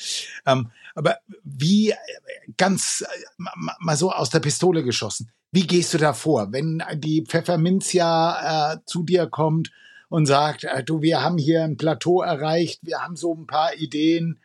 ähm, 0.44 0.70
aber 0.94 1.18
wie 1.44 1.94
ganz 2.56 3.04
mal 3.78 3.96
so 3.96 4.10
aus 4.10 4.30
der 4.30 4.40
Pistole 4.40 4.82
geschossen, 4.82 5.30
wie 5.52 5.66
gehst 5.66 5.94
du 5.94 5.98
da 5.98 6.12
vor, 6.12 6.52
wenn 6.52 6.82
die 6.94 7.24
Pfefferminzia 7.24 8.74
äh, 8.74 8.78
zu 8.86 9.04
dir 9.04 9.28
kommt 9.28 9.70
und 10.08 10.26
sagt, 10.26 10.64
äh, 10.64 10.82
du, 10.82 11.00
wir 11.00 11.22
haben 11.22 11.38
hier 11.38 11.62
ein 11.62 11.76
Plateau 11.76 12.22
erreicht, 12.22 12.80
wir 12.82 13.02
haben 13.02 13.16
so 13.16 13.34
ein 13.34 13.46
paar 13.46 13.74
Ideen, 13.74 14.40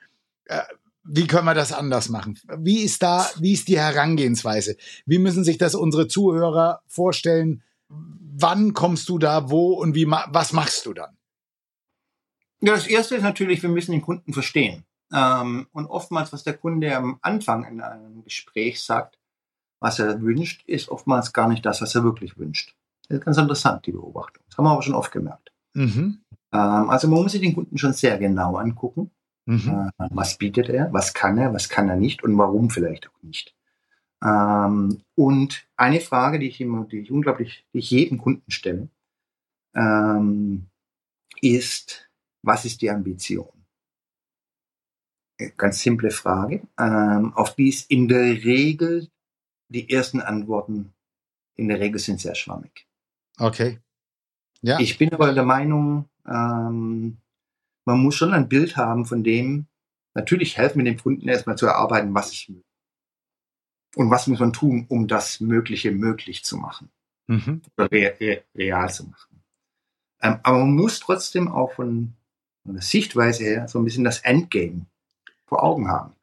äh, 0.45 0.61
wie 1.03 1.27
können 1.27 1.45
wir 1.45 1.53
das 1.53 1.73
anders 1.73 2.09
machen? 2.09 2.39
Wie 2.59 2.81
ist 2.81 3.01
da, 3.01 3.27
wie 3.39 3.53
ist 3.53 3.67
die 3.67 3.79
Herangehensweise? 3.79 4.77
Wie 5.05 5.17
müssen 5.17 5.43
sich 5.43 5.57
das 5.57 5.75
unsere 5.75 6.07
Zuhörer 6.07 6.81
vorstellen? 6.87 7.63
Wann 7.89 8.73
kommst 8.73 9.09
du 9.09 9.17
da, 9.17 9.49
wo 9.49 9.73
und 9.73 9.95
wie, 9.95 10.07
was 10.07 10.53
machst 10.53 10.85
du 10.85 10.93
dann? 10.93 11.17
Ja, 12.61 12.73
das 12.73 12.87
erste 12.87 13.15
ist 13.15 13.23
natürlich, 13.23 13.63
wir 13.63 13.69
müssen 13.69 13.91
den 13.91 14.03
Kunden 14.03 14.33
verstehen. 14.33 14.85
Ähm, 15.11 15.67
und 15.71 15.87
oftmals, 15.87 16.31
was 16.31 16.43
der 16.43 16.55
Kunde 16.55 16.95
am 16.95 17.17
Anfang 17.21 17.65
in 17.65 17.81
einem 17.81 18.23
Gespräch 18.23 18.81
sagt, 18.81 19.17
was 19.79 19.97
er 19.97 20.21
wünscht, 20.21 20.63
ist 20.67 20.89
oftmals 20.89 21.33
gar 21.33 21.49
nicht 21.49 21.65
das, 21.65 21.81
was 21.81 21.95
er 21.95 22.03
wirklich 22.03 22.37
wünscht. 22.37 22.75
Das 23.09 23.17
ist 23.17 23.25
ganz 23.25 23.37
interessant, 23.37 23.85
die 23.87 23.91
Beobachtung. 23.91 24.43
Das 24.47 24.57
haben 24.57 24.65
wir 24.65 24.71
aber 24.71 24.83
schon 24.83 24.93
oft 24.93 25.11
gemerkt. 25.11 25.51
Mhm. 25.73 26.21
Ähm, 26.53 26.89
also 26.89 27.07
man 27.07 27.23
muss 27.23 27.31
sich 27.31 27.41
den 27.41 27.55
Kunden 27.55 27.77
schon 27.79 27.93
sehr 27.93 28.19
genau 28.19 28.55
angucken 28.57 29.11
Mhm. 29.45 29.89
Äh, 29.97 30.07
was 30.11 30.37
bietet 30.37 30.69
er? 30.69 30.91
Was 30.93 31.13
kann 31.13 31.37
er? 31.37 31.53
Was 31.53 31.69
kann 31.69 31.89
er 31.89 31.95
nicht? 31.95 32.23
Und 32.23 32.37
warum 32.37 32.69
vielleicht 32.69 33.07
auch 33.09 33.23
nicht? 33.23 33.55
Ähm, 34.23 35.01
und 35.15 35.67
eine 35.77 35.99
Frage, 35.99 36.39
die 36.39 36.47
ich 36.47 36.61
immer, 36.61 36.85
die 36.85 36.99
ich 36.99 37.11
unglaublich, 37.11 37.65
die 37.73 37.79
ich 37.79 37.91
jedem 37.91 38.17
Kunden 38.19 38.51
stelle, 38.51 38.87
ähm, 39.73 40.67
ist, 41.41 42.09
was 42.43 42.65
ist 42.65 42.81
die 42.81 42.91
Ambition? 42.91 43.49
Äh, 45.37 45.51
ganz 45.57 45.81
simple 45.81 46.11
Frage, 46.11 46.61
ähm, 46.77 47.33
auf 47.33 47.55
die 47.55 47.69
ist 47.69 47.89
in 47.89 48.07
der 48.07 48.43
Regel 48.43 49.09
die 49.69 49.89
ersten 49.89 50.19
Antworten 50.21 50.93
in 51.55 51.67
der 51.67 51.79
Regel 51.79 51.99
sind 51.99 52.19
sehr 52.19 52.35
schwammig. 52.35 52.87
Okay. 53.37 53.79
Ja. 54.61 54.79
Ich 54.79 54.97
bin 54.97 55.13
aber 55.13 55.33
der 55.33 55.45
Meinung, 55.45 56.09
ähm, 56.27 57.17
man 57.91 58.03
muss 58.03 58.15
schon 58.15 58.33
ein 58.33 58.49
Bild 58.49 58.77
haben 58.77 59.05
von 59.05 59.23
dem, 59.23 59.67
natürlich 60.13 60.57
helfen 60.57 60.79
wir 60.79 60.85
dem 60.85 60.99
Kunden 60.99 61.27
erstmal 61.27 61.57
zu 61.57 61.65
erarbeiten, 61.65 62.13
was 62.13 62.31
ich 62.31 62.49
will. 62.49 62.63
Und 63.95 64.09
was 64.09 64.27
muss 64.27 64.39
man 64.39 64.53
tun, 64.53 64.85
um 64.87 65.07
das 65.07 65.41
Mögliche 65.41 65.91
möglich 65.91 66.43
zu 66.43 66.57
machen. 66.57 66.89
Mhm. 67.27 67.61
Oder 67.77 67.91
re 67.91 68.15
re 68.19 68.43
real 68.55 68.91
zu 68.91 69.05
machen. 69.05 69.43
Ähm, 70.21 70.39
aber 70.43 70.59
man 70.59 70.75
muss 70.75 70.99
trotzdem 70.99 71.47
auch 71.47 71.73
von, 71.73 72.13
von 72.63 72.73
der 72.73 72.83
Sichtweise 72.83 73.43
her 73.43 73.67
so 73.67 73.79
ein 73.79 73.85
bisschen 73.85 74.03
das 74.03 74.19
Endgame 74.19 74.85
vor 75.45 75.63
Augen 75.63 75.89
haben. 75.89 76.13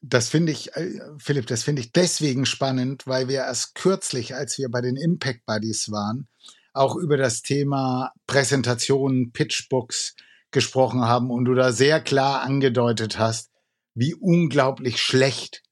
Das 0.00 0.28
finde 0.28 0.52
ich, 0.52 0.74
äh, 0.74 1.00
Philipp, 1.18 1.46
das 1.46 1.62
finde 1.62 1.80
ich 1.80 1.92
deswegen 1.92 2.46
spannend, 2.46 3.06
weil 3.06 3.28
wir 3.28 3.38
erst 3.38 3.74
kürzlich, 3.74 4.34
als 4.34 4.58
wir 4.58 4.68
bei 4.68 4.80
den 4.80 4.96
Impact 4.96 5.46
Buddies 5.46 5.90
waren, 5.90 6.26
auch 6.72 6.96
über 6.96 7.16
das 7.16 7.42
Thema 7.42 8.12
Präsentationen, 8.26 9.32
Pitchbooks, 9.32 10.16
gesprochen 10.50 11.02
haben 11.02 11.30
und 11.30 11.44
du 11.44 11.54
da 11.54 11.72
sehr 11.72 12.00
klar 12.00 12.42
angedeutet 12.42 13.18
hast, 13.18 13.50
wie 13.94 14.14
unglaublich 14.14 15.00
schlecht 15.00 15.62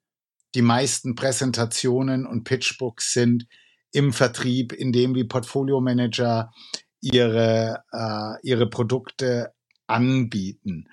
die 0.55 0.63
meisten 0.63 1.15
Präsentationen 1.15 2.27
und 2.27 2.45
Pitchbooks 2.45 3.13
sind 3.13 3.47
im 3.93 4.13
Vertrieb, 4.13 4.73
in 4.73 4.93
dem 4.93 5.15
die 5.15 5.25
Portfolio-Manager 5.25 6.53
ihre, 7.01 7.85
äh, 7.93 8.35
ihre 8.43 8.69
Produkte 8.69 9.53
anbieten. 9.87 10.89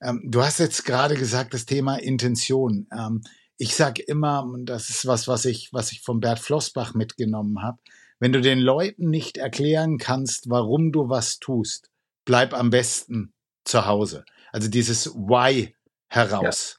Ähm, 0.00 0.22
du 0.24 0.42
hast 0.42 0.58
jetzt 0.58 0.84
gerade 0.84 1.16
gesagt, 1.16 1.54
das 1.54 1.66
Thema 1.66 1.96
Intention. 1.96 2.86
Ähm, 2.96 3.22
ich 3.58 3.74
sage 3.74 4.02
immer, 4.02 4.44
und 4.44 4.66
das 4.66 4.90
ist 4.90 5.06
was, 5.06 5.28
was 5.28 5.44
ich, 5.44 5.72
was 5.72 5.92
ich 5.92 6.02
von 6.02 6.20
Bert 6.20 6.38
Flossbach 6.38 6.94
mitgenommen 6.94 7.62
habe, 7.62 7.78
wenn 8.18 8.32
du 8.32 8.40
den 8.40 8.58
Leuten 8.58 9.10
nicht 9.10 9.36
erklären 9.36 9.98
kannst, 9.98 10.48
warum 10.48 10.92
du 10.92 11.08
was 11.08 11.38
tust, 11.38 11.90
bleib 12.26 12.52
am 12.52 12.68
besten 12.68 13.32
zu 13.64 13.86
Hause. 13.86 14.26
Also 14.52 14.68
dieses 14.68 15.14
Why 15.14 15.74
heraus 16.08 16.78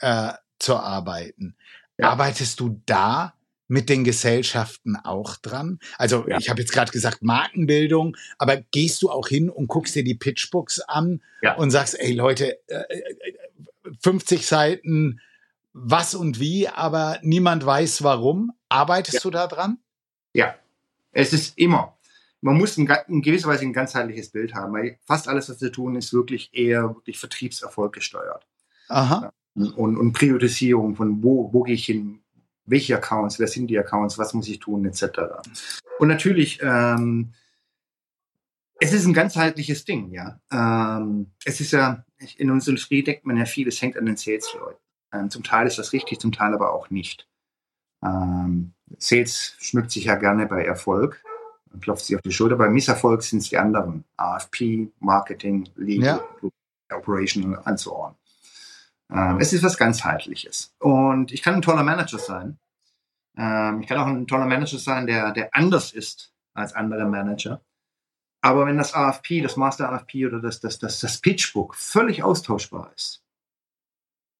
ja. 0.00 0.30
äh, 0.30 0.34
zu 0.58 0.76
arbeiten. 0.76 1.56
Ja. 1.98 2.10
Arbeitest 2.10 2.58
du 2.60 2.80
da 2.86 3.34
mit 3.68 3.88
den 3.88 4.04
Gesellschaften 4.04 4.96
auch 4.96 5.36
dran? 5.36 5.78
Also 5.98 6.26
ja. 6.26 6.38
ich 6.38 6.48
habe 6.48 6.60
jetzt 6.60 6.72
gerade 6.72 6.90
gesagt 6.90 7.22
Markenbildung, 7.22 8.16
aber 8.38 8.56
gehst 8.56 9.02
du 9.02 9.10
auch 9.10 9.28
hin 9.28 9.50
und 9.50 9.68
guckst 9.68 9.94
dir 9.94 10.04
die 10.04 10.14
Pitchbooks 10.14 10.80
an 10.80 11.20
und 11.56 11.70
sagst, 11.70 11.98
ey 11.98 12.12
Leute, 12.12 12.58
äh, 12.68 12.84
50 14.00 14.40
äh, 14.40 14.42
Seiten, 14.42 15.20
was 15.72 16.14
und 16.14 16.40
wie, 16.40 16.68
aber 16.68 17.18
niemand 17.22 17.66
weiß 17.66 18.02
warum. 18.02 18.52
Arbeitest 18.68 19.24
du 19.24 19.30
da 19.30 19.46
dran? 19.46 19.78
Ja, 20.32 20.54
es 21.12 21.32
ist 21.32 21.58
immer. 21.58 21.93
Man 22.44 22.58
muss 22.58 22.76
in, 22.76 22.86
in, 23.08 23.22
gewisser 23.22 23.48
Weise 23.48 23.62
ein 23.62 23.72
ganzheitliches 23.72 24.28
Bild 24.28 24.54
haben, 24.54 24.74
weil 24.74 24.98
fast 25.06 25.28
alles, 25.28 25.48
was 25.48 25.62
wir 25.62 25.72
tun, 25.72 25.96
ist 25.96 26.12
wirklich 26.12 26.50
eher 26.52 26.82
wirklich 26.94 27.18
Vertriebserfolg 27.18 27.94
gesteuert. 27.94 28.46
Aha. 28.88 29.32
Und, 29.54 29.96
und 29.96 30.12
Priorisierung 30.12 30.94
von 30.94 31.22
wo, 31.22 31.50
wo 31.54 31.62
gehe 31.62 31.74
ich 31.74 31.86
hin, 31.86 32.20
welche 32.66 32.96
Accounts, 32.96 33.38
wer 33.38 33.46
sind 33.46 33.68
die 33.68 33.78
Accounts, 33.78 34.18
was 34.18 34.34
muss 34.34 34.46
ich 34.48 34.58
tun, 34.58 34.84
etc. 34.84 35.04
Und 35.98 36.08
natürlich, 36.08 36.60
ähm, 36.62 37.32
es 38.78 38.92
ist 38.92 39.06
ein 39.06 39.14
ganzheitliches 39.14 39.86
Ding, 39.86 40.10
ja. 40.10 40.38
Ähm, 40.52 41.30
es 41.46 41.62
ist 41.62 41.72
ja, 41.72 42.04
in 42.36 42.50
unserer 42.50 42.72
Industrie 42.72 43.02
denkt 43.02 43.24
man 43.24 43.38
ja 43.38 43.46
viel, 43.46 43.68
es 43.68 43.80
hängt 43.80 43.96
an 43.96 44.04
den 44.04 44.18
Sales-Leuten. 44.18 44.80
Ähm, 45.14 45.30
zum 45.30 45.44
Teil 45.44 45.66
ist 45.66 45.78
das 45.78 45.94
richtig, 45.94 46.20
zum 46.20 46.32
Teil 46.32 46.52
aber 46.52 46.74
auch 46.74 46.90
nicht. 46.90 47.26
Ähm, 48.04 48.74
Sales 48.98 49.56
schmückt 49.60 49.92
sich 49.92 50.04
ja 50.04 50.16
gerne 50.16 50.46
bei 50.46 50.62
Erfolg, 50.62 51.24
klopft 51.80 52.04
sich 52.04 52.16
auf 52.16 52.22
die 52.22 52.32
Schulter. 52.32 52.56
Bei 52.56 52.68
Misserfolg 52.68 53.22
sind 53.22 53.40
es 53.40 53.48
die 53.48 53.58
anderen. 53.58 54.04
AFP, 54.16 54.90
Marketing, 55.00 55.68
Legal, 55.76 56.22
ja. 56.42 56.96
Operational 56.96 57.62
und 57.64 57.78
so 57.78 57.96
on. 57.96 58.14
Ähm, 59.10 59.38
es 59.40 59.52
ist 59.52 59.62
was 59.62 59.76
ganzheitliches. 59.76 60.74
Und 60.78 61.32
ich 61.32 61.42
kann 61.42 61.54
ein 61.54 61.62
toller 61.62 61.82
Manager 61.82 62.18
sein. 62.18 62.58
Ähm, 63.36 63.80
ich 63.80 63.86
kann 63.86 63.98
auch 63.98 64.06
ein 64.06 64.26
toller 64.26 64.46
Manager 64.46 64.78
sein, 64.78 65.06
der, 65.06 65.32
der 65.32 65.54
anders 65.54 65.92
ist 65.92 66.32
als 66.54 66.74
andere 66.74 67.04
Manager. 67.06 67.60
Aber 68.40 68.66
wenn 68.66 68.76
das 68.76 68.94
AFP, 68.94 69.40
das 69.40 69.56
Master 69.56 69.90
AFP 69.90 70.26
oder 70.26 70.40
das, 70.40 70.60
das, 70.60 70.78
das, 70.78 71.00
das 71.00 71.20
Pitchbook 71.20 71.74
völlig 71.74 72.22
austauschbar 72.22 72.92
ist, 72.94 73.24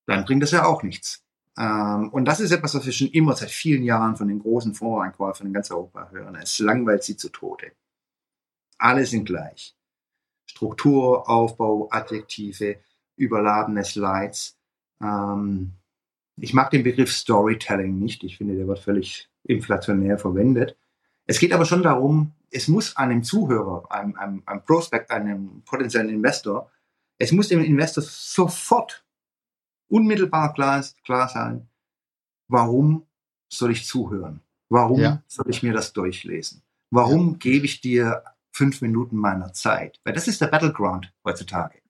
dann 0.07 0.25
bringt 0.25 0.43
das 0.43 0.51
ja 0.51 0.65
auch 0.67 0.83
nichts. 0.83 1.24
Ähm, 1.59 2.09
und 2.11 2.25
das 2.25 2.41
ist 2.41 2.51
etwas, 2.51 2.75
was 2.75 2.87
wir 2.87 2.93
schon 2.93 3.09
immer 3.09 3.37
seit 3.37 3.51
vielen 3.51 3.85
Jahren 3.85 4.17
von 4.17 4.29
den 4.29 4.41
großen 4.41 4.75
Fondseinkäufern 4.75 5.47
in 5.47 5.53
ganz 5.53 5.71
Europa 5.71 6.09
hören. 6.11 6.37
Es 6.37 6.59
langweilt 6.59 7.05
sie 7.05 7.17
zu 7.17 7.29
Tode. 7.29 7.73
Alle 8.79 9.07
sind 9.07 9.25
gleich. 9.25 9.77
Struktur, 10.47 11.29
Aufbau, 11.29 11.89
Adjektive, 11.91 12.77
überladene 13.17 13.85
Slides. 13.85 14.59
Ähm, 15.03 15.73
ich 16.37 16.53
mag 16.53 16.71
den 16.71 16.83
Begriff 16.83 17.13
Storytelling 17.13 17.99
nicht. 17.99 18.25
Ich 18.25 18.39
finde, 18.39 18.57
der 18.57 18.67
wird 18.67 18.81
völlig 18.81 19.31
inflationär 19.45 20.19
verwendet. 20.19 20.77
Es 21.27 21.39
geht 21.39 21.53
aber 21.53 21.65
schon 21.65 21.83
darum, 21.83 22.33
es 22.51 22.69
muss 22.69 22.97
einem 22.97 23.23
Zuhörer, 23.23 23.91
einem, 23.91 24.17
einem, 24.17 24.43
einem 24.47 24.63
Prospect, 24.63 25.11
einem 25.11 25.63
potenziellen 25.65 26.11
Investor, 26.11 26.71
es 27.19 27.33
muss 27.33 27.49
dem 27.49 27.63
Investor 27.63 28.03
sofort 28.03 29.04
unmittelbar 29.89 30.53
klar, 30.55 30.85
klar 31.05 31.29
sein, 31.29 31.69
warum 32.49 33.07
soll 33.53 33.73
ich 33.73 33.87
zuhören? 33.87 34.41
Warum 34.71 35.01
ja. 35.01 35.23
soll 35.27 35.49
ich 35.49 35.63
mir 35.63 35.73
das 35.73 35.93
durchlesen? 35.93 36.63
Warum 36.91 37.33
ja. 37.33 37.37
gebe 37.39 37.67
ich 37.67 37.81
dir 37.81 38.25
fünf 38.53 38.81
Minuten 38.81 39.17
meiner 39.17 39.53
Zeit? 39.53 40.01
Weil 40.05 40.15
das 40.15 40.29
ist 40.29 40.41
der 40.41 40.49
Battleground 40.49 41.13
heutzutage. 41.25 41.81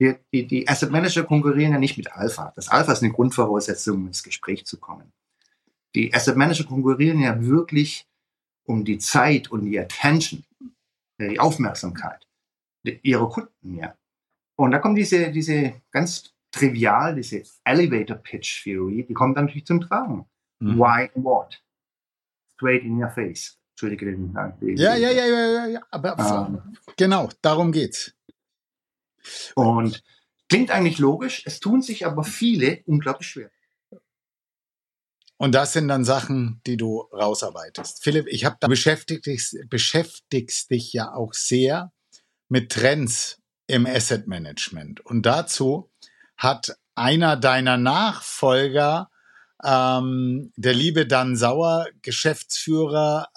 Die, 0.00 0.14
die, 0.32 0.46
die 0.46 0.68
Asset 0.68 0.90
Manager 0.90 1.24
konkurrieren 1.24 1.72
ja 1.72 1.78
nicht 1.78 1.98
mit 1.98 2.12
Alpha. 2.12 2.52
Das 2.54 2.68
Alpha 2.68 2.92
ist 2.92 3.02
eine 3.02 3.12
Grundvoraussetzung, 3.12 3.96
um 3.96 4.06
ins 4.06 4.22
Gespräch 4.22 4.64
zu 4.64 4.78
kommen. 4.78 5.12
Die 5.94 6.14
Asset 6.14 6.36
Manager 6.36 6.64
konkurrieren 6.64 7.20
ja 7.20 7.42
wirklich 7.44 8.06
um 8.64 8.84
die 8.84 8.98
Zeit 8.98 9.50
und 9.50 9.64
die 9.64 9.78
Attention, 9.78 10.44
äh, 11.18 11.30
die 11.30 11.40
Aufmerksamkeit 11.40 12.28
ihrer 13.02 13.28
Kunden, 13.28 13.76
ja. 13.76 13.94
Und 14.56 14.70
da 14.70 14.78
kommt 14.78 14.98
diese, 14.98 15.30
diese 15.30 15.80
ganz 15.90 16.34
trivial, 16.50 17.14
diese 17.14 17.42
Elevator 17.64 18.16
Pitch 18.16 18.64
Theory, 18.64 19.04
die 19.06 19.14
kommt 19.14 19.36
dann 19.36 19.46
natürlich 19.46 19.66
zum 19.66 19.80
Tragen. 19.80 20.26
Mhm. 20.60 20.78
Why 20.78 21.10
and 21.14 21.24
what? 21.24 21.62
Straight 22.54 22.82
in 22.82 23.02
your 23.02 23.10
face. 23.10 23.58
Entschuldige 23.72 24.06
den 24.06 24.34
Ja, 24.76 24.96
ja, 24.96 25.10
ja, 25.10 25.26
ja, 25.26 25.66
ja, 25.66 25.80
aber 25.90 26.48
ähm, 26.48 26.76
genau, 26.96 27.28
darum 27.42 27.70
geht's. 27.70 28.12
Und 29.54 30.02
klingt 30.48 30.70
eigentlich 30.70 30.98
logisch, 30.98 31.42
es 31.46 31.60
tun 31.60 31.80
sich 31.80 32.04
aber 32.04 32.24
viele 32.24 32.82
unglaublich 32.86 33.28
schwer. 33.28 33.50
Und 35.36 35.54
das 35.54 35.72
sind 35.72 35.86
dann 35.86 36.04
Sachen, 36.04 36.60
die 36.66 36.76
du 36.76 37.02
rausarbeitest. 37.12 38.02
Philipp, 38.02 38.26
ich 38.26 38.44
habe 38.44 38.56
da 38.58 38.66
beschäftigt, 38.66 39.24
beschäftigst 39.68 40.72
dich 40.72 40.92
ja 40.92 41.14
auch 41.14 41.32
sehr 41.32 41.92
mit 42.48 42.72
Trends 42.72 43.40
im 43.68 43.86
Asset 43.86 44.26
Management. 44.26 45.00
Und 45.06 45.26
dazu 45.26 45.92
hat 46.38 46.78
einer 46.94 47.36
deiner 47.36 47.76
Nachfolger, 47.76 49.10
ähm, 49.62 50.52
der 50.56 50.72
liebe 50.72 51.06
Dan 51.06 51.36
Sauer, 51.36 51.86
Geschäftsführer, 52.02 53.28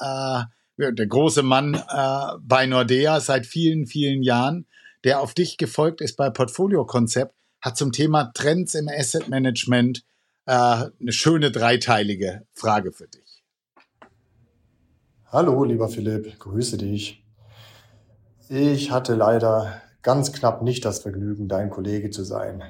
äh, 0.79 0.91
der 0.93 1.07
große 1.07 1.43
Mann 1.43 1.73
äh, 1.73 2.37
bei 2.41 2.65
Nordea 2.67 3.19
seit 3.19 3.45
vielen, 3.45 3.87
vielen 3.87 4.23
Jahren, 4.23 4.67
der 5.03 5.19
auf 5.19 5.33
dich 5.33 5.57
gefolgt 5.57 5.99
ist 5.99 6.15
bei 6.15 6.29
Portfolio 6.29 6.85
Konzept, 6.85 7.35
hat 7.59 7.75
zum 7.75 7.91
Thema 7.91 8.31
Trends 8.33 8.75
im 8.75 8.87
Asset 8.87 9.29
Management 9.29 10.03
äh, 10.45 10.53
eine 10.53 11.11
schöne 11.11 11.51
dreiteilige 11.51 12.45
Frage 12.53 12.91
für 12.91 13.07
dich. 13.07 13.43
Hallo, 15.27 15.63
lieber 15.63 15.87
Philipp, 15.87 16.39
grüße 16.39 16.77
dich. 16.77 17.23
Ich 18.49 18.91
hatte 18.91 19.15
leider 19.15 19.81
ganz 20.01 20.33
knapp 20.33 20.61
nicht 20.61 20.83
das 20.83 20.99
Vergnügen, 20.99 21.47
dein 21.47 21.69
Kollege 21.69 22.09
zu 22.09 22.23
sein. 22.23 22.63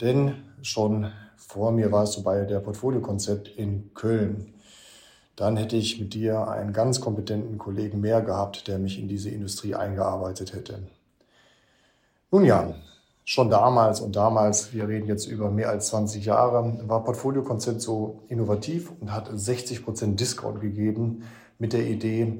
Denn 0.00 0.34
schon 0.62 1.12
vor 1.36 1.72
mir 1.72 1.92
warst 1.92 2.16
du 2.16 2.22
bei 2.22 2.44
der 2.44 2.60
Portfolio-Konzept 2.60 3.48
in 3.48 3.92
Köln. 3.94 4.54
Dann 5.36 5.56
hätte 5.56 5.76
ich 5.76 6.00
mit 6.00 6.14
dir 6.14 6.48
einen 6.48 6.72
ganz 6.72 7.00
kompetenten 7.00 7.58
Kollegen 7.58 8.00
mehr 8.00 8.20
gehabt, 8.20 8.68
der 8.68 8.78
mich 8.78 8.98
in 8.98 9.08
diese 9.08 9.30
Industrie 9.30 9.74
eingearbeitet 9.74 10.52
hätte. 10.52 10.80
Nun 12.30 12.44
ja, 12.44 12.74
schon 13.24 13.50
damals 13.50 14.00
und 14.00 14.16
damals, 14.16 14.72
wir 14.72 14.88
reden 14.88 15.06
jetzt 15.06 15.26
über 15.26 15.50
mehr 15.50 15.70
als 15.70 15.88
20 15.88 16.24
Jahre, 16.24 16.80
war 16.86 17.04
Portfolio-Konzept 17.04 17.80
so 17.80 18.22
innovativ 18.28 18.92
und 19.00 19.12
hat 19.12 19.30
60 19.32 19.84
Prozent 19.84 20.20
Discount 20.20 20.60
gegeben 20.60 21.24
mit 21.58 21.72
der 21.72 21.86
Idee, 21.86 22.38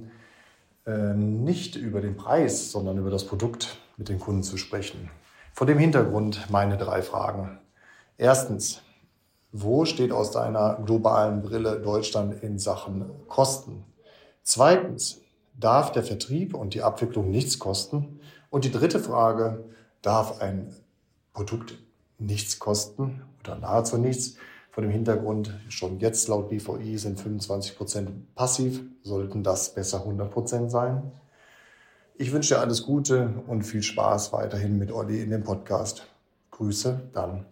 äh, 0.86 1.14
nicht 1.14 1.76
über 1.76 2.00
den 2.00 2.16
Preis, 2.16 2.70
sondern 2.70 2.98
über 2.98 3.10
das 3.10 3.24
Produkt 3.24 3.78
mit 3.96 4.08
den 4.08 4.18
Kunden 4.18 4.42
zu 4.42 4.56
sprechen. 4.56 5.10
Vor 5.60 5.66
dem 5.66 5.78
Hintergrund 5.78 6.48
meine 6.48 6.78
drei 6.78 7.02
Fragen. 7.02 7.58
Erstens, 8.16 8.80
wo 9.52 9.84
steht 9.84 10.10
aus 10.10 10.30
deiner 10.30 10.80
globalen 10.86 11.42
Brille 11.42 11.78
Deutschland 11.78 12.42
in 12.42 12.58
Sachen 12.58 13.10
Kosten? 13.28 13.84
Zweitens, 14.42 15.20
darf 15.52 15.92
der 15.92 16.02
Vertrieb 16.02 16.54
und 16.54 16.72
die 16.72 16.82
Abwicklung 16.82 17.30
nichts 17.30 17.58
kosten? 17.58 18.20
Und 18.48 18.64
die 18.64 18.72
dritte 18.72 19.00
Frage, 19.00 19.66
darf 20.00 20.40
ein 20.40 20.74
Produkt 21.34 21.76
nichts 22.16 22.58
kosten 22.58 23.20
oder 23.40 23.56
nahezu 23.56 23.98
nichts? 23.98 24.36
Vor 24.70 24.80
dem 24.80 24.90
Hintergrund, 24.90 25.52
schon 25.68 25.98
jetzt 25.98 26.26
laut 26.28 26.48
BVI 26.48 26.96
sind 26.96 27.20
25 27.20 27.76
Prozent 27.76 28.34
passiv, 28.34 28.80
sollten 29.02 29.42
das 29.42 29.74
besser 29.74 29.98
100 29.98 30.30
Prozent 30.30 30.70
sein? 30.70 31.12
Ich 32.20 32.32
wünsche 32.32 32.52
dir 32.52 32.60
alles 32.60 32.82
Gute 32.82 33.32
und 33.46 33.62
viel 33.62 33.82
Spaß 33.82 34.34
weiterhin 34.34 34.76
mit 34.76 34.92
Olli 34.92 35.22
in 35.22 35.30
dem 35.30 35.42
Podcast. 35.42 36.06
Grüße, 36.50 37.08
dann. 37.14 37.46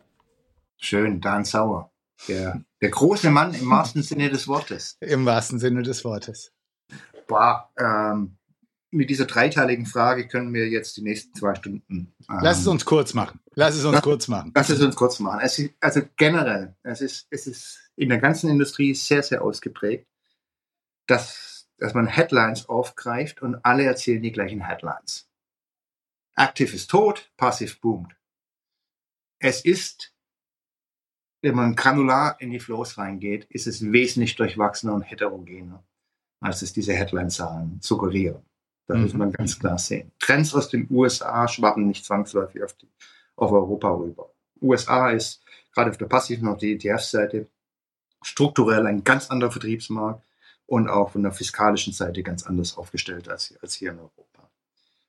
Schön, 0.77 1.23
Dan 1.23 1.47
Sauer. 1.47 1.91
Der, 2.29 2.61
der 2.83 2.91
große 2.91 3.31
Mann 3.31 3.55
im 3.55 3.71
wahrsten 3.71 4.03
Sinne 4.03 4.29
des 4.29 4.47
Wortes. 4.47 4.99
Im 5.01 5.25
wahrsten 5.25 5.59
Sinne 5.59 5.83
des 5.83 6.05
Wortes. 6.05 6.53
Boah, 7.27 7.71
ähm, 7.79 8.37
mit 8.91 9.09
dieser 9.09 9.25
dreiteiligen 9.25 9.87
Frage 9.87 10.29
können 10.29 10.53
wir 10.53 10.69
jetzt 10.69 10.99
die 10.99 11.03
nächsten 11.03 11.35
zwei 11.35 11.55
Stunden. 11.55 12.13
Ähm, 12.29 12.39
Lass 12.43 12.61
es 12.61 12.67
uns 12.67 12.85
kurz 12.85 13.15
machen. 13.15 13.41
Lass 13.55 13.75
es 13.75 13.87
uns 13.87 13.95
lass, 13.95 14.03
kurz 14.03 14.29
machen. 14.29 14.53
Lass 14.55 14.69
es 14.69 14.83
uns 14.83 14.97
kurz 14.97 15.19
machen. 15.19 15.41
Es 15.43 15.59
ist, 15.59 15.73
also 15.81 16.03
generell, 16.19 16.77
es 16.83 17.01
ist, 17.01 17.27
es 17.31 17.47
ist 17.47 17.91
in 17.97 18.11
der 18.11 18.19
ganzen 18.19 18.51
Industrie 18.51 18.93
sehr, 18.93 19.23
sehr 19.23 19.41
ausgeprägt, 19.41 20.07
dass, 21.07 21.58
dass 21.79 21.95
man 21.95 22.07
Headlines 22.07 22.69
aufgreift 22.69 23.41
und 23.41 23.65
alle 23.65 23.85
erzählen 23.85 24.23
die 24.23 24.33
gleichen 24.33 24.67
Headlines. 24.67 25.29
Aktiv 26.35 26.75
ist 26.75 26.91
tot, 26.91 27.33
passiv 27.37 27.81
boomt. 27.81 28.15
Es 29.41 29.65
ist, 29.65 30.15
wenn 31.43 31.55
man 31.55 31.77
granular 31.77 32.41
in 32.41 32.51
die 32.51 32.61
Flows 32.61 32.99
reingeht, 32.99 33.45
ist 33.45 33.67
es 33.67 33.81
wesentlich 33.93 34.37
durchwachsener 34.37 34.95
und 34.95 35.03
heterogener, 35.03 35.85
als 36.41 36.63
es 36.63 36.73
diese 36.73 36.93
Headline-Zahlen 36.93 37.79
suggerieren. 37.81 38.45
Das 38.87 38.97
mhm. 38.97 39.03
muss 39.03 39.15
man 39.15 39.33
ganz 39.33 39.59
klar 39.59 39.79
sehen. 39.79 40.13
Trends 40.19 40.55
aus 40.55 40.69
den 40.69 40.89
USA 40.91 41.47
schwappen 41.47 41.87
nicht 41.87 42.05
zwangsläufig 42.05 42.63
auf, 42.65 42.73
die, 42.75 42.89
auf 43.37 43.53
Europa 43.53 43.91
rüber. 43.91 44.33
USA 44.61 45.11
ist 45.11 45.43
gerade 45.73 45.91
auf 45.91 45.99
der 45.99 46.07
passiven 46.07 46.49
und 46.49 46.63
der 46.63 46.71
ETF-Seite 46.71 47.49
strukturell 48.23 48.87
ein 48.87 49.05
ganz 49.05 49.31
anderer 49.31 49.53
Vertriebsmarkt 49.53 50.28
und 50.69 50.89
auch 50.89 51.11
von 51.13 51.23
der 51.23 51.33
fiskalischen 51.33 51.95
Seite 51.95 52.23
ganz 52.23 52.45
anders 52.45 52.77
aufgestellt 52.77 53.29
als, 53.29 53.59
als 53.63 53.75
hier 53.75 53.91
in 53.91 53.99
Europa. 53.99 54.51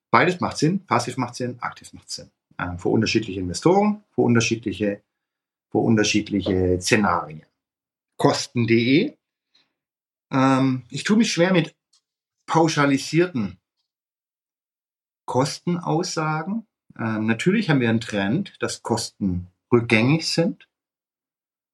Beides 0.09 0.39
macht 0.39 0.57
Sinn, 0.57 0.85
passiv 0.85 1.17
macht 1.17 1.35
Sinn, 1.35 1.57
aktiv 1.59 1.91
macht 1.93 2.09
Sinn. 2.09 2.31
Ähm, 2.57 2.79
für 2.79 2.89
unterschiedliche 2.89 3.41
Investoren, 3.41 4.03
für 4.11 4.21
unterschiedliche, 4.21 5.03
für 5.69 5.79
unterschiedliche 5.79 6.79
Szenarien. 6.79 7.45
Kosten.de. 8.17 9.17
Ähm, 10.31 10.83
ich 10.89 11.03
tue 11.03 11.17
mich 11.17 11.31
schwer 11.31 11.51
mit 11.51 11.75
pauschalisierten 12.45 13.59
Kostenaussagen. 15.25 16.65
Ähm, 16.97 17.25
natürlich 17.25 17.69
haben 17.69 17.81
wir 17.81 17.89
einen 17.89 17.99
Trend, 18.01 18.55
dass 18.61 18.81
Kosten 18.81 19.47
rückgängig 19.73 20.27
sind. 20.29 20.68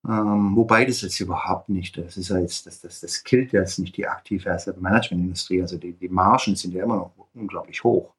Ähm, 0.07 0.55
wobei 0.55 0.85
das 0.85 1.01
jetzt 1.01 1.19
überhaupt 1.19 1.69
nicht, 1.69 1.97
das 1.97 2.15
ist 2.17 2.29
ja 2.29 2.37
jetzt, 2.37 2.67
das, 2.67 2.81
das, 2.81 2.99
das 3.01 3.23
killt 3.23 3.53
jetzt 3.53 3.79
nicht 3.79 3.97
die 3.97 4.07
aktive 4.07 4.51
Asset 4.51 4.79
Management 4.79 5.23
Industrie. 5.23 5.61
Also 5.61 5.77
die, 5.77 5.93
die 5.93 6.09
Margen 6.09 6.55
sind 6.55 6.73
ja 6.73 6.83
immer 6.83 6.97
noch 6.97 7.11
unglaublich 7.33 7.83
hoch. 7.83 8.13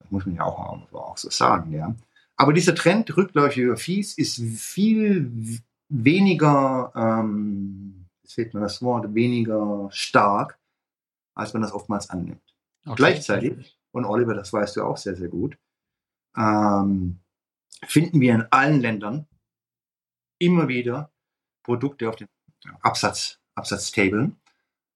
Das 0.00 0.10
muss 0.10 0.26
man 0.26 0.36
ja 0.36 0.44
auch, 0.44 0.92
auch 0.92 1.16
so 1.16 1.30
sagen, 1.30 1.72
ja. 1.72 1.94
Aber 2.36 2.52
dieser 2.52 2.74
Trend 2.74 3.16
rückläufiger 3.16 3.78
Fees 3.78 4.18
ist 4.18 4.42
viel 4.60 5.62
weniger, 5.88 6.92
ähm, 6.94 8.06
jetzt 8.22 8.34
fehlt 8.34 8.52
mir 8.52 8.60
das 8.60 8.82
Wort, 8.82 9.14
weniger 9.14 9.88
stark, 9.90 10.58
als 11.34 11.54
man 11.54 11.62
das 11.62 11.72
oftmals 11.72 12.10
annimmt. 12.10 12.42
Okay. 12.84 12.96
Gleichzeitig 12.96 13.78
und 13.92 14.04
Oliver, 14.04 14.34
das 14.34 14.52
weißt 14.52 14.76
du 14.76 14.82
auch 14.82 14.98
sehr, 14.98 15.16
sehr 15.16 15.28
gut, 15.28 15.56
ähm, 16.36 17.20
finden 17.86 18.20
wir 18.20 18.34
in 18.34 18.44
allen 18.50 18.80
Ländern 18.80 19.26
immer 20.38 20.68
wieder 20.68 21.12
Produkte 21.62 22.08
auf 22.08 22.16
den 22.16 22.28
Absatz, 22.80 23.38
Absatztabeln, 23.54 24.36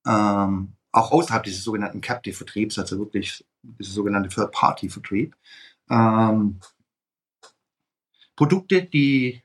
ähm, 0.06 0.76
auch 0.92 1.12
außerhalb 1.12 1.42
dieses 1.42 1.64
sogenannten 1.64 2.00
Captive-Vertriebs, 2.00 2.78
also 2.78 2.98
wirklich 2.98 3.44
dieses 3.62 3.94
sogenannte 3.94 4.28
Third-Party-Vertrieb, 4.28 5.36
ähm, 5.88 6.60
Produkte, 8.36 8.84
die 8.84 9.42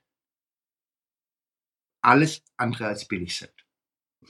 alles 2.01 2.43
andere 2.57 2.87
als 2.87 3.05
billig 3.07 3.37
sind. 3.37 3.51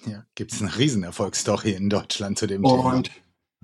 Ja, 0.06 0.26
gibt 0.36 0.54
es 0.54 0.62
eine 0.62 0.76
Riesenerfolgsstory 0.76 1.72
in 1.72 1.90
Deutschland 1.90 2.38
zu 2.38 2.48
dem 2.48 2.64
und, 2.66 3.06
Thema. 3.06 3.16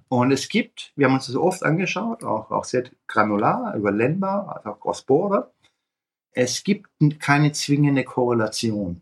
Und 0.10 0.32
es 0.32 0.50
gibt, 0.50 0.92
wir 0.96 1.08
haben 1.08 1.14
uns 1.14 1.28
das 1.28 1.36
oft 1.36 1.64
angeschaut, 1.64 2.24
auch, 2.24 2.52
auch 2.52 2.66
sehr 2.66 2.90
granular, 3.08 3.76
über 3.76 3.92
Länder, 3.92 4.56
also 4.56 4.70
auch 4.70 4.80
Cross-Border. 4.80 5.54
Es 6.32 6.64
gibt 6.64 6.90
keine 7.20 7.52
zwingende 7.52 8.04
Korrelation 8.04 9.02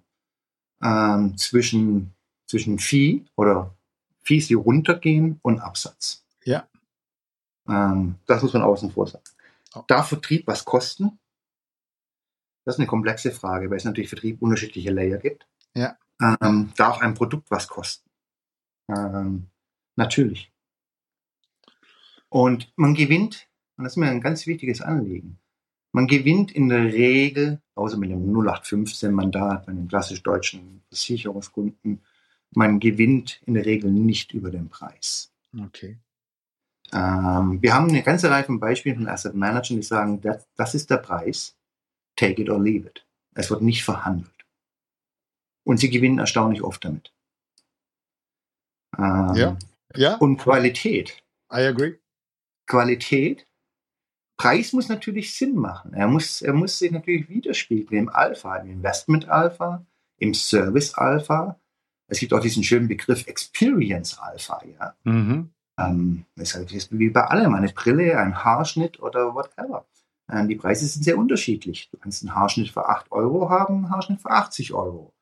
ähm, 0.82 1.38
zwischen, 1.38 2.14
zwischen 2.48 2.80
Fee 2.80 3.26
oder 3.36 3.76
Fees, 4.24 4.48
die 4.48 4.56
runtergehen 4.56 5.40
und 5.42 5.60
Absatz. 5.60 6.24
Ja. 6.44 6.68
Ähm, 7.68 8.16
das 8.26 8.42
muss 8.42 8.54
man 8.54 8.64
außen 8.64 8.92
vor 8.92 9.08
sagen. 9.08 9.24
Oh. 9.76 9.84
Darf 9.88 10.10
Vertrieb 10.10 10.48
was 10.48 10.66
kosten? 10.66 11.20
Das 12.66 12.76
ist 12.76 12.80
eine 12.80 12.88
komplexe 12.88 13.32
Frage, 13.32 13.70
weil 13.70 13.78
es 13.78 13.86
natürlich 13.86 14.10
Vertrieb 14.10 14.42
unterschiedliche 14.42 14.92
Layer 14.92 15.18
gibt. 15.18 15.48
Ja. 15.76 15.98
Ähm, 16.22 16.72
darf 16.76 17.00
ein 17.00 17.14
Produkt 17.14 17.50
was 17.50 17.68
kosten? 17.68 18.10
Ähm, 18.90 19.48
natürlich. 19.96 20.52
Und 22.30 22.72
man 22.76 22.94
gewinnt, 22.94 23.48
und 23.78 23.86
das 23.86 23.94
ist 23.94 23.98
mir 23.98 24.10
ein 24.10 24.22
ganz 24.22 24.46
wichtiges 24.46 24.82
Anliegen, 24.82 25.40
man 25.92 26.08
gewinnt 26.08 26.52
in 26.52 26.70
der 26.70 26.86
Regel, 26.86 27.62
außer 27.76 27.98
mit 27.98 28.12
einem 28.12 28.32
0815-Mandat 28.36 29.66
bei 29.66 29.72
einem 29.72 29.88
klassisch 29.88 30.22
deutschen 30.24 30.82
Versicherungskunden, 30.90 32.02
man 32.52 32.80
gewinnt 32.80 33.42
in 33.46 33.54
der 33.54 33.66
Regel 33.66 33.92
nicht 33.92 34.34
über 34.34 34.52
den 34.52 34.70
Preis. 34.70 35.32
Okay. 35.58 35.98
Ähm, 36.92 37.62
wir 37.62 37.74
haben 37.74 37.90
eine 37.90 38.04
ganze 38.04 38.30
Reihe 38.30 38.44
von 38.44 38.60
Beispielen 38.60 38.98
von 38.98 39.08
Asset 39.08 39.36
Managern, 39.36 39.78
die 39.78 39.84
sagen, 39.84 40.22
das, 40.22 40.48
das 40.56 40.76
ist 40.76 40.90
der 40.90 40.98
Preis, 40.98 41.56
take 42.16 42.42
it 42.42 42.50
or 42.50 42.62
leave 42.62 42.88
it. 42.88 43.06
Es 43.36 43.50
wird 43.50 43.62
nicht 43.62 43.84
verhandelt. 43.84 44.32
Und 45.64 45.80
sie 45.80 45.90
gewinnen 45.90 46.20
erstaunlich 46.20 46.64
oft 46.64 46.84
damit. 46.84 47.14
Ähm, 48.98 49.34
ja. 49.36 49.58
ja. 49.96 50.16
Und 50.16 50.38
Qualität. 50.38 51.22
I 51.52 51.68
agree. 51.68 51.96
Qualität. 52.66 53.46
Preis 54.40 54.72
muss 54.72 54.88
natürlich 54.88 55.36
Sinn 55.36 55.56
machen. 55.58 55.94
Er 55.94 56.08
muss, 56.08 56.42
er 56.42 56.54
muss 56.54 56.80
sich 56.80 56.92
natürlich 56.92 57.28
widerspiegeln 57.28 58.04
im 58.04 58.10
Alpha, 58.10 58.56
im 58.56 58.70
Investment 58.70 59.28
Alpha, 59.28 59.86
im 60.18 60.34
Service 60.34 60.94
Alpha. 60.94 61.60
Es 62.08 62.20
gibt 62.20 62.34
auch 62.34 62.40
diesen 62.40 62.64
schönen 62.64 62.88
Begriff 62.88 63.28
Experience 63.28 64.18
Alpha, 64.18 64.62
ja. 64.66 64.96
Mhm. 65.04 65.50
Ähm, 65.78 66.26
das 66.38 66.56
ist 66.56 66.98
wie 66.98 67.10
bei 67.10 67.26
allem, 67.26 67.54
eine 67.54 67.68
Brille, 67.68 68.18
ein 68.18 68.42
Haarschnitt 68.42 69.02
oder 69.02 69.36
whatever. 69.36 69.86
Ähm, 70.32 70.48
die 70.48 70.56
Preise 70.56 70.88
sind 70.88 71.04
sehr 71.04 71.18
unterschiedlich. 71.18 71.90
Du 71.92 71.98
kannst 71.98 72.24
einen 72.24 72.34
Haarschnitt 72.34 72.70
für 72.70 72.88
8 72.88 73.12
Euro 73.12 73.50
haben, 73.50 73.76
einen 73.76 73.90
Haarschnitt 73.90 74.22
für 74.22 74.32
80 74.32 74.74
Euro. 74.74 75.14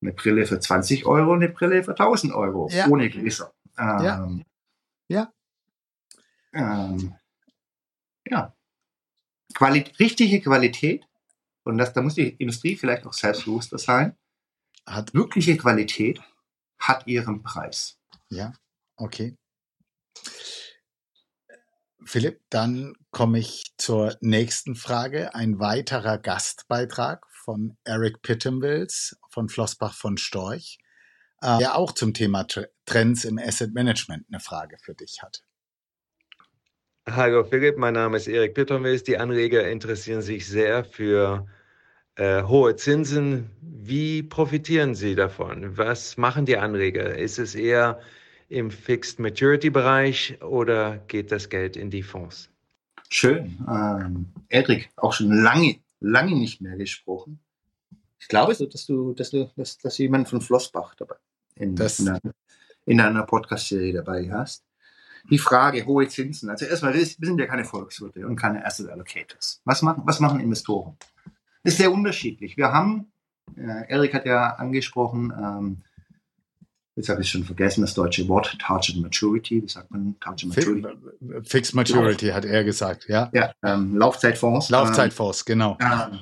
Eine 0.00 0.12
Brille 0.12 0.46
für 0.46 0.58
20 0.58 1.04
Euro, 1.04 1.34
eine 1.34 1.50
Brille 1.50 1.84
für 1.84 1.90
1000 1.90 2.32
Euro, 2.32 2.70
ja. 2.70 2.88
ohne 2.88 3.10
Gläser. 3.10 3.52
Ähm, 3.78 4.44
ja. 5.08 5.30
ja. 6.54 6.88
Ähm, 6.88 7.14
ja. 8.26 8.54
Quali 9.54 9.84
richtige 9.98 10.40
Qualität, 10.40 11.06
und 11.64 11.78
das, 11.78 11.92
da 11.92 12.02
muss 12.02 12.14
die 12.14 12.28
Industrie 12.28 12.76
vielleicht 12.76 13.06
auch 13.06 13.12
selbstbewusster 13.12 13.78
sein, 13.78 14.16
hat 14.86 15.14
wirkliche 15.14 15.56
Qualität, 15.56 16.20
hat 16.78 17.06
ihren 17.06 17.42
Preis. 17.42 17.98
Ja, 18.28 18.52
okay. 18.96 19.36
Philipp, 22.04 22.40
dann 22.50 22.94
komme 23.10 23.40
ich 23.40 23.64
zur 23.78 24.16
nächsten 24.20 24.76
Frage. 24.76 25.34
Ein 25.34 25.58
weiterer 25.58 26.18
Gastbeitrag 26.18 27.26
von 27.32 27.76
Eric 27.84 28.22
Pittenwills 28.22 29.16
von 29.28 29.48
Flossbach 29.48 29.94
von 29.94 30.16
Storch, 30.16 30.78
äh, 31.40 31.58
der 31.58 31.76
auch 31.76 31.92
zum 31.92 32.14
Thema 32.14 32.46
Trends 32.84 33.24
im 33.24 33.38
Asset 33.38 33.74
Management 33.74 34.26
eine 34.28 34.40
Frage 34.40 34.78
für 34.80 34.94
dich 34.94 35.22
hat. 35.22 35.45
Hallo 37.08 37.44
Philipp, 37.44 37.78
mein 37.78 37.94
Name 37.94 38.16
ist 38.16 38.26
Erik 38.26 38.54
Pittermills. 38.54 39.04
Die 39.04 39.16
Anleger 39.16 39.70
interessieren 39.70 40.22
sich 40.22 40.44
sehr 40.48 40.84
für 40.84 41.46
äh, 42.16 42.42
hohe 42.42 42.74
Zinsen. 42.74 43.48
Wie 43.60 44.24
profitieren 44.24 44.96
sie 44.96 45.14
davon? 45.14 45.78
Was 45.78 46.16
machen 46.16 46.46
die 46.46 46.56
Anleger? 46.56 47.16
Ist 47.16 47.38
es 47.38 47.54
eher 47.54 48.00
im 48.48 48.72
Fixed 48.72 49.20
Maturity 49.20 49.70
Bereich 49.70 50.36
oder 50.42 50.98
geht 51.06 51.30
das 51.30 51.48
Geld 51.48 51.76
in 51.76 51.90
die 51.90 52.02
Fonds? 52.02 52.50
Schön. 53.08 53.56
Ähm, 53.68 54.26
Erik, 54.48 54.90
auch 54.96 55.12
schon 55.12 55.30
lange, 55.30 55.76
lange 56.00 56.34
nicht 56.34 56.60
mehr 56.60 56.76
gesprochen. 56.76 57.38
Ich 58.18 58.26
glaube, 58.26 58.56
dass 58.56 58.58
du, 58.84 59.14
dass 59.14 59.30
du, 59.30 59.52
dass, 59.54 59.78
dass 59.78 59.96
du 59.96 60.02
jemanden 60.02 60.26
von 60.26 60.40
Flossbach 60.40 60.96
dabei 60.96 61.16
in, 61.54 61.76
in 61.76 62.08
einer, 62.08 62.20
in 62.84 63.00
einer 63.00 63.22
Podcast-Serie 63.22 63.92
dabei 63.92 64.28
hast 64.32 64.64
die 65.30 65.38
Frage 65.38 65.84
hohe 65.86 66.08
Zinsen. 66.08 66.50
Also 66.50 66.66
erstmal, 66.66 66.94
wir 66.94 67.04
sind 67.04 67.38
ja 67.38 67.46
keine 67.46 67.64
Volkswirte 67.64 68.26
und 68.26 68.36
keine 68.36 68.64
Asset 68.64 68.88
Allocators. 68.88 69.60
Was 69.64 69.82
machen, 69.82 70.02
was 70.06 70.20
machen 70.20 70.40
Investoren? 70.40 70.96
Das 71.62 71.74
ist 71.74 71.78
sehr 71.78 71.92
unterschiedlich. 71.92 72.56
Wir 72.56 72.72
haben, 72.72 73.10
äh, 73.56 73.88
Erik 73.88 74.14
hat 74.14 74.26
ja 74.26 74.54
angesprochen, 74.54 75.32
ähm, 75.36 75.82
jetzt 76.94 77.08
habe 77.08 77.22
ich 77.22 77.28
schon 77.28 77.44
vergessen, 77.44 77.80
das 77.80 77.94
deutsche 77.94 78.26
Wort, 78.28 78.56
Target 78.60 78.96
Maturity, 78.96 79.62
wie 79.62 79.68
sagt 79.68 79.90
man 79.90 80.16
Target 80.20 80.48
Maturity? 80.48 81.42
Fixed 81.42 81.74
Maturity, 81.74 82.28
hat 82.28 82.44
er 82.44 82.64
gesagt, 82.64 83.08
ja. 83.08 83.30
Ja, 83.32 83.52
ähm, 83.62 83.96
Laufzeitfonds. 83.96 84.70
Laufzeitfonds, 84.70 85.40
ähm, 85.40 85.44
genau. 85.46 85.78
Ähm, 85.80 86.20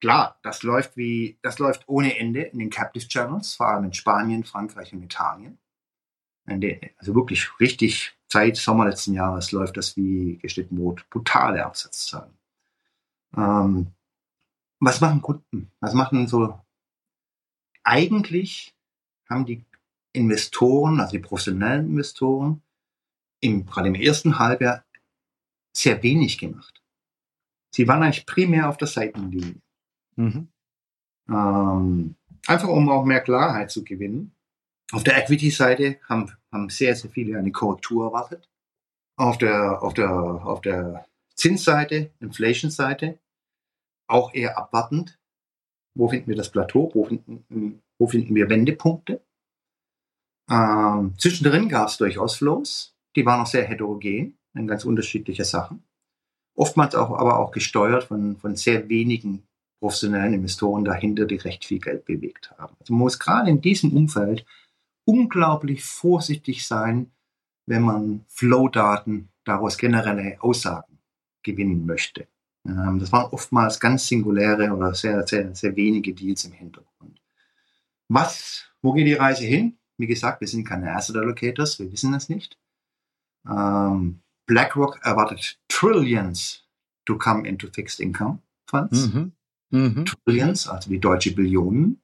klar, 0.00 0.38
das 0.42 0.62
läuft 0.62 0.96
wie, 0.96 1.38
das 1.42 1.58
läuft 1.58 1.84
ohne 1.86 2.18
Ende 2.18 2.42
in 2.42 2.58
den 2.58 2.70
Captive 2.70 3.06
Channels, 3.06 3.54
vor 3.54 3.68
allem 3.68 3.84
in 3.84 3.92
Spanien, 3.92 4.44
Frankreich 4.44 4.92
und 4.92 5.02
Italien 5.02 5.58
also 6.46 7.14
wirklich 7.14 7.48
richtig 7.60 8.16
seit 8.28 8.56
Sommer 8.56 8.86
letzten 8.86 9.14
Jahres 9.14 9.52
läuft 9.52 9.76
das 9.76 9.96
wie 9.96 10.38
geschnitten 10.38 10.76
Brot. 10.76 11.08
Brutale 11.10 11.64
Absatzzahlen. 11.64 12.32
Ähm, 13.36 13.88
was 14.80 15.00
machen 15.00 15.22
Kunden? 15.22 15.70
Was 15.80 15.94
machen 15.94 16.26
so? 16.26 16.58
Eigentlich 17.82 18.74
haben 19.28 19.46
die 19.46 19.64
Investoren, 20.12 21.00
also 21.00 21.12
die 21.12 21.18
professionellen 21.18 21.86
Investoren, 21.86 22.62
im, 23.40 23.66
gerade 23.66 23.88
im 23.88 23.94
ersten 23.94 24.38
Halbjahr 24.38 24.84
sehr 25.72 26.02
wenig 26.02 26.38
gemacht. 26.38 26.82
Sie 27.70 27.86
waren 27.86 28.02
eigentlich 28.02 28.26
primär 28.26 28.68
auf 28.68 28.78
der 28.78 28.88
Seitenlinie. 28.88 29.60
Mhm. 30.16 30.48
Ähm, 31.28 32.14
einfach 32.46 32.68
um 32.68 32.88
auch 32.88 33.04
mehr 33.04 33.20
Klarheit 33.20 33.70
zu 33.70 33.84
gewinnen. 33.84 34.32
Auf 34.92 35.02
der 35.02 35.18
Equity-Seite 35.18 35.98
haben, 36.08 36.32
haben 36.52 36.68
sehr, 36.68 36.94
sehr 36.94 37.10
viele 37.10 37.38
eine 37.38 37.52
Korrektur 37.52 38.06
erwartet. 38.06 38.48
Auf 39.16 39.38
der, 39.38 39.82
auf 39.82 39.94
der, 39.94 40.10
auf 40.10 40.60
der 40.60 41.06
Zinsseite, 41.34 42.10
Inflation-Seite, 42.20 43.18
auch 44.08 44.32
eher 44.34 44.56
abwartend. 44.56 45.18
Wo 45.94 46.08
finden 46.08 46.28
wir 46.28 46.36
das 46.36 46.50
Plateau? 46.50 46.90
Wo 46.94 47.04
finden, 47.04 47.82
wo 47.98 48.06
finden 48.06 48.34
wir 48.34 48.48
Wendepunkte? 48.48 49.22
Ähm, 50.50 51.14
zwischendrin 51.18 51.68
gab 51.68 51.88
es 51.88 51.96
durchaus 51.96 52.36
Flows. 52.36 52.94
Die 53.16 53.26
waren 53.26 53.40
auch 53.40 53.46
sehr 53.46 53.64
heterogen 53.64 54.38
in 54.54 54.66
ganz 54.66 54.84
unterschiedliche 54.84 55.44
Sachen. 55.44 55.82
Oftmals 56.54 56.94
auch, 56.94 57.10
aber 57.18 57.38
auch 57.38 57.50
gesteuert 57.50 58.04
von, 58.04 58.36
von 58.36 58.56
sehr 58.56 58.88
wenigen 58.88 59.46
professionellen 59.80 60.34
Investoren 60.34 60.84
dahinter, 60.84 61.26
die 61.26 61.36
recht 61.36 61.64
viel 61.64 61.80
Geld 61.80 62.04
bewegt 62.04 62.50
haben. 62.58 62.76
Also 62.80 62.92
man 62.92 63.00
muss 63.00 63.18
gerade 63.18 63.50
in 63.50 63.60
diesem 63.60 63.92
Umfeld 63.92 64.46
unglaublich 65.06 65.84
vorsichtig 65.84 66.66
sein, 66.66 67.10
wenn 67.66 67.82
man 67.82 68.24
Flow-Daten 68.28 69.28
daraus 69.44 69.78
generelle 69.78 70.36
Aussagen 70.42 70.98
gewinnen 71.42 71.86
möchte. 71.86 72.28
Ähm, 72.66 72.98
das 72.98 73.12
waren 73.12 73.30
oftmals 73.30 73.80
ganz 73.80 74.06
singuläre 74.06 74.72
oder 74.72 74.94
sehr, 74.94 75.26
sehr, 75.26 75.54
sehr 75.54 75.74
wenige 75.76 76.12
Deals 76.12 76.44
im 76.44 76.52
Hintergrund. 76.52 77.20
Was, 78.08 78.66
wo 78.82 78.92
geht 78.92 79.06
die 79.06 79.14
Reise 79.14 79.44
hin? 79.44 79.78
Wie 79.96 80.06
gesagt, 80.06 80.40
wir 80.40 80.48
sind 80.48 80.64
keine 80.64 80.94
Asset 80.94 81.16
Allocators, 81.16 81.78
wir 81.78 81.90
wissen 81.90 82.12
es 82.14 82.28
nicht. 82.28 82.58
Ähm, 83.48 84.20
BlackRock 84.46 85.00
erwartet 85.04 85.58
Trillions 85.68 86.64
to 87.04 87.16
come 87.16 87.48
into 87.48 87.68
fixed 87.72 88.00
income 88.00 88.40
funds. 88.66 89.08
Mhm. 89.08 89.32
Mhm. 89.70 90.04
Trillions, 90.04 90.68
also 90.68 90.90
wie 90.90 90.98
deutsche 90.98 91.34
Billionen. 91.34 92.00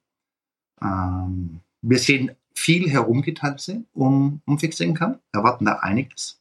Ähm, 0.81 1.61
wir 1.83 1.99
sehen 1.99 2.33
viel 2.55 2.89
Herumgetanze 2.91 3.85
um, 3.93 4.41
um 4.47 4.59
Fixed 4.59 4.81
Income, 4.81 5.21
erwarten 5.33 5.65
da 5.65 5.79
einiges. 5.79 6.41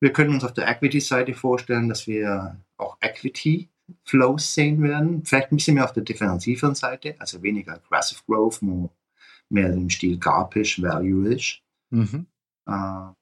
Wir 0.00 0.12
können 0.12 0.34
uns 0.34 0.44
auf 0.44 0.52
der 0.52 0.66
Equity-Seite 0.68 1.34
vorstellen, 1.34 1.88
dass 1.88 2.06
wir 2.06 2.58
auch 2.76 2.96
Equity 3.00 3.68
Flows 4.04 4.54
sehen 4.54 4.82
werden. 4.82 5.24
Vielleicht 5.24 5.52
ein 5.52 5.56
bisschen 5.56 5.74
mehr 5.74 5.84
auf 5.84 5.92
der 5.92 6.02
defensiveren 6.02 6.74
Seite, 6.74 7.14
also 7.18 7.42
weniger 7.42 7.74
Aggressive 7.74 8.20
Growth, 8.26 8.62
more, 8.62 8.90
mehr 9.48 9.72
im 9.72 9.90
Stil 9.90 10.18
Garpish, 10.18 10.82
Value-ish. 10.82 11.62
Mhm. 11.90 12.26
Äh, 12.66 13.12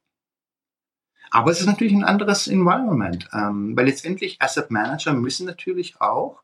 aber 1.32 1.52
es 1.52 1.60
ist 1.60 1.66
natürlich 1.66 1.92
ein 1.92 2.04
anderes 2.04 2.48
Environment, 2.48 3.28
ähm, 3.32 3.76
weil 3.76 3.86
letztendlich 3.86 4.40
Asset 4.40 4.70
Manager 4.70 5.12
müssen 5.12 5.46
natürlich 5.46 6.00
auch, 6.00 6.42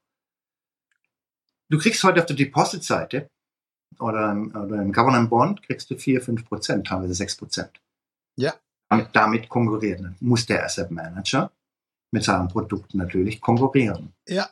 du 1.68 1.78
kriegst 1.78 2.04
heute 2.04 2.20
auf 2.20 2.26
der 2.26 2.36
Deposit-Seite 2.36 3.28
oder, 3.99 4.37
oder 4.55 4.82
im 4.82 4.93
Government 4.93 5.30
Bond 5.30 5.62
kriegst 5.62 5.91
du 5.91 5.97
4, 5.97 6.20
5 6.20 6.45
Prozent, 6.45 6.87
teilweise 6.87 7.14
6 7.14 7.37
Prozent. 7.37 7.80
Ja. 8.37 8.55
Damit, 8.89 9.09
damit 9.12 9.49
konkurrieren 9.49 10.16
muss 10.20 10.47
der 10.47 10.64
Asset 10.64 10.91
Manager 10.91 11.51
mit 12.12 12.24
seinen 12.24 12.49
Produkten 12.49 12.99
natürlich 12.99 13.41
konkurrieren. 13.41 14.12
Ja. 14.28 14.49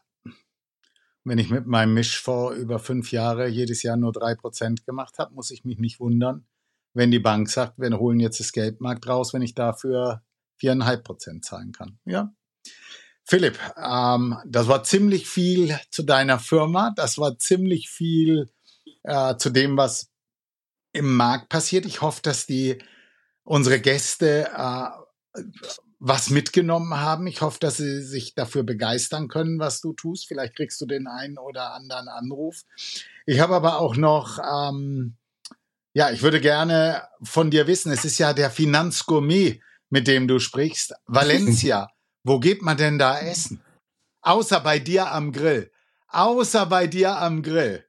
Wenn 1.24 1.38
ich 1.38 1.50
mit 1.50 1.66
meinem 1.66 1.94
Mischfonds 1.94 2.58
über 2.58 2.78
fünf 2.78 3.12
Jahre 3.12 3.48
jedes 3.48 3.82
Jahr 3.82 3.96
nur 3.96 4.12
drei 4.12 4.34
Prozent 4.34 4.84
gemacht 4.84 5.18
habe, 5.18 5.34
muss 5.34 5.50
ich 5.50 5.64
mich 5.64 5.78
nicht 5.78 6.00
wundern, 6.00 6.46
wenn 6.92 7.10
die 7.10 7.18
Bank 7.18 7.48
sagt, 7.48 7.78
wir 7.78 7.98
holen 7.98 8.20
jetzt 8.20 8.40
das 8.40 8.52
Geldmarkt 8.52 9.06
raus, 9.08 9.32
wenn 9.32 9.42
ich 9.42 9.54
dafür 9.54 10.22
viereinhalb 10.56 11.04
Prozent 11.04 11.44
zahlen 11.44 11.72
kann. 11.72 11.98
Ja. 12.04 12.34
Philipp, 13.24 13.58
ähm, 13.82 14.36
das 14.46 14.68
war 14.68 14.84
ziemlich 14.84 15.26
viel 15.26 15.78
zu 15.90 16.02
deiner 16.02 16.38
Firma. 16.38 16.92
Das 16.94 17.16
war 17.16 17.38
ziemlich 17.38 17.88
viel 17.88 18.50
äh, 19.04 19.36
zu 19.36 19.50
dem, 19.50 19.76
was 19.76 20.10
im 20.92 21.16
Markt 21.16 21.48
passiert. 21.48 21.86
Ich 21.86 22.00
hoffe, 22.00 22.20
dass 22.22 22.46
die 22.46 22.78
unsere 23.44 23.80
Gäste 23.80 24.50
äh, 24.56 25.42
was 25.98 26.30
mitgenommen 26.30 27.00
haben. 27.00 27.26
Ich 27.26 27.40
hoffe, 27.40 27.58
dass 27.60 27.78
sie 27.78 28.02
sich 28.02 28.34
dafür 28.34 28.62
begeistern 28.62 29.28
können, 29.28 29.58
was 29.58 29.80
du 29.80 29.92
tust. 29.92 30.26
Vielleicht 30.28 30.56
kriegst 30.56 30.80
du 30.80 30.86
den 30.86 31.06
einen 31.06 31.38
oder 31.38 31.72
anderen 31.72 32.08
Anruf. 32.08 32.64
Ich 33.26 33.40
habe 33.40 33.54
aber 33.54 33.78
auch 33.78 33.96
noch, 33.96 34.38
ähm, 34.38 35.16
ja, 35.94 36.10
ich 36.10 36.22
würde 36.22 36.40
gerne 36.40 37.02
von 37.22 37.50
dir 37.50 37.66
wissen, 37.66 37.90
es 37.90 38.04
ist 38.04 38.18
ja 38.18 38.32
der 38.32 38.50
Finanzgourmet, 38.50 39.60
mit 39.88 40.06
dem 40.06 40.28
du 40.28 40.40
sprichst. 40.40 40.94
Valencia, 41.06 41.88
wo 42.22 42.38
geht 42.38 42.62
man 42.62 42.76
denn 42.76 42.98
da 42.98 43.18
essen? 43.18 43.62
Außer 44.20 44.60
bei 44.60 44.78
dir 44.78 45.10
am 45.10 45.32
Grill. 45.32 45.70
Außer 46.08 46.66
bei 46.66 46.86
dir 46.86 47.16
am 47.16 47.42
Grill. 47.42 47.84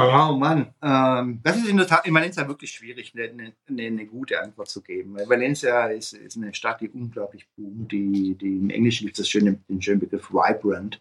Oh 0.00 0.36
Mann, 0.36 0.74
ähm, 0.80 1.40
das 1.42 1.56
ist 1.56 1.66
in, 1.66 1.76
der 1.76 1.86
Tat, 1.86 2.06
in 2.06 2.14
Valencia 2.14 2.46
wirklich 2.46 2.70
schwierig, 2.70 3.12
eine, 3.14 3.52
eine, 3.68 3.82
eine, 3.82 4.06
gute 4.06 4.40
Antwort 4.40 4.68
zu 4.68 4.80
geben. 4.80 5.16
Weil 5.16 5.28
Valencia 5.28 5.86
ist, 5.86 6.12
ist 6.12 6.36
eine 6.36 6.54
Stadt, 6.54 6.80
die 6.80 6.88
unglaublich 6.88 7.48
boomt. 7.56 7.90
Die, 7.90 8.34
die 8.34 8.58
im 8.58 8.70
Englischen 8.70 9.06
gibt 9.06 9.18
es 9.18 9.24
das 9.24 9.28
schöne, 9.28 9.54
den 9.68 9.82
schönen 9.82 10.00
Begriff 10.00 10.30
vibrant. 10.30 11.00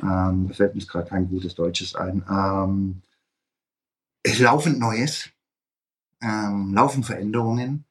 Ähm, 0.00 0.46
da 0.48 0.54
fällt 0.54 0.74
mir 0.74 0.84
gerade 0.84 1.08
kein 1.08 1.28
gutes 1.28 1.54
Deutsches 1.54 1.94
ein. 1.94 2.24
Ähm, 2.30 3.02
es 4.22 4.38
laufend 4.38 4.78
Neues, 4.78 5.30
ähm, 6.22 6.72
laufen 6.72 7.02
Veränderungen. 7.02 7.84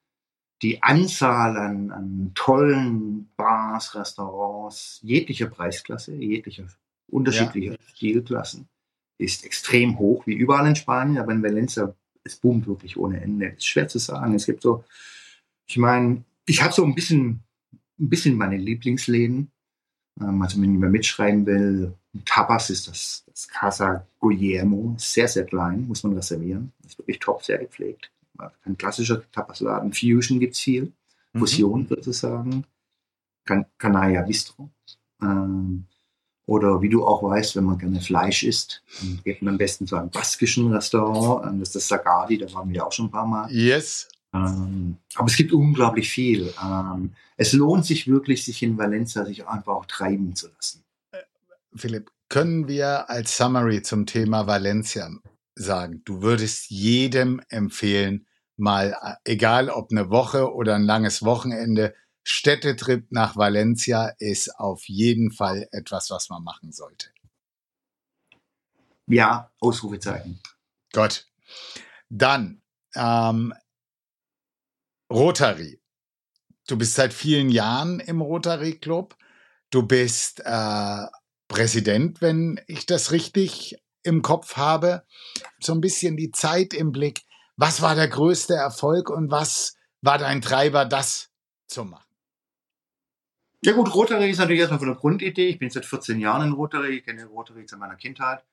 Die 0.61 0.81
Anzahl 0.83 1.57
an, 1.57 1.91
an 1.91 2.31
tollen 2.35 3.29
Bars, 3.35 3.95
Restaurants, 3.95 4.99
jeglicher 5.01 5.47
Preisklasse, 5.47 6.13
jeglicher 6.15 6.65
unterschiedlicher 7.07 7.73
ja. 7.73 7.77
Stilklassen 7.87 8.67
ist 9.19 9.45
extrem 9.45 9.99
hoch, 9.99 10.25
wie 10.25 10.33
überall 10.33 10.67
in 10.67 10.75
Spanien, 10.75 11.19
aber 11.19 11.33
in 11.33 11.43
Valencia, 11.43 11.93
es 12.23 12.37
boomt 12.37 12.67
wirklich 12.67 12.97
ohne 12.97 13.21
Ende. 13.21 13.47
Ist 13.49 13.67
schwer 13.67 13.87
zu 13.87 13.99
sagen. 13.99 14.33
Es 14.33 14.45
gibt 14.45 14.61
so, 14.61 14.83
ich 15.67 15.77
meine, 15.77 16.23
ich 16.45 16.63
habe 16.63 16.73
so 16.73 16.83
ein 16.83 16.95
bisschen, 16.95 17.43
ein 17.99 18.09
bisschen 18.09 18.35
meine 18.35 18.57
Lieblingsläden. 18.57 19.51
Ähm, 20.19 20.41
also 20.41 20.61
wenn 20.61 20.71
jemand 20.71 20.93
mitschreiben 20.93 21.45
will, 21.45 21.93
Tapas 22.25 22.69
ist 22.69 22.87
das, 22.87 23.23
das 23.27 23.47
Casa 23.47 24.07
Guillermo, 24.19 24.95
sehr, 24.97 25.27
sehr 25.27 25.45
klein, 25.45 25.85
muss 25.87 26.03
man 26.03 26.13
reservieren. 26.13 26.71
Ist 26.85 26.97
wirklich 26.97 27.19
top, 27.19 27.43
sehr 27.43 27.59
gepflegt. 27.59 28.11
Ein 28.63 28.77
klassischer 28.77 29.21
Tapasladen. 29.31 29.93
Fusion 29.93 30.39
gibt 30.39 30.55
es 30.55 30.61
viel. 30.61 30.93
Mhm. 31.33 31.39
Fusion 31.39 31.87
sozusagen. 31.87 32.65
Can 33.45 33.65
Canaya 33.77 34.21
Bistro. 34.21 34.69
Ähm, 35.21 35.85
oder 36.49 36.81
wie 36.81 36.89
du 36.89 37.05
auch 37.05 37.21
weißt, 37.21 37.55
wenn 37.55 37.65
man 37.65 37.77
gerne 37.77 38.01
Fleisch 38.01 38.43
isst, 38.43 38.81
dann 38.99 39.21
geht 39.23 39.41
man 39.43 39.53
am 39.53 39.57
besten 39.59 39.85
zu 39.85 39.95
einem 39.95 40.09
baskischen 40.09 40.73
Restaurant. 40.73 41.45
Ähm, 41.45 41.59
das 41.59 41.69
ist 41.69 41.75
das 41.75 41.87
Sagadi, 41.87 42.39
da 42.39 42.51
waren 42.53 42.73
wir 42.73 42.85
auch 42.85 42.91
schon 42.91 43.05
ein 43.05 43.11
paar 43.11 43.27
Mal. 43.27 43.51
Yes. 43.51 44.07
Ähm, 44.33 44.97
aber 45.13 45.27
es 45.27 45.37
gibt 45.37 45.53
unglaublich 45.53 46.09
viel. 46.09 46.51
Ähm, 46.63 47.11
es 47.37 47.53
lohnt 47.53 47.85
sich 47.85 48.07
wirklich, 48.07 48.43
sich 48.43 48.63
in 48.63 48.79
Valencia 48.79 49.25
sich 49.25 49.47
einfach 49.47 49.73
auch 49.73 49.85
treiben 49.85 50.35
zu 50.35 50.47
lassen. 50.47 50.83
Philipp, 51.75 52.09
können 52.29 52.67
wir 52.67 53.11
als 53.11 53.37
Summary 53.37 53.83
zum 53.83 54.07
Thema 54.07 54.47
Valencia 54.47 55.09
sagen, 55.53 56.01
du 56.05 56.23
würdest 56.23 56.71
jedem 56.71 57.41
empfehlen, 57.49 58.25
mal, 58.57 58.97
äh, 59.01 59.31
egal 59.31 59.69
ob 59.69 59.91
eine 59.91 60.09
Woche 60.09 60.51
oder 60.51 60.75
ein 60.75 60.83
langes 60.83 61.23
Wochenende, 61.23 61.93
Städtetrip 62.29 63.11
nach 63.11 63.35
Valencia 63.35 64.13
ist 64.19 64.59
auf 64.59 64.87
jeden 64.87 65.31
Fall 65.31 65.67
etwas, 65.71 66.11
was 66.11 66.29
man 66.29 66.43
machen 66.43 66.71
sollte. 66.71 67.09
Ja, 69.07 69.51
Ausrufezeichen. 69.59 70.39
Gott. 70.93 71.27
Dann 72.09 72.61
ähm, 72.95 73.53
Rotary. 75.11 75.81
Du 76.67 76.77
bist 76.77 76.93
seit 76.93 77.13
vielen 77.13 77.49
Jahren 77.49 77.99
im 77.99 78.21
Rotary 78.21 78.77
Club. 78.77 79.17
Du 79.71 79.83
bist 79.83 80.41
äh, 80.45 81.07
Präsident, 81.47 82.21
wenn 82.21 82.61
ich 82.67 82.85
das 82.85 83.11
richtig 83.11 83.81
im 84.03 84.21
Kopf 84.21 84.55
habe. 84.55 85.03
So 85.59 85.73
ein 85.73 85.81
bisschen 85.81 86.15
die 86.15 86.31
Zeit 86.31 86.75
im 86.75 86.91
Blick. 86.91 87.23
Was 87.57 87.81
war 87.81 87.95
der 87.95 88.07
größte 88.07 88.53
Erfolg 88.53 89.09
und 89.09 89.31
was 89.31 89.75
war 90.01 90.19
dein 90.19 90.41
Treiber, 90.41 90.85
das 90.85 91.29
zu 91.67 91.85
machen? 91.85 92.08
Ja 93.61 93.73
gut, 93.73 93.93
Rotary 93.93 94.29
ist 94.29 94.37
natürlich 94.37 94.61
erstmal 94.61 94.79
von 94.79 94.87
der 94.87 94.97
Grundidee. 94.97 95.47
Ich 95.47 95.59
bin 95.59 95.69
seit 95.69 95.85
14 95.85 96.19
Jahren 96.19 96.47
in 96.47 96.53
Rotary, 96.53 96.97
ich 96.97 97.05
kenne 97.05 97.25
Rotary 97.25 97.65
seit 97.67 97.79
meiner 97.79 97.95
Kindheit. 97.95 98.45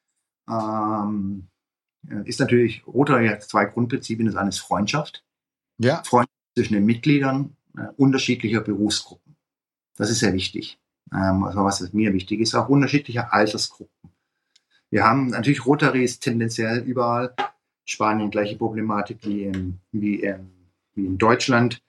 Ähm, 0.48 1.48
ist 2.24 2.40
natürlich, 2.40 2.84
Rotary 2.86 3.28
hat 3.28 3.42
zwei 3.42 3.66
Grundprinzipien. 3.66 4.26
Das 4.26 4.36
eine 4.36 4.48
ist 4.48 4.58
Freundschaft. 4.58 5.24
Ja. 5.78 6.02
Freundschaft 6.04 6.32
zwischen 6.56 6.74
den 6.74 6.86
Mitgliedern, 6.86 7.56
äh, 7.76 7.86
unterschiedlicher 7.96 8.60
Berufsgruppen. 8.60 9.36
Das 9.96 10.10
ist 10.10 10.20
sehr 10.20 10.32
wichtig. 10.32 10.78
Ähm, 11.12 11.44
also 11.44 11.64
was 11.64 11.92
mir 11.92 12.12
wichtig 12.12 12.40
ist, 12.40 12.54
auch 12.54 12.68
unterschiedlicher 12.68 13.32
Altersgruppen. 13.32 14.10
Wir 14.90 15.04
haben 15.04 15.28
natürlich 15.28 15.66
Rotaries 15.66 16.20
tendenziell 16.20 16.78
überall. 16.78 17.34
Spanien 17.84 18.30
gleiche 18.30 18.56
Problematik 18.56 19.18
wie 19.22 19.44
in, 19.44 19.78
wie 19.92 20.16
in, 20.20 20.50
wie 20.94 21.06
in 21.06 21.18
Deutschland. 21.18 21.80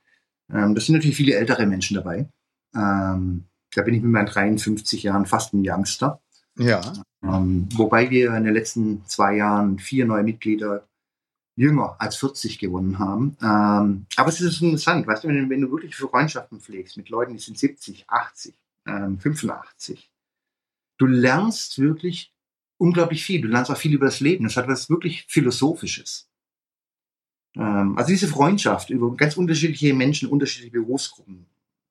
Ähm, 0.51 0.76
das 0.76 0.86
sind 0.86 0.95
natürlich 0.95 1.18
viele 1.18 1.36
ältere 1.36 1.65
Menschen 1.65 1.95
dabei. 1.95 2.28
Ähm, 2.78 3.45
da 3.73 3.82
bin 3.82 3.95
ich 3.95 4.01
mit 4.01 4.11
meinen 4.11 4.28
53 4.28 5.03
Jahren 5.03 5.25
fast 5.25 5.53
ein 5.53 5.63
Youngster. 5.65 6.21
Ja. 6.57 6.82
Ähm, 7.23 7.67
wobei 7.73 8.09
wir 8.09 8.34
in 8.34 8.43
den 8.43 8.53
letzten 8.53 9.05
zwei 9.05 9.36
Jahren 9.36 9.80
vier 9.80 10.05
neue 10.05 10.23
Mitglieder 10.23 10.88
jünger 11.55 11.95
als 11.99 12.15
40 12.17 12.59
gewonnen 12.59 12.99
haben. 12.99 13.36
Ähm, 13.41 14.05
aber 14.15 14.30
es 14.30 14.39
ist 14.39 14.61
interessant, 14.61 15.07
weißt 15.07 15.23
du, 15.23 15.28
wenn, 15.28 15.49
wenn, 15.49 15.61
du 15.61 15.71
wirklich 15.71 15.95
Freundschaften 15.95 16.59
pflegst 16.59 16.97
mit 16.97 17.09
Leuten, 17.09 17.34
die 17.34 17.39
sind 17.39 17.57
70, 17.57 18.05
80, 18.07 18.53
ähm, 18.86 19.19
85, 19.19 20.09
du 20.97 21.07
lernst 21.07 21.80
wirklich 21.80 22.32
unglaublich 22.78 23.25
viel. 23.25 23.41
Du 23.41 23.47
lernst 23.47 23.71
auch 23.71 23.78
viel 23.78 23.93
über 23.93 24.05
das 24.05 24.19
Leben. 24.19 24.43
Das 24.43 24.55
hat 24.55 24.67
was 24.67 24.89
wirklich 24.89 25.25
Philosophisches. 25.28 26.30
Ähm, 27.55 27.97
also 27.97 28.09
diese 28.09 28.28
Freundschaft 28.28 28.89
über 28.91 29.15
ganz 29.15 29.36
unterschiedliche 29.36 29.93
Menschen, 29.93 30.30
unterschiedliche 30.30 30.80
Berufsgruppen 30.80 31.47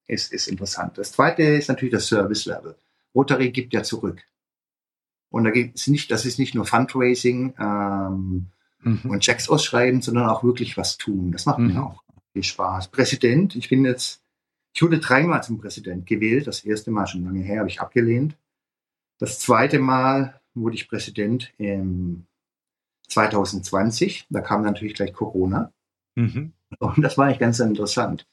ist, 0.07 0.33
ist 0.33 0.49
interessant. 0.49 0.99
Das 0.99 1.13
zweite 1.13 1.43
ist 1.43 1.69
natürlich 1.69 1.93
das 1.93 2.07
Service 2.07 2.47
Level. 2.47 2.77
Rotary 3.15 3.51
gibt 3.51 3.73
ja 3.73 3.83
zurück. 3.83 4.23
Und 5.31 5.45
da 5.45 5.51
geht 5.51 5.75
es 5.75 5.87
nicht, 5.87 6.11
das 6.11 6.25
ist 6.25 6.39
nicht 6.39 6.55
nur 6.55 6.65
Fundraising 6.65 7.55
ähm, 7.59 8.47
mhm. 8.83 9.11
und 9.11 9.21
Checks 9.21 9.49
ausschreiben, 9.49 10.01
sondern 10.03 10.29
auch 10.29 10.45
wirklich 10.45 10.77
was 10.77 10.97
tun. 10.99 11.33
Das 11.33 11.47
macht 11.47 11.59
mhm. 11.59 11.75
mir 11.75 11.83
auch 11.83 12.03
viel 12.33 12.45
Spaß. 12.45 12.89
Präsident, 12.89 13.57
ich 13.57 13.69
bin 13.69 13.85
jetzt, 13.85 14.23
ich 14.73 14.83
wurde 14.83 14.99
dreimal 14.99 15.43
zum 15.43 15.59
Präsident 15.59 16.07
gewählt. 16.07 16.47
Das 16.47 16.65
erste 16.65 16.91
Mal 16.91 17.07
schon 17.07 17.25
lange 17.25 17.43
her, 17.43 17.61
habe 17.61 17.69
ich 17.69 17.81
abgelehnt. 17.81 18.37
Das 19.19 19.39
zweite 19.41 19.79
Mal 19.79 20.41
wurde 20.55 20.77
ich 20.77 20.89
Präsident 20.89 21.53
im 21.59 22.27
2020. 23.09 24.27
Da 24.31 24.41
kam 24.41 24.63
natürlich 24.63 24.95
gleich 24.95 25.13
Corona. 25.13 25.73
Mhm. 26.15 26.53
Und 26.79 27.03
das 27.03 27.17
war 27.17 27.27
eigentlich 27.27 27.39
ganz 27.39 27.61
interessant. 27.61 28.27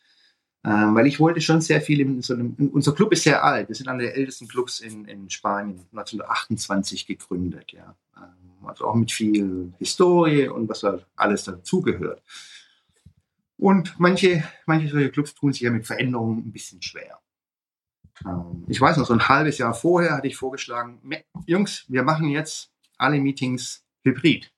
Ähm, 0.66 0.96
weil 0.96 1.08
ich 1.08 1.20
wollte 1.20 1.42
schon 1.42 1.60
sehr 1.60 1.82
viel 1.82 2.00
in 2.00 2.22
so 2.22 2.34
einem, 2.34 2.56
unser 2.72 2.94
Club 2.94 3.12
ist 3.12 3.24
sehr 3.24 3.44
alt. 3.44 3.68
Wir 3.68 3.76
sind 3.76 3.90
einer 3.90 4.04
der 4.04 4.16
ältesten 4.16 4.48
Clubs 4.48 4.80
in, 4.80 5.06
in 5.06 5.30
Spanien, 5.30 5.86
1928 5.92 7.06
gegründet, 7.06 7.74
ja. 7.74 7.96
Ähm, 8.16 8.66
also 8.66 8.86
auch 8.86 8.96
mit 8.96 9.12
viel 9.12 9.74
Historie 9.80 10.48
und 10.48 10.70
was 10.70 10.80
da 10.80 11.00
alles 11.18 11.44
dazugehört. 11.44 12.22
Und 13.58 14.00
manche, 14.00 14.44
manche 14.66 14.88
solche 14.88 15.12
Clubs 15.12 15.36
tun 15.36 15.52
sich 15.52 15.64
ja 15.64 15.72
mit 15.72 15.86
Veränderungen 15.86 16.40
ein 16.40 16.52
bisschen 16.54 16.82
schwer. 16.82 17.20
Ähm, 18.26 18.64
ich 18.68 18.80
weiß 18.80 18.98
noch, 18.98 19.06
so 19.06 19.14
ein 19.14 19.28
halbes 19.28 19.58
Jahr 19.58 19.74
vorher 19.74 20.16
hatte 20.16 20.28
ich 20.28 20.38
vorgeschlagen, 20.38 21.02
Jungs, 21.46 21.86
wir 21.90 22.04
machen 22.04 22.30
jetzt 22.30 22.72
alle 22.98 23.20
Meetings 23.20 23.86
hybrid. 24.04 24.54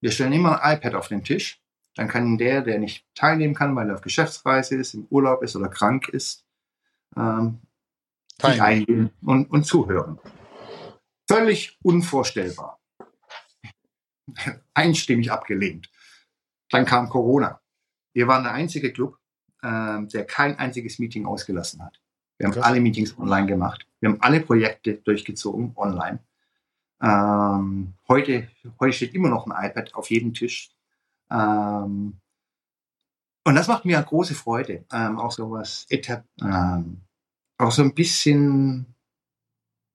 Wir 0.00 0.10
stellen 0.10 0.32
immer 0.32 0.62
ein 0.62 0.78
iPad 0.78 0.94
auf 0.94 1.08
den 1.08 1.22
Tisch. 1.22 1.60
Dann 1.96 2.08
kann 2.08 2.38
der, 2.38 2.62
der 2.62 2.78
nicht 2.78 3.06
teilnehmen 3.14 3.54
kann, 3.54 3.74
weil 3.74 3.88
er 3.88 3.96
auf 3.96 4.02
Geschäftsreise 4.02 4.76
ist, 4.76 4.94
im 4.94 5.06
Urlaub 5.10 5.42
ist 5.42 5.56
oder 5.56 5.68
krank 5.68 6.08
ist, 6.08 6.44
ähm, 7.16 7.60
eingehen 8.42 9.10
und, 9.22 9.50
und 9.50 9.64
zuhören. 9.64 10.18
Völlig 11.28 11.78
unvorstellbar. 11.82 12.80
Einstimmig 14.74 15.30
abgelehnt. 15.30 15.90
Dann 16.70 16.84
kam 16.84 17.08
Corona. 17.08 17.60
Wir 18.12 18.28
waren 18.28 18.44
der 18.44 18.52
einzige 18.52 18.92
Club, 18.92 19.18
äh, 19.62 20.02
der 20.06 20.24
kein 20.24 20.58
einziges 20.58 20.98
Meeting 20.98 21.26
ausgelassen 21.26 21.82
hat. 21.84 22.00
Wir 22.38 22.46
haben 22.46 22.54
Krass. 22.54 22.64
alle 22.64 22.80
Meetings 22.80 23.18
online 23.18 23.46
gemacht. 23.46 23.86
Wir 24.00 24.08
haben 24.08 24.20
alle 24.22 24.40
Projekte 24.40 24.94
durchgezogen 24.94 25.72
online. 25.76 26.20
Ähm, 27.02 27.94
heute, 28.08 28.48
heute 28.78 28.92
steht 28.92 29.14
immer 29.14 29.28
noch 29.28 29.46
ein 29.46 29.70
iPad 29.70 29.94
auf 29.94 30.10
jedem 30.10 30.32
Tisch. 30.32 30.70
Ähm, 31.30 32.20
und 33.44 33.54
das 33.54 33.68
macht 33.68 33.84
mir 33.84 34.02
große 34.02 34.34
Freude, 34.34 34.84
ähm, 34.92 35.18
auch 35.18 35.32
so 35.32 35.50
was, 35.50 35.86
ähm, 35.90 37.00
auch 37.58 37.72
so 37.72 37.82
ein 37.82 37.94
bisschen 37.94 38.94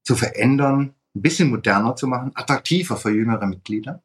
zu 0.03 0.15
verändern, 0.15 0.95
ein 1.15 1.21
bisschen 1.21 1.49
moderner 1.49 1.95
zu 1.95 2.07
machen, 2.07 2.31
attraktiver 2.35 2.97
für 2.97 3.11
jüngere 3.11 3.45
Mitglieder. 3.45 4.03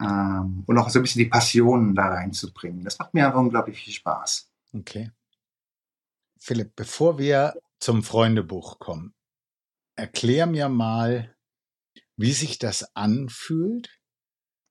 Ähm, 0.00 0.64
und 0.66 0.78
auch 0.78 0.88
so 0.88 0.98
ein 0.98 1.02
bisschen 1.02 1.20
die 1.20 1.28
Passion 1.28 1.94
da 1.94 2.08
reinzubringen. 2.08 2.84
Das 2.84 2.98
macht 2.98 3.14
mir 3.14 3.26
einfach 3.26 3.40
unglaublich 3.40 3.78
viel 3.82 3.92
Spaß. 3.92 4.50
Okay. 4.72 5.10
Philipp, 6.38 6.74
bevor 6.74 7.18
wir 7.18 7.54
zum 7.78 8.02
Freundebuch 8.02 8.78
kommen, 8.78 9.14
erklär 9.96 10.46
mir 10.46 10.68
mal, 10.68 11.36
wie 12.16 12.32
sich 12.32 12.58
das 12.58 12.96
anfühlt, 12.96 14.01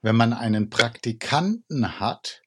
wenn 0.02 0.16
man 0.16 0.34
einen 0.34 0.70
Praktikanten 0.70 1.99
hat, 1.99 2.41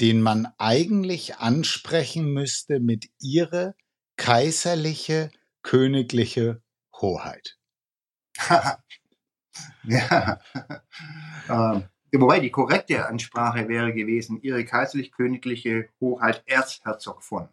den 0.00 0.20
man 0.20 0.48
eigentlich 0.58 1.36
ansprechen 1.36 2.32
müsste 2.32 2.80
mit 2.80 3.08
ihre 3.20 3.74
kaiserliche, 4.16 5.30
königliche 5.62 6.62
Hoheit. 7.00 7.56
ja. 9.84 10.40
ähm, 11.48 11.88
wobei 12.12 12.40
die 12.40 12.50
korrekte 12.50 13.06
Ansprache 13.06 13.68
wäre 13.68 13.92
gewesen, 13.92 14.40
ihre 14.42 14.64
kaiserlich-königliche 14.64 15.88
Hoheit 16.00 16.42
Erzherzog 16.46 17.22
von. 17.22 17.48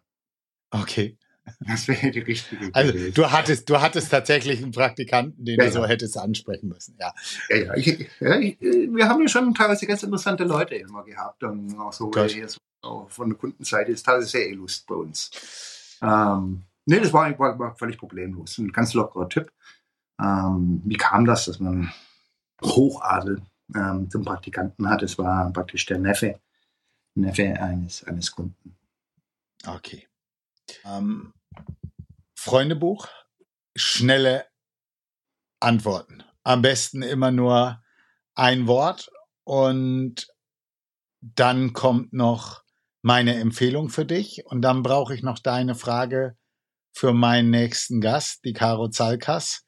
Okay. 0.70 1.18
Das 1.60 1.88
wäre 1.88 2.10
die 2.10 2.20
richtige. 2.20 2.70
Also 2.72 3.10
du 3.10 3.30
hattest, 3.30 3.68
du 3.68 3.80
hattest 3.80 4.10
tatsächlich 4.10 4.62
einen 4.62 4.72
Praktikanten, 4.72 5.44
den 5.44 5.58
ja, 5.58 5.66
du 5.66 5.72
so 5.72 5.86
hättest 5.86 6.16
ansprechen 6.16 6.68
müssen. 6.68 6.96
Ja, 6.98 7.12
ja, 7.48 7.56
ja. 7.56 7.74
Ich, 7.74 7.86
ich, 7.88 8.08
wir 8.20 9.08
haben 9.08 9.22
ja 9.22 9.28
schon 9.28 9.54
teilweise 9.54 9.86
ganz 9.86 10.02
interessante 10.02 10.44
Leute 10.44 10.76
immer 10.76 11.04
gehabt 11.04 11.42
und 11.42 11.78
auch 11.78 11.92
so, 11.92 12.10
so 12.82 13.06
von 13.08 13.30
der 13.30 13.38
Kundenseite 13.38 13.92
ist 13.92 14.04
teilweise 14.04 14.28
sehr 14.28 14.48
illust 14.48 14.86
bei 14.86 14.94
uns. 14.94 15.98
Ähm, 16.02 16.62
nee, 16.86 17.00
das 17.00 17.12
war, 17.12 17.38
war, 17.38 17.58
war, 17.58 17.76
völlig 17.76 17.98
problemlos. 17.98 18.58
Ein 18.58 18.72
ganz 18.72 18.94
lockerer 18.94 19.28
Typ. 19.28 19.52
Ähm, 20.20 20.82
wie 20.84 20.96
kam 20.96 21.24
das, 21.24 21.46
dass 21.46 21.60
man 21.60 21.92
Hochadel 22.62 23.42
ähm, 23.74 24.10
zum 24.10 24.24
Praktikanten 24.24 24.88
hat? 24.88 25.02
Es 25.02 25.18
war 25.18 25.52
praktisch 25.52 25.86
der 25.86 25.98
Neffe, 25.98 26.40
Neffe 27.14 27.60
eines, 27.60 28.04
eines 28.04 28.30
Kunden. 28.32 28.76
Okay. 29.66 30.06
Ähm, 30.84 31.32
Freundebuch, 32.34 33.08
schnelle 33.76 34.46
Antworten. 35.60 36.22
Am 36.42 36.62
besten 36.62 37.02
immer 37.02 37.30
nur 37.30 37.82
ein 38.34 38.66
Wort 38.66 39.10
und 39.44 40.26
dann 41.20 41.72
kommt 41.72 42.12
noch 42.12 42.62
meine 43.02 43.34
Empfehlung 43.34 43.88
für 43.88 44.04
dich 44.04 44.44
und 44.46 44.62
dann 44.62 44.82
brauche 44.82 45.14
ich 45.14 45.22
noch 45.22 45.38
deine 45.38 45.74
Frage 45.74 46.36
für 46.92 47.12
meinen 47.12 47.50
nächsten 47.50 48.00
Gast, 48.00 48.44
die 48.44 48.52
Caro 48.52 48.88
Zalkas. 48.88 49.64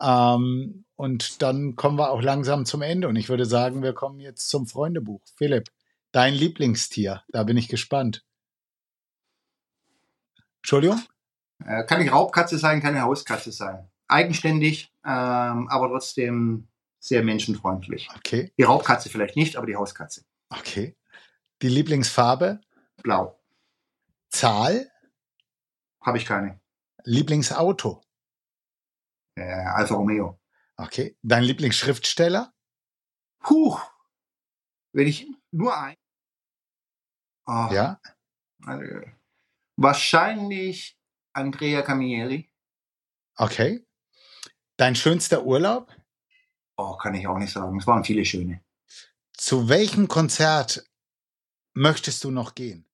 Ähm, 0.00 0.84
und 0.96 1.42
dann 1.42 1.76
kommen 1.76 1.98
wir 1.98 2.10
auch 2.10 2.22
langsam 2.22 2.66
zum 2.66 2.82
Ende 2.82 3.08
und 3.08 3.16
ich 3.16 3.28
würde 3.28 3.46
sagen, 3.46 3.82
wir 3.82 3.94
kommen 3.94 4.20
jetzt 4.20 4.48
zum 4.48 4.66
Freundebuch. 4.66 5.22
Philipp, 5.36 5.68
dein 6.12 6.34
Lieblingstier, 6.34 7.22
da 7.28 7.44
bin 7.44 7.56
ich 7.56 7.68
gespannt. 7.68 8.24
Entschuldigung? 10.58 11.02
Äh, 11.64 11.84
kann 11.84 12.00
eine 12.00 12.10
Raubkatze 12.10 12.58
sein, 12.58 12.80
kann 12.80 12.94
eine 12.94 13.04
Hauskatze 13.04 13.52
sein. 13.52 13.88
Eigenständig, 14.06 14.92
ähm, 15.04 15.68
aber 15.68 15.88
trotzdem 15.88 16.68
sehr 16.98 17.22
menschenfreundlich. 17.22 18.08
Okay. 18.16 18.52
Die 18.58 18.62
Raubkatze 18.62 19.08
vielleicht 19.08 19.36
nicht, 19.36 19.56
aber 19.56 19.66
die 19.66 19.76
Hauskatze. 19.76 20.24
Okay. 20.50 20.96
Die 21.62 21.68
Lieblingsfarbe? 21.68 22.60
Blau. 23.02 23.38
Zahl? 24.30 24.90
Habe 26.00 26.18
ich 26.18 26.26
keine. 26.26 26.60
Lieblingsauto? 27.04 28.02
Äh, 29.34 29.42
Alfa 29.42 29.94
Romeo. 29.94 30.38
Okay. 30.76 31.16
Dein 31.22 31.44
Lieblingsschriftsteller? 31.44 32.52
Huch. 33.48 33.82
Wenn 34.92 35.06
ich 35.06 35.26
nur 35.50 35.76
ein. 35.76 35.96
Oh. 37.46 37.68
Ja. 37.72 38.00
Also, 38.64 38.84
Wahrscheinlich 39.80 40.98
Andrea 41.32 41.82
Camilleri. 41.82 42.50
Okay. 43.36 43.86
Dein 44.76 44.96
schönster 44.96 45.44
Urlaub? 45.44 45.94
Oh, 46.76 46.96
kann 46.96 47.14
ich 47.14 47.28
auch 47.28 47.38
nicht 47.38 47.52
sagen. 47.52 47.78
Es 47.78 47.86
waren 47.86 48.02
viele 48.02 48.24
schöne. 48.24 48.60
Zu 49.32 49.68
welchem 49.68 50.08
Konzert 50.08 50.84
möchtest 51.74 52.24
du 52.24 52.32
noch 52.32 52.56
gehen? 52.56 52.86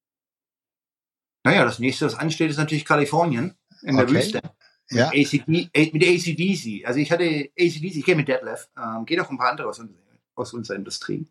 Naja, 1.42 1.64
das 1.64 1.78
nächste, 1.78 2.04
was 2.04 2.16
ansteht, 2.16 2.50
ist 2.50 2.58
natürlich 2.58 2.84
Kalifornien 2.84 3.56
in 3.80 3.96
der 3.96 4.04
okay. 4.04 4.16
Wüste. 4.16 4.42
Ja. 4.90 5.10
Mit, 5.14 5.26
ACD, 5.26 5.70
mit 5.94 6.04
ACDC. 6.04 6.86
Also 6.86 7.00
ich 7.00 7.10
hatte 7.10 7.24
ACDC, 7.24 7.96
ich 7.96 8.04
gehe 8.04 8.14
mit 8.14 8.28
Detlef, 8.28 8.68
ähm, 8.76 9.06
geht 9.06 9.20
auch 9.20 9.30
ein 9.30 9.38
paar 9.38 9.50
andere 9.50 9.68
aus, 9.68 9.80
aus 10.34 10.52
unserer 10.52 10.76
Industrie. 10.76 11.26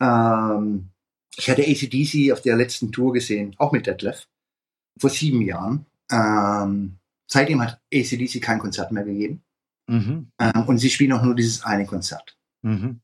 Ähm, 0.00 0.90
ich 1.36 1.50
hatte 1.50 1.62
ACDC 1.62 2.32
auf 2.32 2.42
der 2.42 2.54
letzten 2.54 2.92
Tour 2.92 3.12
gesehen, 3.12 3.56
auch 3.58 3.72
mit 3.72 3.88
Detlef, 3.88 4.28
vor 5.00 5.10
sieben 5.10 5.42
Jahren. 5.42 5.86
Ähm, 6.10 6.98
seitdem 7.26 7.62
hat 7.62 7.80
ACDC 7.92 8.40
kein 8.40 8.58
Konzert 8.58 8.92
mehr 8.92 9.04
gegeben. 9.04 9.42
Mhm. 9.86 10.30
Ähm, 10.38 10.64
und 10.66 10.78
sie 10.78 10.90
spielen 10.90 11.12
auch 11.12 11.22
nur 11.22 11.34
dieses 11.34 11.64
eine 11.64 11.86
Konzert. 11.86 12.36
Mhm. 12.62 13.00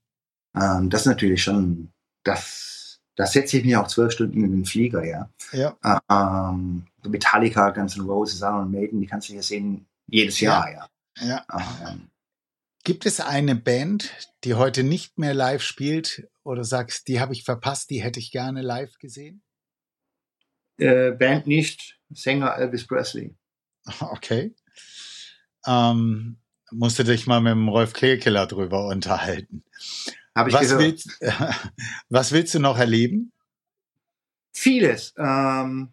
Ähm, 0.55 0.90
das 0.90 1.03
ist 1.03 1.07
natürlich 1.07 1.42
schon, 1.42 1.92
das, 2.22 3.01
das 3.16 3.32
setze 3.32 3.59
ich 3.59 3.64
mir 3.64 3.80
auch 3.80 3.88
zwölf 3.88 4.12
Stunden 4.12 4.44
in 4.44 4.53
den 4.53 4.64
Flieger, 4.64 5.05
ja. 5.05 5.28
ja. 5.53 5.76
Ähm, 6.11 6.86
Metallica, 7.07 7.70
Guns 7.70 7.97
N' 7.97 8.05
Roses, 8.05 8.40
Iron 8.40 8.70
Maiden, 8.70 9.01
die 9.01 9.07
kannst 9.07 9.28
du 9.28 9.32
hier 9.32 9.42
sehen 9.42 9.86
jedes 10.07 10.40
Jahr, 10.40 10.70
ja. 10.70 10.88
ja. 11.20 11.44
ja. 11.49 11.90
Ähm, 11.90 12.09
Gibt 12.84 13.05
es 13.05 13.18
eine 13.18 13.57
Band, 13.57 14.12
die 14.44 14.55
heute 14.55 14.84
nicht 14.84 15.18
mehr 15.18 15.34
live 15.34 15.62
spielt 15.62 16.28
oder 16.44 16.62
sagst, 16.62 17.09
die 17.09 17.18
habe 17.18 17.32
ich 17.32 17.42
verpasst, 17.42 17.90
die 17.90 18.01
hätte 18.01 18.20
ich 18.20 18.30
gerne 18.30 18.62
live 18.62 18.99
gesehen? 19.01 19.42
Äh, 20.78 21.12
Band 21.12 21.46
nicht, 21.46 21.98
Sänger 22.10 22.56
Elvis 22.56 22.86
Presley. 22.86 23.34
Okay. 24.00 24.54
Ähm, 25.66 26.38
musst 26.72 26.98
du 26.98 27.04
dich 27.04 27.26
mal 27.26 27.40
mit 27.40 27.52
dem 27.52 27.68
Rolf 27.68 27.92
Kleekiller 27.92 28.46
drüber 28.46 28.86
unterhalten. 28.86 29.64
Habe 30.34 30.50
ich 30.50 30.54
was 30.54 30.62
gehört. 30.62 30.80
Willst, 30.80 31.20
was 32.08 32.32
willst 32.32 32.54
du 32.54 32.58
noch 32.58 32.78
erleben? 32.78 33.32
Vieles. 34.52 35.14
Ähm, 35.18 35.88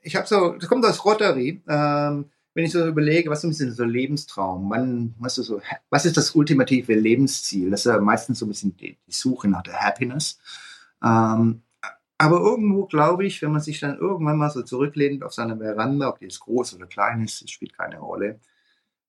ich 0.00 0.16
habe 0.16 0.26
so, 0.26 0.52
das 0.52 0.68
kommt 0.68 0.84
aus 0.84 1.04
Rotary. 1.04 1.62
Ähm, 1.68 2.30
wenn 2.54 2.64
ich 2.64 2.72
so 2.72 2.86
überlege, 2.86 3.30
was 3.30 3.44
ist 3.44 3.60
denn 3.60 3.72
so 3.72 3.84
Lebenstraum? 3.84 4.70
Wann, 4.70 5.14
weißt 5.18 5.38
du, 5.38 5.42
so, 5.42 5.62
was 5.88 6.04
ist 6.04 6.16
das 6.16 6.34
ultimative 6.34 6.94
Lebensziel? 6.94 7.70
Das 7.70 7.80
ist 7.80 7.92
ja 7.92 8.00
meistens 8.00 8.38
so 8.38 8.46
ein 8.46 8.48
bisschen 8.48 8.76
die, 8.76 8.96
die 9.06 9.12
Suche 9.12 9.48
nach 9.48 9.62
der 9.62 9.80
Happiness. 9.80 10.38
Ähm, 11.02 11.62
aber 12.20 12.40
irgendwo 12.40 12.84
glaube 12.84 13.24
ich, 13.24 13.40
wenn 13.40 13.50
man 13.50 13.62
sich 13.62 13.80
dann 13.80 13.96
irgendwann 13.96 14.36
mal 14.36 14.50
so 14.50 14.62
zurücklehnt 14.62 15.22
auf 15.22 15.32
seine 15.32 15.56
Veranda, 15.56 16.10
ob 16.10 16.18
die 16.18 16.26
jetzt 16.26 16.40
groß 16.40 16.74
oder 16.74 16.86
klein 16.86 17.24
ist, 17.24 17.42
das 17.42 17.50
spielt 17.50 17.72
keine 17.72 17.98
Rolle. 17.98 18.38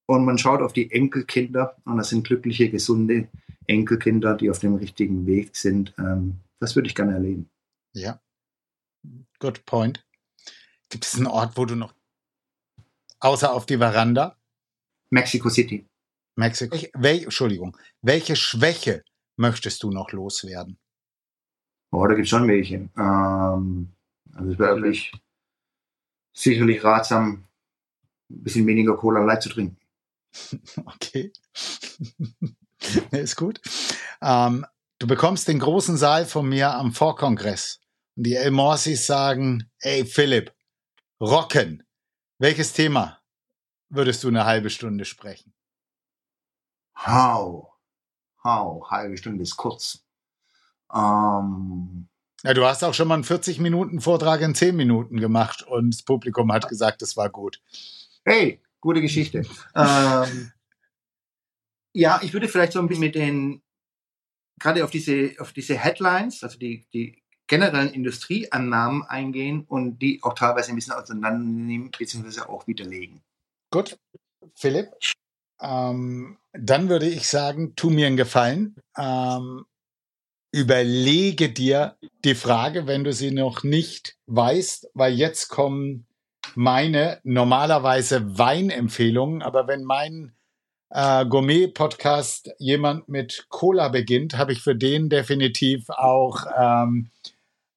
Und 0.05 0.23
man 0.23 0.37
schaut 0.37 0.61
auf 0.61 0.71
die 0.71 0.89
Enkelkinder 0.89 1.75
und 1.83 1.97
das 1.97 2.07
sind 2.07 2.25
glückliche, 2.25 2.69
gesunde 2.69 3.27
Enkelkinder, 3.67 4.37
die 4.37 4.49
auf 4.49 4.59
dem 4.59 4.75
richtigen 4.75 5.27
Weg 5.27 5.57
sind. 5.57 5.93
Ähm, 5.97 6.39
das 6.59 6.77
würde 6.77 6.87
ich 6.87 6.95
gerne 6.95 7.15
erleben. 7.15 7.49
Ja. 7.91 8.21
Good 9.39 9.65
point. 9.65 10.07
Gibt 10.87 11.03
es 11.03 11.15
einen 11.15 11.27
Ort, 11.27 11.57
wo 11.57 11.65
du 11.65 11.75
noch 11.75 11.93
Außer 13.19 13.51
auf 13.51 13.65
die 13.65 13.77
Veranda? 13.77 14.37
Mexico 15.09 15.49
City. 15.49 15.85
Mexiko. 16.37 16.77
Wel 16.93 17.23
Entschuldigung. 17.23 17.75
Welche 18.01 18.37
Schwäche 18.37 19.03
möchtest 19.35 19.83
du 19.83 19.91
noch 19.91 20.13
loswerden? 20.13 20.79
Oh, 21.91 22.07
da 22.07 22.13
gibt 22.15 22.25
es 22.25 22.29
schon 22.29 22.47
welche. 22.47 22.89
Ähm, 22.97 23.89
also 24.33 24.51
es 24.51 24.59
wäre 24.59 24.75
wirklich 24.77 25.11
sicherlich 26.33 26.83
ratsam, 26.83 27.45
ein 28.29 28.43
bisschen 28.43 28.65
weniger 28.65 28.95
Cola 28.95 29.23
Light 29.23 29.43
zu 29.43 29.49
trinken. 29.49 29.77
Okay. 30.85 31.33
ist 33.11 33.35
gut. 33.35 33.59
Ähm, 34.21 34.65
du 34.99 35.07
bekommst 35.07 35.47
den 35.47 35.59
großen 35.59 35.97
Saal 35.97 36.25
von 36.25 36.47
mir 36.47 36.73
am 36.73 36.93
Vorkongress. 36.93 37.81
Und 38.15 38.23
die 38.25 38.35
El 38.35 38.51
Morsis 38.51 39.05
sagen, 39.05 39.69
ey 39.79 40.05
Philipp, 40.05 40.53
rocken. 41.19 41.83
Welches 42.39 42.73
Thema 42.73 43.19
würdest 43.89 44.23
du 44.23 44.29
eine 44.29 44.45
halbe 44.45 44.69
Stunde 44.69 45.05
sprechen? 45.05 45.53
How? 46.95 47.67
How? 48.43 48.89
Halbe 48.89 49.17
Stunde 49.17 49.43
ist 49.43 49.57
kurz. 49.57 50.03
Ähm, 50.93 52.07
ja, 52.43 52.53
du 52.53 52.65
hast 52.65 52.83
auch 52.83 52.93
schon 52.93 53.07
mal 53.07 53.15
einen 53.15 53.23
40 53.23 53.59
Minuten 53.59 54.01
Vortrag 54.01 54.41
in 54.41 54.55
10 54.55 54.75
Minuten 54.75 55.19
gemacht 55.19 55.63
und 55.63 55.93
das 55.93 56.03
Publikum 56.03 56.51
hat 56.51 56.67
gesagt, 56.67 57.01
es 57.01 57.15
war 57.15 57.29
gut. 57.29 57.61
Hey, 58.25 58.61
gute 58.79 59.01
Geschichte. 59.01 59.43
ähm, 59.75 60.51
ja, 61.93 62.19
ich 62.23 62.33
würde 62.33 62.47
vielleicht 62.47 62.73
so 62.73 62.79
ein 62.79 62.87
bisschen 62.87 63.03
mit 63.03 63.15
den, 63.15 63.61
gerade 64.59 64.83
auf 64.83 64.91
diese, 64.91 65.35
auf 65.39 65.53
diese 65.53 65.77
Headlines, 65.77 66.43
also 66.43 66.57
die, 66.57 66.87
die 66.93 67.21
generellen 67.47 67.93
Industrieannahmen 67.93 69.03
eingehen 69.03 69.65
und 69.67 69.99
die 69.99 70.23
auch 70.23 70.33
teilweise 70.33 70.71
ein 70.71 70.75
bisschen 70.75 70.93
auseinandernehmen 70.93 71.91
bzw. 71.91 72.41
auch 72.41 72.65
widerlegen. 72.65 73.21
Gut, 73.71 73.99
Philipp, 74.55 74.89
ähm, 75.61 76.37
dann 76.53 76.89
würde 76.89 77.07
ich 77.07 77.27
sagen, 77.27 77.75
tu 77.75 77.89
mir 77.89 78.07
einen 78.07 78.17
Gefallen. 78.17 78.75
Ähm, 78.97 79.65
überlege 80.51 81.49
dir 81.49 81.97
die 82.23 82.35
Frage, 82.35 82.87
wenn 82.87 83.03
du 83.03 83.13
sie 83.13 83.31
noch 83.31 83.63
nicht 83.63 84.17
weißt, 84.27 84.91
weil 84.93 85.13
jetzt 85.13 85.47
kommen 85.47 86.05
meine 86.55 87.19
normalerweise 87.23 88.37
Weinempfehlungen, 88.37 89.41
aber 89.41 89.67
wenn 89.67 89.83
mein 89.83 90.33
äh, 90.89 91.25
Gourmet-Podcast 91.25 92.51
jemand 92.57 93.07
mit 93.07 93.45
Cola 93.49 93.87
beginnt, 93.87 94.37
habe 94.37 94.51
ich 94.51 94.61
für 94.61 94.75
den 94.75 95.09
definitiv 95.09 95.89
auch 95.89 96.45
ähm, 96.57 97.11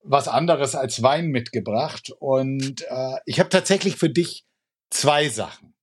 was 0.03 0.29
anderes 0.29 0.75
als 0.75 1.03
Wein 1.03 1.29
mitgebracht. 1.29 2.13
Und 2.19 2.83
äh, 2.89 3.17
ich 3.25 3.39
habe 3.39 3.49
tatsächlich 3.49 3.97
für 3.97 4.11
dich 4.11 4.45
zwei 4.91 5.29
Sachen. 5.29 5.75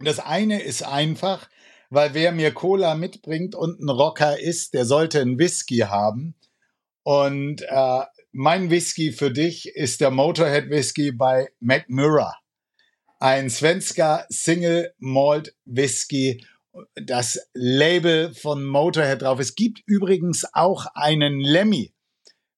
Das 0.00 0.18
eine 0.18 0.62
ist 0.62 0.82
einfach, 0.82 1.48
weil 1.94 2.12
wer 2.14 2.32
mir 2.32 2.52
Cola 2.52 2.94
mitbringt 2.94 3.54
und 3.54 3.80
ein 3.80 3.88
Rocker 3.88 4.38
ist, 4.38 4.74
der 4.74 4.84
sollte 4.84 5.20
einen 5.20 5.38
Whisky 5.38 5.78
haben. 5.78 6.34
Und 7.04 7.62
äh, 7.62 8.00
mein 8.32 8.70
Whisky 8.70 9.12
für 9.12 9.30
dich 9.30 9.68
ist 9.68 10.00
der 10.00 10.10
Motorhead 10.10 10.70
Whisky 10.70 11.12
bei 11.12 11.48
McMurray. 11.60 12.32
Ein 13.20 13.48
Svenska 13.48 14.26
Single 14.28 14.92
Malt 14.98 15.54
Whisky. 15.64 16.44
Das 16.96 17.48
Label 17.54 18.34
von 18.34 18.64
Motorhead 18.64 19.22
drauf. 19.22 19.38
Es 19.38 19.54
gibt 19.54 19.82
übrigens 19.86 20.44
auch 20.52 20.86
einen 20.94 21.40
Lemmy 21.40 21.94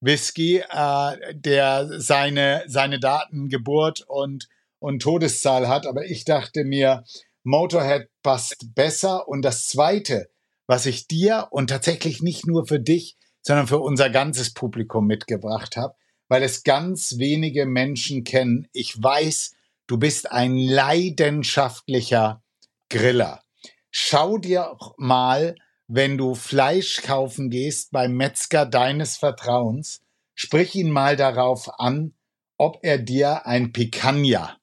Whisky, 0.01 0.62
äh, 0.66 1.34
der 1.34 2.01
seine, 2.01 2.64
seine 2.66 2.99
Daten, 2.99 3.49
Geburt 3.49 4.03
und, 4.09 4.49
und 4.78 5.03
Todeszahl 5.03 5.68
hat. 5.68 5.87
Aber 5.87 6.07
ich 6.07 6.24
dachte 6.24 6.64
mir, 6.64 7.05
Motorhead 7.47 8.09
passt 8.22 8.74
besser. 8.74 9.28
Und 9.28 9.42
das 9.42 9.66
Zweite, 9.68 10.28
was 10.66 10.86
ich 10.86 11.07
dir 11.07 11.49
und 11.51 11.68
tatsächlich 11.68 12.22
nicht 12.22 12.47
nur 12.47 12.66
für 12.66 12.80
dich, 12.80 13.16
sondern 13.42 13.66
für 13.66 13.78
unser 13.78 14.11
ganzes 14.11 14.53
Publikum 14.53 15.07
mitgebracht 15.07 15.76
habe, 15.76 15.94
weil 16.28 16.42
es 16.42 16.64
ganz 16.64 17.18
wenige 17.18 17.64
Menschen 17.64 18.24
kennen. 18.24 18.68
Ich 18.72 19.01
weiß, 19.01 19.55
du 19.86 19.97
bist 19.97 20.30
ein 20.30 20.59
leidenschaftlicher 20.59 22.42
Griller. 22.88 23.42
Schau 23.90 24.36
dir 24.38 24.76
mal 24.97 25.55
wenn 25.88 26.18
du 26.18 26.34
Fleisch 26.34 27.03
kaufen 27.03 27.51
gehst 27.51 27.92
beim 27.92 28.16
Metzger 28.16 28.66
deines 28.66 29.16
Vertrauens, 29.16 30.03
sprich 30.34 30.74
ihn 30.74 30.90
mal 30.90 31.16
darauf 31.16 31.78
an, 31.78 32.14
ob 32.57 32.78
er 32.82 32.99
dir 32.99 33.47
ein 33.47 33.72
Picanha 33.72 34.57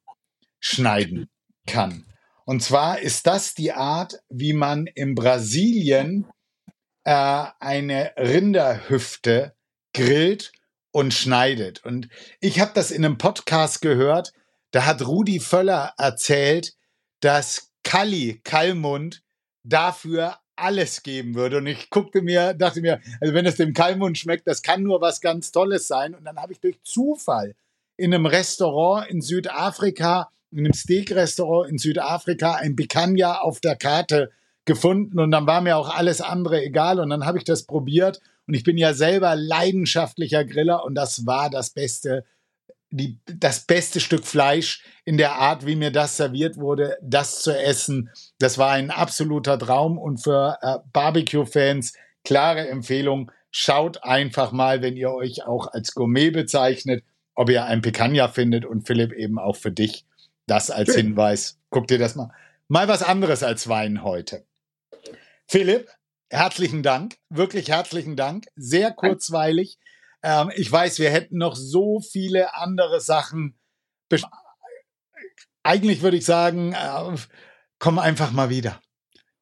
schneiden 0.59 1.29
kann. 1.65 2.05
Und 2.45 2.61
zwar 2.61 2.99
ist 2.99 3.27
das 3.27 3.53
die 3.53 3.71
Art, 3.71 4.19
wie 4.29 4.53
man 4.53 4.87
in 4.87 5.15
Brasilien 5.15 6.27
äh, 7.03 7.45
eine 7.59 8.13
Rinderhüfte 8.17 9.55
grillt 9.93 10.51
und 10.91 11.13
schneidet. 11.13 11.83
Und 11.83 12.09
ich 12.39 12.59
habe 12.59 12.71
das 12.73 12.91
in 12.91 13.05
einem 13.05 13.17
Podcast 13.17 13.81
gehört, 13.81 14.33
da 14.71 14.85
hat 14.85 15.05
Rudi 15.05 15.39
Völler 15.39 15.93
erzählt, 15.97 16.75
dass 17.19 17.71
Kalli 17.83 18.41
Kallmund 18.43 19.23
dafür 19.63 20.37
alles 20.55 21.03
geben 21.03 21.35
würde. 21.35 21.57
Und 21.57 21.67
ich 21.67 21.89
guckte 21.89 22.21
mir, 22.21 22.53
dachte 22.53 22.81
mir, 22.81 23.01
also 23.21 23.33
wenn 23.33 23.45
es 23.45 23.55
dem 23.55 23.73
Kalmund 23.73 24.17
schmeckt, 24.17 24.47
das 24.47 24.61
kann 24.61 24.83
nur 24.83 25.01
was 25.01 25.21
ganz 25.21 25.51
Tolles 25.51 25.87
sein. 25.87 26.15
Und 26.15 26.25
dann 26.25 26.37
habe 26.37 26.53
ich 26.53 26.59
durch 26.59 26.81
Zufall 26.83 27.55
in 27.97 28.13
einem 28.13 28.25
Restaurant 28.25 29.09
in 29.09 29.21
Südafrika, 29.21 30.29
in 30.53 30.59
einem 30.59 30.73
Steak-Restaurant 30.73 31.69
in 31.69 31.77
Südafrika, 31.77 32.53
ein 32.53 32.75
Picanha 32.75 33.39
auf 33.39 33.59
der 33.59 33.75
Karte 33.75 34.31
gefunden. 34.65 35.19
Und 35.19 35.31
dann 35.31 35.47
war 35.47 35.61
mir 35.61 35.77
auch 35.77 35.89
alles 35.89 36.21
andere 36.21 36.63
egal. 36.63 36.99
Und 36.99 37.09
dann 37.09 37.25
habe 37.25 37.37
ich 37.37 37.43
das 37.43 37.63
probiert. 37.63 38.21
Und 38.47 38.53
ich 38.53 38.63
bin 38.63 38.77
ja 38.77 38.93
selber 38.93 39.35
leidenschaftlicher 39.35 40.45
Griller. 40.45 40.83
Und 40.85 40.95
das 40.95 41.25
war 41.25 41.49
das 41.49 41.71
Beste, 41.71 42.23
die, 42.91 43.17
das 43.25 43.61
beste 43.65 43.99
Stück 43.99 44.25
Fleisch 44.25 44.83
in 45.05 45.17
der 45.17 45.33
Art, 45.35 45.65
wie 45.65 45.75
mir 45.75 45.91
das 45.91 46.17
serviert 46.17 46.57
wurde, 46.57 46.97
das 47.01 47.41
zu 47.41 47.51
essen. 47.57 48.09
Das 48.39 48.57
war 48.57 48.71
ein 48.71 48.91
absoluter 48.91 49.57
Traum 49.57 49.97
und 49.97 50.17
für 50.17 50.57
äh, 50.61 50.77
Barbecue-Fans 50.93 51.93
klare 52.23 52.67
Empfehlung. 52.67 53.31
Schaut 53.51 54.03
einfach 54.03 54.51
mal, 54.51 54.81
wenn 54.81 54.95
ihr 54.95 55.11
euch 55.11 55.45
auch 55.45 55.67
als 55.67 55.93
Gourmet 55.93 56.31
bezeichnet, 56.31 57.03
ob 57.35 57.49
ihr 57.49 57.65
ein 57.65 57.81
Picanha 57.81 58.27
findet 58.27 58.65
und 58.65 58.85
Philipp 58.85 59.11
eben 59.11 59.39
auch 59.39 59.55
für 59.55 59.71
dich 59.71 60.05
das 60.47 60.71
als 60.71 60.93
Schön. 60.93 61.07
Hinweis. 61.07 61.59
Guck 61.69 61.87
dir 61.87 61.97
das 61.97 62.15
mal. 62.15 62.31
Mal 62.67 62.87
was 62.87 63.03
anderes 63.03 63.43
als 63.43 63.67
Wein 63.67 64.03
heute. 64.03 64.45
Philipp, 65.47 65.89
herzlichen 66.29 66.83
Dank, 66.83 67.17
wirklich 67.29 67.69
herzlichen 67.69 68.15
Dank. 68.15 68.45
Sehr 68.55 68.91
kurzweilig. 68.91 69.77
Ähm, 70.23 70.51
ich 70.55 70.71
weiß, 70.71 70.99
wir 70.99 71.11
hätten 71.11 71.37
noch 71.37 71.55
so 71.55 71.99
viele 71.99 72.55
andere 72.55 73.01
Sachen. 73.01 73.59
Eigentlich 75.63 76.01
würde 76.01 76.17
ich 76.17 76.25
sagen, 76.25 76.73
äh, 76.73 77.17
komm 77.79 77.99
einfach 77.99 78.31
mal 78.31 78.49
wieder. 78.49 78.81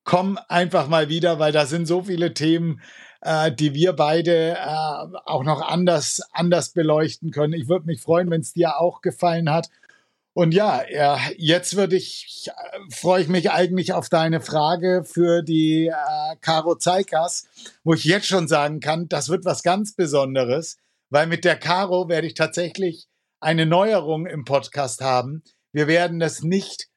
Komm 0.04 0.40
einfach 0.50 0.88
mal 0.88 1.10
wieder, 1.10 1.38
weil 1.40 1.52
da 1.52 1.68
sind 1.68 1.86
so 1.86 2.04
viele 2.04 2.34
Themen, 2.34 2.82
äh, 3.22 3.52
die 3.52 3.74
wir 3.74 3.94
beide 3.94 4.58
äh, 4.58 5.18
auch 5.26 5.44
noch 5.44 5.62
anders, 5.62 6.22
anders 6.32 6.74
beleuchten 6.74 7.32
können. 7.32 7.54
Ich 7.54 7.70
würde 7.70 7.86
mich 7.86 8.02
freuen, 8.02 8.32
wenn 8.32 8.42
es 8.42 8.54
dir 8.54 8.80
auch 8.80 9.02
gefallen 9.02 9.52
hat. 9.52 9.70
Und 10.34 10.54
ja, 10.54 10.84
ja 10.90 11.20
jetzt 11.38 11.76
würde 11.76 11.98
ich, 11.98 12.50
freue 12.90 13.22
ich 13.22 13.28
mich 13.28 13.52
eigentlich 13.52 13.94
auf 13.94 14.08
deine 14.08 14.40
Frage 14.42 15.04
für 15.04 15.42
die 15.42 15.88
äh, 15.88 16.36
Caro 16.40 16.76
Zeikas, 16.76 17.48
wo 17.84 17.94
ich 17.94 18.06
jetzt 18.06 18.28
schon 18.28 18.48
sagen 18.48 18.80
kann, 18.80 19.10
das 19.10 19.30
wird 19.30 19.44
was 19.44 19.62
ganz 19.62 19.94
Besonderes, 19.94 20.78
weil 21.10 21.28
mit 21.28 21.44
der 21.44 21.58
Caro 21.58 22.08
werde 22.08 22.28
ich 22.28 22.34
tatsächlich 22.34 23.08
eine 23.42 23.66
Neuerung 23.66 24.26
im 24.26 24.46
Podcast 24.46 25.02
haben. 25.02 25.44
Wir 25.74 25.88
werden 25.88 26.20
das 26.20 26.44
nicht 26.44 26.88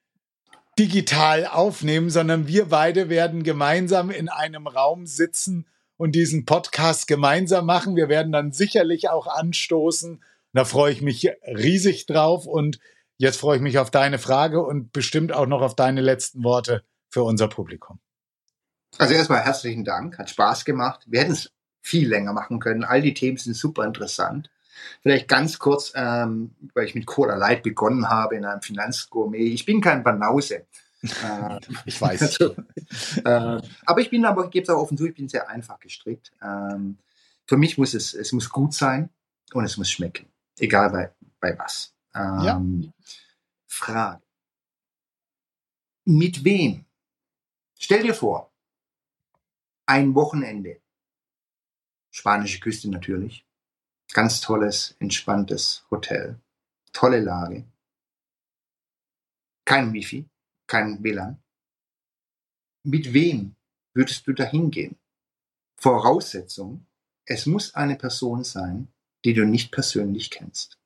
digital 0.79 1.47
aufnehmen, 1.47 2.11
sondern 2.11 2.47
wir 2.47 2.67
beide 2.67 3.09
werden 3.09 3.43
gemeinsam 3.43 4.11
in 4.11 4.29
einem 4.29 4.67
Raum 4.67 5.07
sitzen 5.07 5.67
und 5.97 6.15
diesen 6.15 6.45
Podcast 6.45 7.07
gemeinsam 7.07 7.67
machen. 7.67 7.97
Wir 7.97 8.09
werden 8.09 8.33
dann 8.33 8.53
sicherlich 8.53 9.09
auch 9.09 9.27
anstoßen. 9.27 10.23
Da 10.53 10.65
freue 10.65 10.93
ich 10.93 11.03
mich 11.03 11.31
riesig 11.47 12.07
drauf 12.07 12.47
und 12.47 12.79
jetzt 13.17 13.39
freue 13.39 13.57
ich 13.57 13.63
mich 13.63 13.79
auf 13.79 13.91
deine 13.91 14.19
Frage 14.19 14.63
und 14.63 14.93
bestimmt 14.93 15.33
auch 15.33 15.47
noch 15.47 15.63
auf 15.63 15.77
deine 15.77 16.01
letzten 16.01 16.45
Worte 16.45 16.85
für 17.11 17.23
unser 17.23 17.49
Publikum. 17.49 18.01
Also 18.99 19.15
erstmal 19.15 19.41
herzlichen 19.41 19.85
Dank, 19.85 20.19
hat 20.19 20.31
Spaß 20.31 20.65
gemacht. 20.65 21.05
Wir 21.07 21.21
hätten 21.21 21.33
es 21.33 21.53
viel 21.81 22.09
länger 22.09 22.33
machen 22.33 22.61
können. 22.61 22.85
All 22.85 23.03
die 23.03 23.15
Themen 23.15 23.37
sind 23.37 23.55
super 23.55 23.85
interessant. 23.85 24.51
Vielleicht 25.03 25.29
ganz 25.29 25.59
kurz, 25.59 25.93
ähm, 25.95 26.55
weil 26.75 26.87
ich 26.87 26.95
mit 26.95 27.07
Cola 27.07 27.37
Light 27.37 27.63
begonnen 27.63 28.09
habe 28.09 28.37
in 28.37 28.45
einem 28.45 28.63
Finanzgourmet. 28.63 29.41
Ich 29.41 29.65
bin 29.65 29.81
kein 29.81 30.03
Banause. 30.03 30.67
Äh, 31.05 31.61
ich 31.85 32.01
weiß. 32.01 32.23
Also, 32.23 32.57
äh, 33.27 33.61
aber 33.85 34.01
ich 34.01 34.09
bin 34.09 34.25
aber, 34.25 34.47
ich 34.47 34.51
gebe 34.51 34.63
es 34.63 34.71
auch 34.71 34.81
offen 34.81 34.97
zu, 34.97 35.07
ich 35.07 35.15
bin 35.15 35.29
sehr 35.29 35.51
einfach 35.51 35.79
gestrickt. 35.79 36.33
Ähm, 36.43 36.97
für 37.47 37.59
mich 37.59 37.77
muss 37.77 37.93
es, 37.93 38.15
es 38.15 38.33
muss 38.33 38.49
gut 38.49 38.73
sein 38.73 39.11
und 39.53 39.67
es 39.67 39.77
muss 39.77 39.91
schmecken. 39.91 40.33
Egal 40.59 40.89
bei, 40.89 41.11
bei 41.41 41.59
was. 41.59 41.94
Ähm, 42.15 42.43
ja. 42.43 42.93
Frage. 43.67 44.23
Mit 46.05 46.45
wem? 46.45 46.85
Stell 47.79 48.03
dir 48.03 48.15
vor, 48.15 48.53
ein 49.87 50.15
Wochenende. 50.15 50.81
Spanische 52.11 52.61
Küste 52.61 52.91
natürlich. 52.91 53.45
Ganz 54.13 54.41
tolles, 54.41 54.97
entspanntes 55.01 55.85
Hotel. 55.91 56.41
Tolle 56.93 57.21
Lage. 57.21 57.67
Kein 59.65 59.93
Wifi 59.93 60.29
kein 60.67 61.03
WLAN. 61.03 61.43
Mit 62.85 63.13
wem 63.13 63.57
würdest 63.95 64.27
du 64.27 64.33
da 64.33 64.45
hingehen? 64.45 64.97
Voraussetzung, 65.77 66.87
es 67.27 67.47
muss 67.47 67.75
eine 67.75 67.97
Person 67.97 68.45
sein, 68.45 68.93
die 69.25 69.35
du 69.35 69.45
nicht 69.45 69.73
persönlich 69.73 70.31
kennst. 70.31 70.79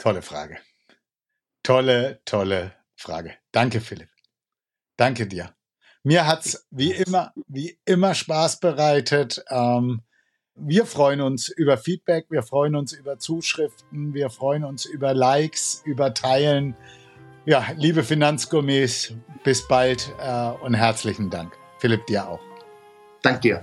Tolle 0.00 0.22
Frage. 0.22 0.56
Tolle, 1.62 2.22
tolle 2.24 2.72
Frage. 2.96 3.34
Danke, 3.52 3.82
Philipp. 3.82 4.08
Danke 4.96 5.26
dir. 5.26 5.54
Mir 6.02 6.26
hat's 6.26 6.66
wie 6.70 6.92
immer, 6.92 7.34
wie 7.48 7.78
immer 7.84 8.14
Spaß 8.14 8.60
bereitet. 8.60 9.44
Ähm, 9.50 10.00
wir 10.54 10.86
freuen 10.86 11.20
uns 11.20 11.50
über 11.50 11.76
Feedback, 11.76 12.26
wir 12.30 12.42
freuen 12.42 12.76
uns 12.76 12.94
über 12.94 13.18
Zuschriften, 13.18 14.14
wir 14.14 14.30
freuen 14.30 14.64
uns 14.64 14.86
über 14.86 15.12
Likes, 15.12 15.82
über 15.84 16.14
Teilen. 16.14 16.74
Ja, 17.44 17.66
liebe 17.76 18.02
Finanzgourmets, 18.02 19.12
bis 19.44 19.68
bald 19.68 20.14
äh, 20.18 20.50
und 20.62 20.72
herzlichen 20.72 21.28
Dank. 21.28 21.54
Philipp, 21.78 22.06
dir 22.06 22.26
auch. 22.26 22.40
Dank 23.22 23.42
dir. 23.42 23.62